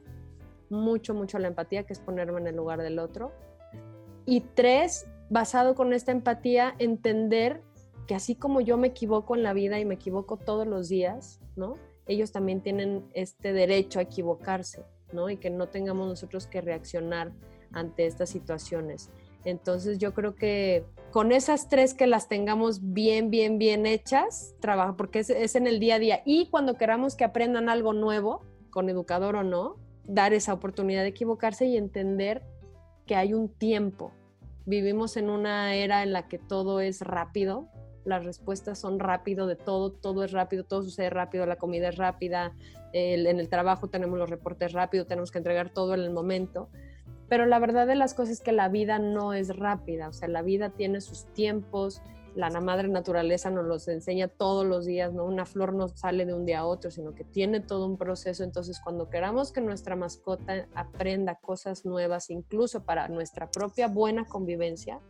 mucho, 0.69 1.13
mucho 1.13 1.39
la 1.39 1.47
empatía, 1.47 1.83
que 1.83 1.93
es 1.93 1.99
ponerme 1.99 2.41
en 2.41 2.47
el 2.47 2.55
lugar 2.55 2.81
del 2.81 2.99
otro. 2.99 3.31
Y 4.25 4.41
tres, 4.41 5.07
basado 5.29 5.75
con 5.75 5.93
esta 5.93 6.11
empatía, 6.11 6.75
entender 6.79 7.61
que 8.07 8.15
así 8.15 8.35
como 8.35 8.61
yo 8.61 8.77
me 8.77 8.87
equivoco 8.87 9.35
en 9.35 9.43
la 9.43 9.53
vida 9.53 9.79
y 9.79 9.85
me 9.85 9.95
equivoco 9.95 10.37
todos 10.37 10.67
los 10.67 10.89
días, 10.89 11.39
¿no? 11.55 11.75
Ellos 12.07 12.31
también 12.31 12.61
tienen 12.61 13.05
este 13.13 13.53
derecho 13.53 13.99
a 13.99 14.03
equivocarse, 14.03 14.83
¿no? 15.11 15.29
Y 15.29 15.37
que 15.37 15.49
no 15.49 15.67
tengamos 15.67 16.07
nosotros 16.07 16.47
que 16.47 16.61
reaccionar 16.61 17.31
ante 17.71 18.05
estas 18.05 18.29
situaciones. 18.29 19.09
Entonces 19.43 19.97
yo 19.97 20.13
creo 20.13 20.35
que 20.35 20.85
con 21.11 21.31
esas 21.31 21.69
tres 21.69 21.93
que 21.93 22.07
las 22.07 22.27
tengamos 22.27 22.93
bien, 22.93 23.29
bien, 23.29 23.57
bien 23.57 23.85
hechas, 23.85 24.55
trabaja, 24.59 24.97
porque 24.97 25.19
es, 25.19 25.29
es, 25.29 25.55
en 25.55 25.67
el 25.67 25.79
día 25.79 25.95
a 25.95 25.99
día. 25.99 26.21
Y 26.25 26.49
cuando 26.49 26.75
queramos 26.75 27.15
que 27.15 27.23
aprendan 27.23 27.69
algo 27.69 27.93
nuevo, 27.93 28.41
con 28.69 28.89
educador 28.89 29.35
o 29.35 29.43
no, 29.43 29.77
dar 30.05 30.33
esa 30.33 30.53
oportunidad 30.53 31.03
de 31.03 31.09
equivocarse 31.09 31.65
y 31.65 31.77
entender 31.77 32.43
que 33.05 33.15
hay 33.15 33.33
un 33.33 33.49
tiempo. 33.49 34.11
Vivimos 34.65 35.17
en 35.17 35.29
una 35.29 35.75
era 35.75 36.03
en 36.03 36.11
la 36.11 36.27
que 36.27 36.37
todo 36.37 36.81
es 36.81 37.01
rápido, 37.01 37.69
las 38.07 38.23
respuestas 38.23 38.79
son 38.79 38.99
rápido 38.99 39.47
de 39.47 39.55
todo, 39.55 39.91
todo 39.91 40.23
es 40.23 40.31
rápido, 40.31 40.63
todo 40.63 40.81
sucede 40.81 41.09
rápido, 41.09 41.45
la 41.45 41.57
comida 41.57 41.89
es 41.89 41.97
rápida, 41.97 42.53
en 42.93 43.39
el 43.39 43.49
trabajo 43.49 43.89
tenemos 43.89 44.17
los 44.17 44.29
reportes 44.29 44.71
rápido, 44.71 45.05
tenemos 45.05 45.29
que 45.29 45.37
entregar 45.37 45.69
todo 45.69 45.93
en 45.93 45.99
el 45.99 46.11
momento. 46.11 46.69
Pero 47.27 47.45
la 47.45 47.59
verdad 47.59 47.85
de 47.85 47.95
las 47.95 48.13
cosas 48.13 48.35
es 48.35 48.41
que 48.41 48.53
la 48.53 48.69
vida 48.69 48.97
no 48.97 49.33
es 49.33 49.55
rápida, 49.57 50.07
o 50.07 50.13
sea, 50.13 50.29
la 50.29 50.41
vida 50.41 50.69
tiene 50.69 51.01
sus 51.01 51.25
tiempos, 51.33 52.01
la 52.33 52.49
madre 52.61 52.87
naturaleza 52.87 53.49
nos 53.49 53.65
los 53.65 53.87
enseña 53.87 54.27
todos 54.27 54.65
los 54.65 54.85
días, 54.85 55.11
¿no? 55.11 55.25
Una 55.25 55.45
flor 55.45 55.73
no 55.73 55.89
sale 55.89 56.25
de 56.25 56.33
un 56.33 56.45
día 56.45 56.59
a 56.59 56.65
otro, 56.65 56.91
sino 56.91 57.13
que 57.13 57.25
tiene 57.25 57.59
todo 57.59 57.87
un 57.87 57.97
proceso. 57.97 58.43
Entonces, 58.43 58.79
cuando 58.79 59.09
queramos 59.09 59.51
que 59.51 59.59
nuestra 59.59 59.95
mascota 59.95 60.67
aprenda 60.75 61.35
cosas 61.35 61.83
nuevas, 61.83 62.29
incluso 62.29 62.85
para 62.85 63.07
nuestra 63.09 63.49
propia 63.49 63.87
buena 63.87 64.23
convivencia, 64.23 65.01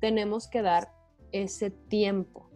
tenemos 0.00 0.48
que 0.48 0.62
dar 0.62 0.88
ese 1.32 1.70
tiempo. 1.70 2.50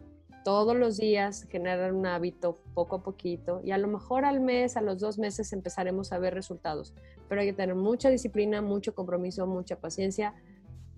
Todos 0.45 0.77
los 0.77 0.99
días 0.99 1.47
generar 1.51 1.93
un 1.93 2.07
hábito 2.07 2.59
poco 2.75 2.97
a 2.97 3.03
poquito 3.03 3.61
y 3.65 3.71
a 3.71 3.79
lo 3.79 3.89
mejor 3.89 4.25
al 4.25 4.41
mes, 4.41 4.77
a 4.77 4.83
los 4.83 5.01
dos 5.01 5.19
meses 5.19 5.53
empezaremos 5.53 6.13
a 6.13 6.19
ver 6.19 6.35
resultados. 6.35 6.95
Pero 7.29 7.41
hay 7.41 7.47
que 7.47 7.55
tener 7.55 7.75
mucha 7.75 8.11
disciplina, 8.11 8.61
mucho 8.61 8.95
compromiso, 8.95 9.47
mucha 9.47 9.77
paciencia, 9.77 10.35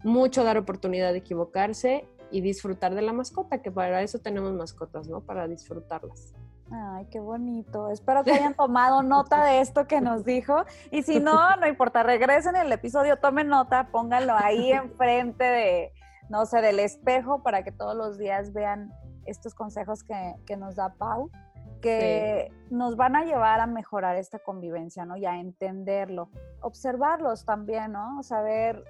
mucho 0.03 0.43
dar 0.43 0.59
oportunidad 0.59 1.13
de 1.13 1.19
equivocarse 1.19 2.05
y 2.31 2.41
disfrutar 2.41 2.95
de 2.95 3.03
la 3.03 3.13
mascota, 3.13 3.63
que 3.63 3.71
para 3.71 4.03
eso 4.03 4.19
tenemos 4.19 4.53
mascotas, 4.53 5.09
¿no? 5.09 5.21
Para 5.21 5.47
disfrutarlas. 5.47 6.35
Ay, 6.71 7.07
qué 7.11 7.21
bonito. 7.21 7.91
Espero 7.91 8.25
que 8.25 8.33
hayan 8.33 8.55
tomado 8.55 9.03
nota 9.05 9.45
de 9.45 9.61
esto 9.61 9.87
que 9.87 10.01
nos 10.01 10.25
dijo. 10.25 10.65
Y 10.91 11.03
si 11.03 11.21
no, 11.21 11.55
no 11.57 11.69
importa, 11.69 12.03
regresen 12.03 12.57
el 12.57 12.73
episodio, 12.73 13.19
tomen 13.19 13.49
nota, 13.49 13.89
pónganlo 13.93 14.35
ahí 14.35 14.73
enfrente 14.73 15.45
de, 15.45 15.93
no 16.29 16.47
sé, 16.47 16.61
del 16.61 16.81
espejo 16.81 17.43
para 17.43 17.63
que 17.63 17.73
todos 17.73 17.97
los 17.97 18.19
días 18.19 18.53
vean 18.53 18.93
estos 19.27 19.55
consejos 19.55 20.03
que, 20.03 20.35
que 20.47 20.57
nos 20.57 20.77
da 20.77 20.95
Pau, 20.95 21.31
que 21.81 22.51
nos 22.71 22.97
van 22.97 23.17
a 23.17 23.25
llevar 23.25 23.61
a 23.61 23.67
mejorar 23.67 24.17
esta 24.17 24.39
convivencia, 24.39 25.05
¿no? 25.05 25.17
Y 25.17 25.27
a 25.27 25.39
entenderlo. 25.39 26.31
Observarlos 26.61 27.45
también, 27.45 27.93
¿no? 27.93 28.23
Saber 28.23 28.85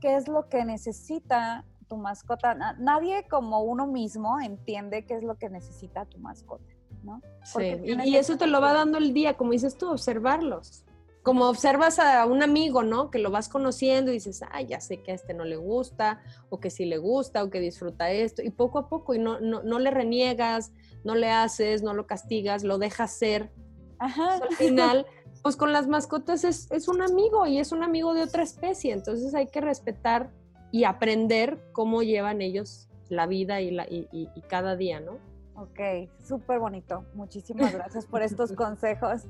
qué 0.00 0.16
es 0.16 0.28
lo 0.28 0.48
que 0.48 0.64
necesita 0.64 1.64
tu 1.88 1.96
mascota. 1.96 2.54
Nadie 2.78 3.26
como 3.28 3.62
uno 3.62 3.86
mismo 3.86 4.40
entiende 4.40 5.04
qué 5.04 5.14
es 5.16 5.22
lo 5.22 5.36
que 5.36 5.48
necesita 5.48 6.06
tu 6.06 6.18
mascota, 6.18 6.64
¿no? 7.02 7.20
sí, 7.44 7.80
y, 7.84 8.16
eso 8.16 8.36
te 8.36 8.46
lo 8.46 8.60
va 8.60 8.72
dando 8.72 8.98
el 8.98 9.12
día, 9.12 9.36
como 9.36 9.52
dices 9.52 9.76
tú, 9.76 9.90
observarlos. 9.90 10.84
Como 11.24 11.48
observas 11.48 11.98
a 11.98 12.24
un 12.26 12.44
amigo, 12.44 12.84
¿no? 12.84 13.10
Que 13.10 13.18
lo 13.18 13.32
vas 13.32 13.48
conociendo 13.48 14.12
y 14.12 14.14
dices, 14.14 14.42
ay, 14.52 14.66
ya 14.66 14.80
sé 14.80 15.02
que 15.02 15.10
a 15.10 15.14
este 15.16 15.34
no 15.34 15.44
le 15.44 15.56
gusta, 15.56 16.22
o 16.50 16.60
que 16.60 16.70
sí 16.70 16.84
le 16.84 16.98
gusta, 16.98 17.42
o 17.42 17.50
que 17.50 17.58
disfruta 17.58 18.12
esto, 18.12 18.42
y 18.42 18.50
poco 18.50 18.78
a 18.78 18.88
poco, 18.88 19.14
y 19.14 19.18
no, 19.18 19.40
no, 19.40 19.62
no 19.62 19.80
le 19.80 19.90
reniegas, 19.90 20.72
no 21.02 21.16
le 21.16 21.30
haces, 21.30 21.82
no 21.82 21.94
lo 21.94 22.06
castigas, 22.06 22.62
lo 22.62 22.78
dejas 22.78 23.10
ser. 23.10 23.50
Ajá. 23.98 24.34
al 24.34 24.54
final, 24.56 25.06
pues 25.42 25.56
con 25.56 25.72
las 25.72 25.88
mascotas 25.88 26.44
es, 26.44 26.70
es 26.70 26.88
un 26.88 27.02
amigo 27.02 27.46
y 27.46 27.58
es 27.58 27.72
un 27.72 27.82
amigo 27.82 28.14
de 28.14 28.22
otra 28.22 28.42
especie, 28.42 28.92
entonces 28.92 29.34
hay 29.34 29.46
que 29.46 29.60
respetar 29.60 30.30
y 30.72 30.84
aprender 30.84 31.58
cómo 31.72 32.02
llevan 32.02 32.42
ellos 32.42 32.88
la 33.08 33.26
vida 33.26 33.60
y, 33.60 33.70
la, 33.70 33.86
y, 33.88 34.28
cada 34.48 34.76
día, 34.76 35.00
¿no? 35.00 35.18
Ok, 35.56 36.10
súper 36.22 36.58
bonito. 36.58 37.04
Muchísimas 37.14 37.72
gracias 37.74 38.06
por 38.06 38.22
estos 38.22 38.52
consejos. 38.52 39.22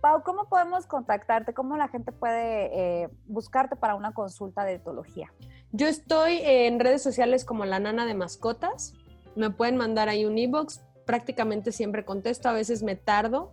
Pau, 0.00 0.22
¿cómo 0.24 0.48
podemos 0.48 0.86
contactarte? 0.86 1.54
¿Cómo 1.54 1.76
la 1.76 1.88
gente 1.88 2.12
puede 2.12 3.02
eh, 3.04 3.08
buscarte 3.26 3.76
para 3.76 3.94
una 3.94 4.12
consulta 4.12 4.64
de 4.64 4.74
etología? 4.74 5.32
Yo 5.72 5.86
estoy 5.86 6.40
en 6.42 6.80
redes 6.80 7.02
sociales 7.02 7.44
como 7.44 7.64
la 7.64 7.78
nana 7.78 8.04
de 8.04 8.14
mascotas. 8.14 8.94
Me 9.36 9.50
pueden 9.50 9.76
mandar 9.76 10.08
ahí 10.08 10.24
un 10.24 10.36
e-box. 10.38 10.82
Prácticamente 11.06 11.72
siempre 11.72 12.04
contesto, 12.04 12.48
a 12.48 12.52
veces 12.52 12.82
me 12.82 12.94
tardo, 12.94 13.52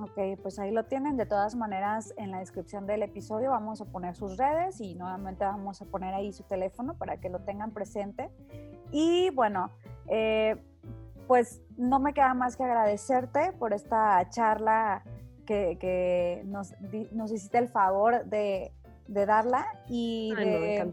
Ok, 0.00 0.40
pues 0.42 0.60
ahí 0.60 0.70
lo 0.70 0.84
tienen. 0.84 1.16
De 1.16 1.26
todas 1.26 1.56
maneras, 1.56 2.14
en 2.16 2.30
la 2.30 2.38
descripción 2.38 2.86
del 2.86 3.02
episodio 3.02 3.50
vamos 3.50 3.80
a 3.80 3.84
poner 3.84 4.14
sus 4.14 4.36
redes 4.36 4.80
y 4.80 4.94
nuevamente 4.94 5.44
vamos 5.44 5.82
a 5.82 5.86
poner 5.86 6.14
ahí 6.14 6.32
su 6.32 6.44
teléfono 6.44 6.94
para 6.94 7.16
que 7.16 7.28
lo 7.28 7.40
tengan 7.40 7.72
presente. 7.72 8.30
Y 8.92 9.30
bueno, 9.30 9.72
eh, 10.06 10.56
pues 11.28 11.60
no 11.76 12.00
me 12.00 12.14
queda 12.14 12.34
más 12.34 12.56
que 12.56 12.64
agradecerte 12.64 13.52
por 13.52 13.74
esta 13.74 14.28
charla 14.30 15.04
que, 15.46 16.42
nos, 16.46 16.74
nos, 17.12 17.30
hiciste 17.32 17.58
el 17.58 17.68
favor 17.68 18.24
de, 18.24 18.72
darla 19.06 19.66
y 19.86 20.34
de 20.34 20.92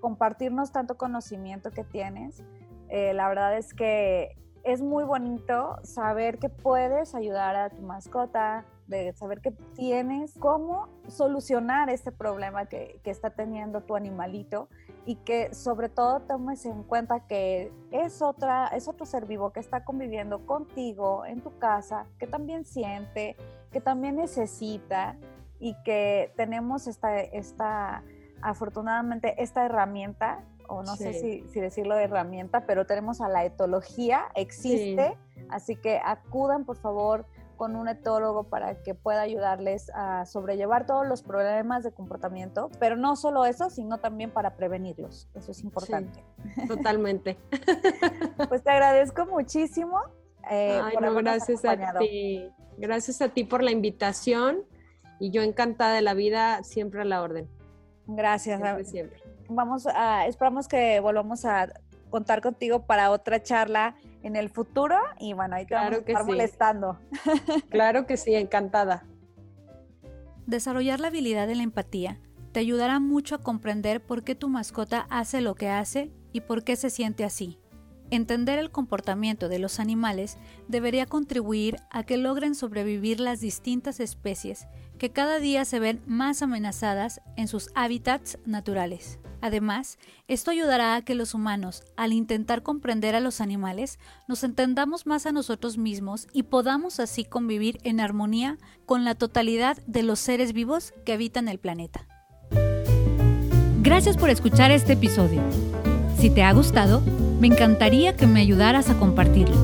compartirnos 0.00 0.72
tanto 0.72 0.96
conocimiento 0.96 1.70
que 1.70 1.84
tienes. 1.84 2.42
Eh, 2.88 3.12
la 3.14 3.28
verdad 3.28 3.56
es 3.56 3.74
que 3.74 4.36
es 4.64 4.82
muy 4.82 5.04
bonito 5.04 5.76
saber 5.82 6.38
que 6.38 6.48
puedes 6.48 7.14
ayudar 7.14 7.56
a 7.56 7.70
tu 7.70 7.82
mascota, 7.82 8.64
de 8.86 9.12
saber 9.12 9.40
que 9.40 9.52
tienes 9.74 10.34
cómo 10.38 10.88
solucionar 11.08 11.88
este 11.90 12.12
problema 12.12 12.66
que, 12.66 13.00
está 13.04 13.30
teniendo 13.30 13.82
tu 13.82 13.96
animalito 13.96 14.68
y 15.06 15.16
que 15.16 15.54
sobre 15.54 15.88
todo 15.88 16.20
tomes 16.20 16.64
en 16.66 16.82
cuenta 16.82 17.26
que 17.26 17.72
es, 17.90 18.22
otra, 18.22 18.68
es 18.68 18.88
otro 18.88 19.06
ser 19.06 19.26
vivo 19.26 19.50
que 19.50 19.60
está 19.60 19.84
conviviendo 19.84 20.46
contigo 20.46 21.24
en 21.24 21.40
tu 21.40 21.58
casa, 21.58 22.06
que 22.18 22.26
también 22.26 22.64
siente, 22.64 23.36
que 23.72 23.80
también 23.80 24.16
necesita 24.16 25.16
y 25.58 25.74
que 25.84 26.32
tenemos 26.36 26.86
esta, 26.86 27.20
esta 27.20 28.02
afortunadamente 28.42 29.42
esta 29.42 29.64
herramienta 29.64 30.44
o 30.68 30.82
no 30.82 30.96
sé 30.96 31.14
si, 31.14 31.60
decirlo 31.60 31.96
de 31.96 32.04
herramienta, 32.04 32.64
pero 32.64 32.86
tenemos 32.86 33.20
a 33.20 33.28
la 33.28 33.44
etología, 33.44 34.28
existe, 34.36 35.18
así 35.48 35.74
que 35.74 36.00
acudan 36.02 36.64
por 36.64 36.76
favor 36.76 37.26
con 37.60 37.76
un 37.76 37.88
etólogo 37.88 38.44
para 38.44 38.82
que 38.82 38.94
pueda 38.94 39.20
ayudarles 39.20 39.90
a 39.92 40.24
sobrellevar 40.24 40.86
todos 40.86 41.06
los 41.06 41.22
problemas 41.22 41.84
de 41.84 41.92
comportamiento, 41.92 42.70
pero 42.78 42.96
no 42.96 43.16
solo 43.16 43.44
eso, 43.44 43.68
sino 43.68 43.98
también 43.98 44.30
para 44.30 44.56
prevenirlos. 44.56 45.28
Eso 45.34 45.50
es 45.50 45.62
importante. 45.62 46.24
totalmente. 46.66 47.36
pues 48.48 48.62
te 48.62 48.70
agradezco 48.70 49.26
muchísimo. 49.26 50.00
Eh, 50.50 50.80
gracias 51.20 51.62
a 51.66 51.98
ti. 51.98 52.48
Gracias 52.78 53.20
a 53.20 53.28
ti 53.28 53.44
por 53.44 53.62
la 53.62 53.72
invitación 53.72 54.62
y 55.18 55.30
yo 55.30 55.42
encantada 55.42 55.92
de 55.92 56.00
la 56.00 56.14
vida, 56.14 56.62
siempre 56.62 57.02
a 57.02 57.04
la 57.04 57.20
orden. 57.20 57.46
Gracias. 58.06 58.58
siempre 58.88 59.22
vamos 59.50 59.86
a, 59.86 60.26
esperamos 60.26 60.66
que 60.66 60.98
volvamos 61.00 61.44
a 61.44 61.68
contar 62.08 62.40
contigo 62.40 62.86
para 62.86 63.10
otra 63.10 63.42
charla 63.42 63.96
en 64.22 64.36
el 64.36 64.50
futuro 64.50 64.96
y 65.18 65.32
bueno, 65.32 65.56
ahí 65.56 65.66
te 65.66 65.74
vamos 65.74 65.94
a 65.94 65.98
estar 65.98 66.24
molestando. 66.24 66.98
Claro 67.70 68.06
que 68.06 68.16
sí, 68.16 68.34
encantada. 68.34 69.04
Desarrollar 70.46 71.00
la 71.00 71.08
habilidad 71.08 71.46
de 71.46 71.54
la 71.54 71.62
empatía 71.62 72.18
te 72.52 72.60
ayudará 72.60 72.98
mucho 72.98 73.36
a 73.36 73.42
comprender 73.42 74.04
por 74.04 74.24
qué 74.24 74.34
tu 74.34 74.48
mascota 74.48 75.06
hace 75.10 75.40
lo 75.40 75.54
que 75.54 75.68
hace 75.68 76.10
y 76.32 76.40
por 76.40 76.64
qué 76.64 76.76
se 76.76 76.90
siente 76.90 77.24
así. 77.24 77.58
Entender 78.10 78.58
el 78.58 78.72
comportamiento 78.72 79.48
de 79.48 79.60
los 79.60 79.78
animales 79.78 80.36
debería 80.66 81.06
contribuir 81.06 81.76
a 81.90 82.02
que 82.02 82.16
logren 82.16 82.56
sobrevivir 82.56 83.20
las 83.20 83.38
distintas 83.40 84.00
especies 84.00 84.66
que 84.98 85.10
cada 85.10 85.38
día 85.38 85.64
se 85.64 85.78
ven 85.78 86.02
más 86.06 86.42
amenazadas 86.42 87.20
en 87.36 87.46
sus 87.46 87.70
hábitats 87.76 88.38
naturales. 88.44 89.20
Además, 89.40 89.98
esto 90.28 90.50
ayudará 90.50 90.94
a 90.94 91.02
que 91.02 91.14
los 91.14 91.34
humanos, 91.34 91.84
al 91.96 92.12
intentar 92.12 92.62
comprender 92.62 93.14
a 93.14 93.20
los 93.20 93.40
animales, 93.40 93.98
nos 94.28 94.44
entendamos 94.44 95.06
más 95.06 95.26
a 95.26 95.32
nosotros 95.32 95.78
mismos 95.78 96.26
y 96.32 96.44
podamos 96.44 97.00
así 97.00 97.24
convivir 97.24 97.78
en 97.82 98.00
armonía 98.00 98.58
con 98.86 99.04
la 99.04 99.14
totalidad 99.14 99.78
de 99.86 100.02
los 100.02 100.18
seres 100.18 100.52
vivos 100.52 100.92
que 101.04 101.12
habitan 101.12 101.48
el 101.48 101.58
planeta. 101.58 102.06
Gracias 103.82 104.16
por 104.16 104.28
escuchar 104.28 104.70
este 104.70 104.92
episodio. 104.92 105.42
Si 106.18 106.28
te 106.28 106.42
ha 106.42 106.52
gustado, 106.52 107.00
me 107.40 107.46
encantaría 107.46 108.14
que 108.14 108.26
me 108.26 108.40
ayudaras 108.40 108.90
a 108.90 108.98
compartirlo. 108.98 109.56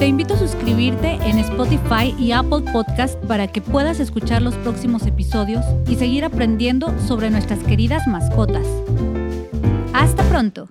Te 0.00 0.06
invito 0.06 0.32
a 0.32 0.38
suscribirte 0.38 1.18
en 1.28 1.38
Spotify 1.40 2.14
y 2.18 2.32
Apple 2.32 2.62
Podcast 2.72 3.22
para 3.26 3.48
que 3.52 3.60
puedas 3.60 4.00
escuchar 4.00 4.40
los 4.40 4.54
próximos 4.54 5.06
episodios 5.06 5.62
y 5.86 5.96
seguir 5.96 6.24
aprendiendo 6.24 6.98
sobre 7.06 7.28
nuestras 7.28 7.58
queridas 7.64 8.06
mascotas. 8.06 8.66
Hasta 9.92 10.22
pronto. 10.30 10.70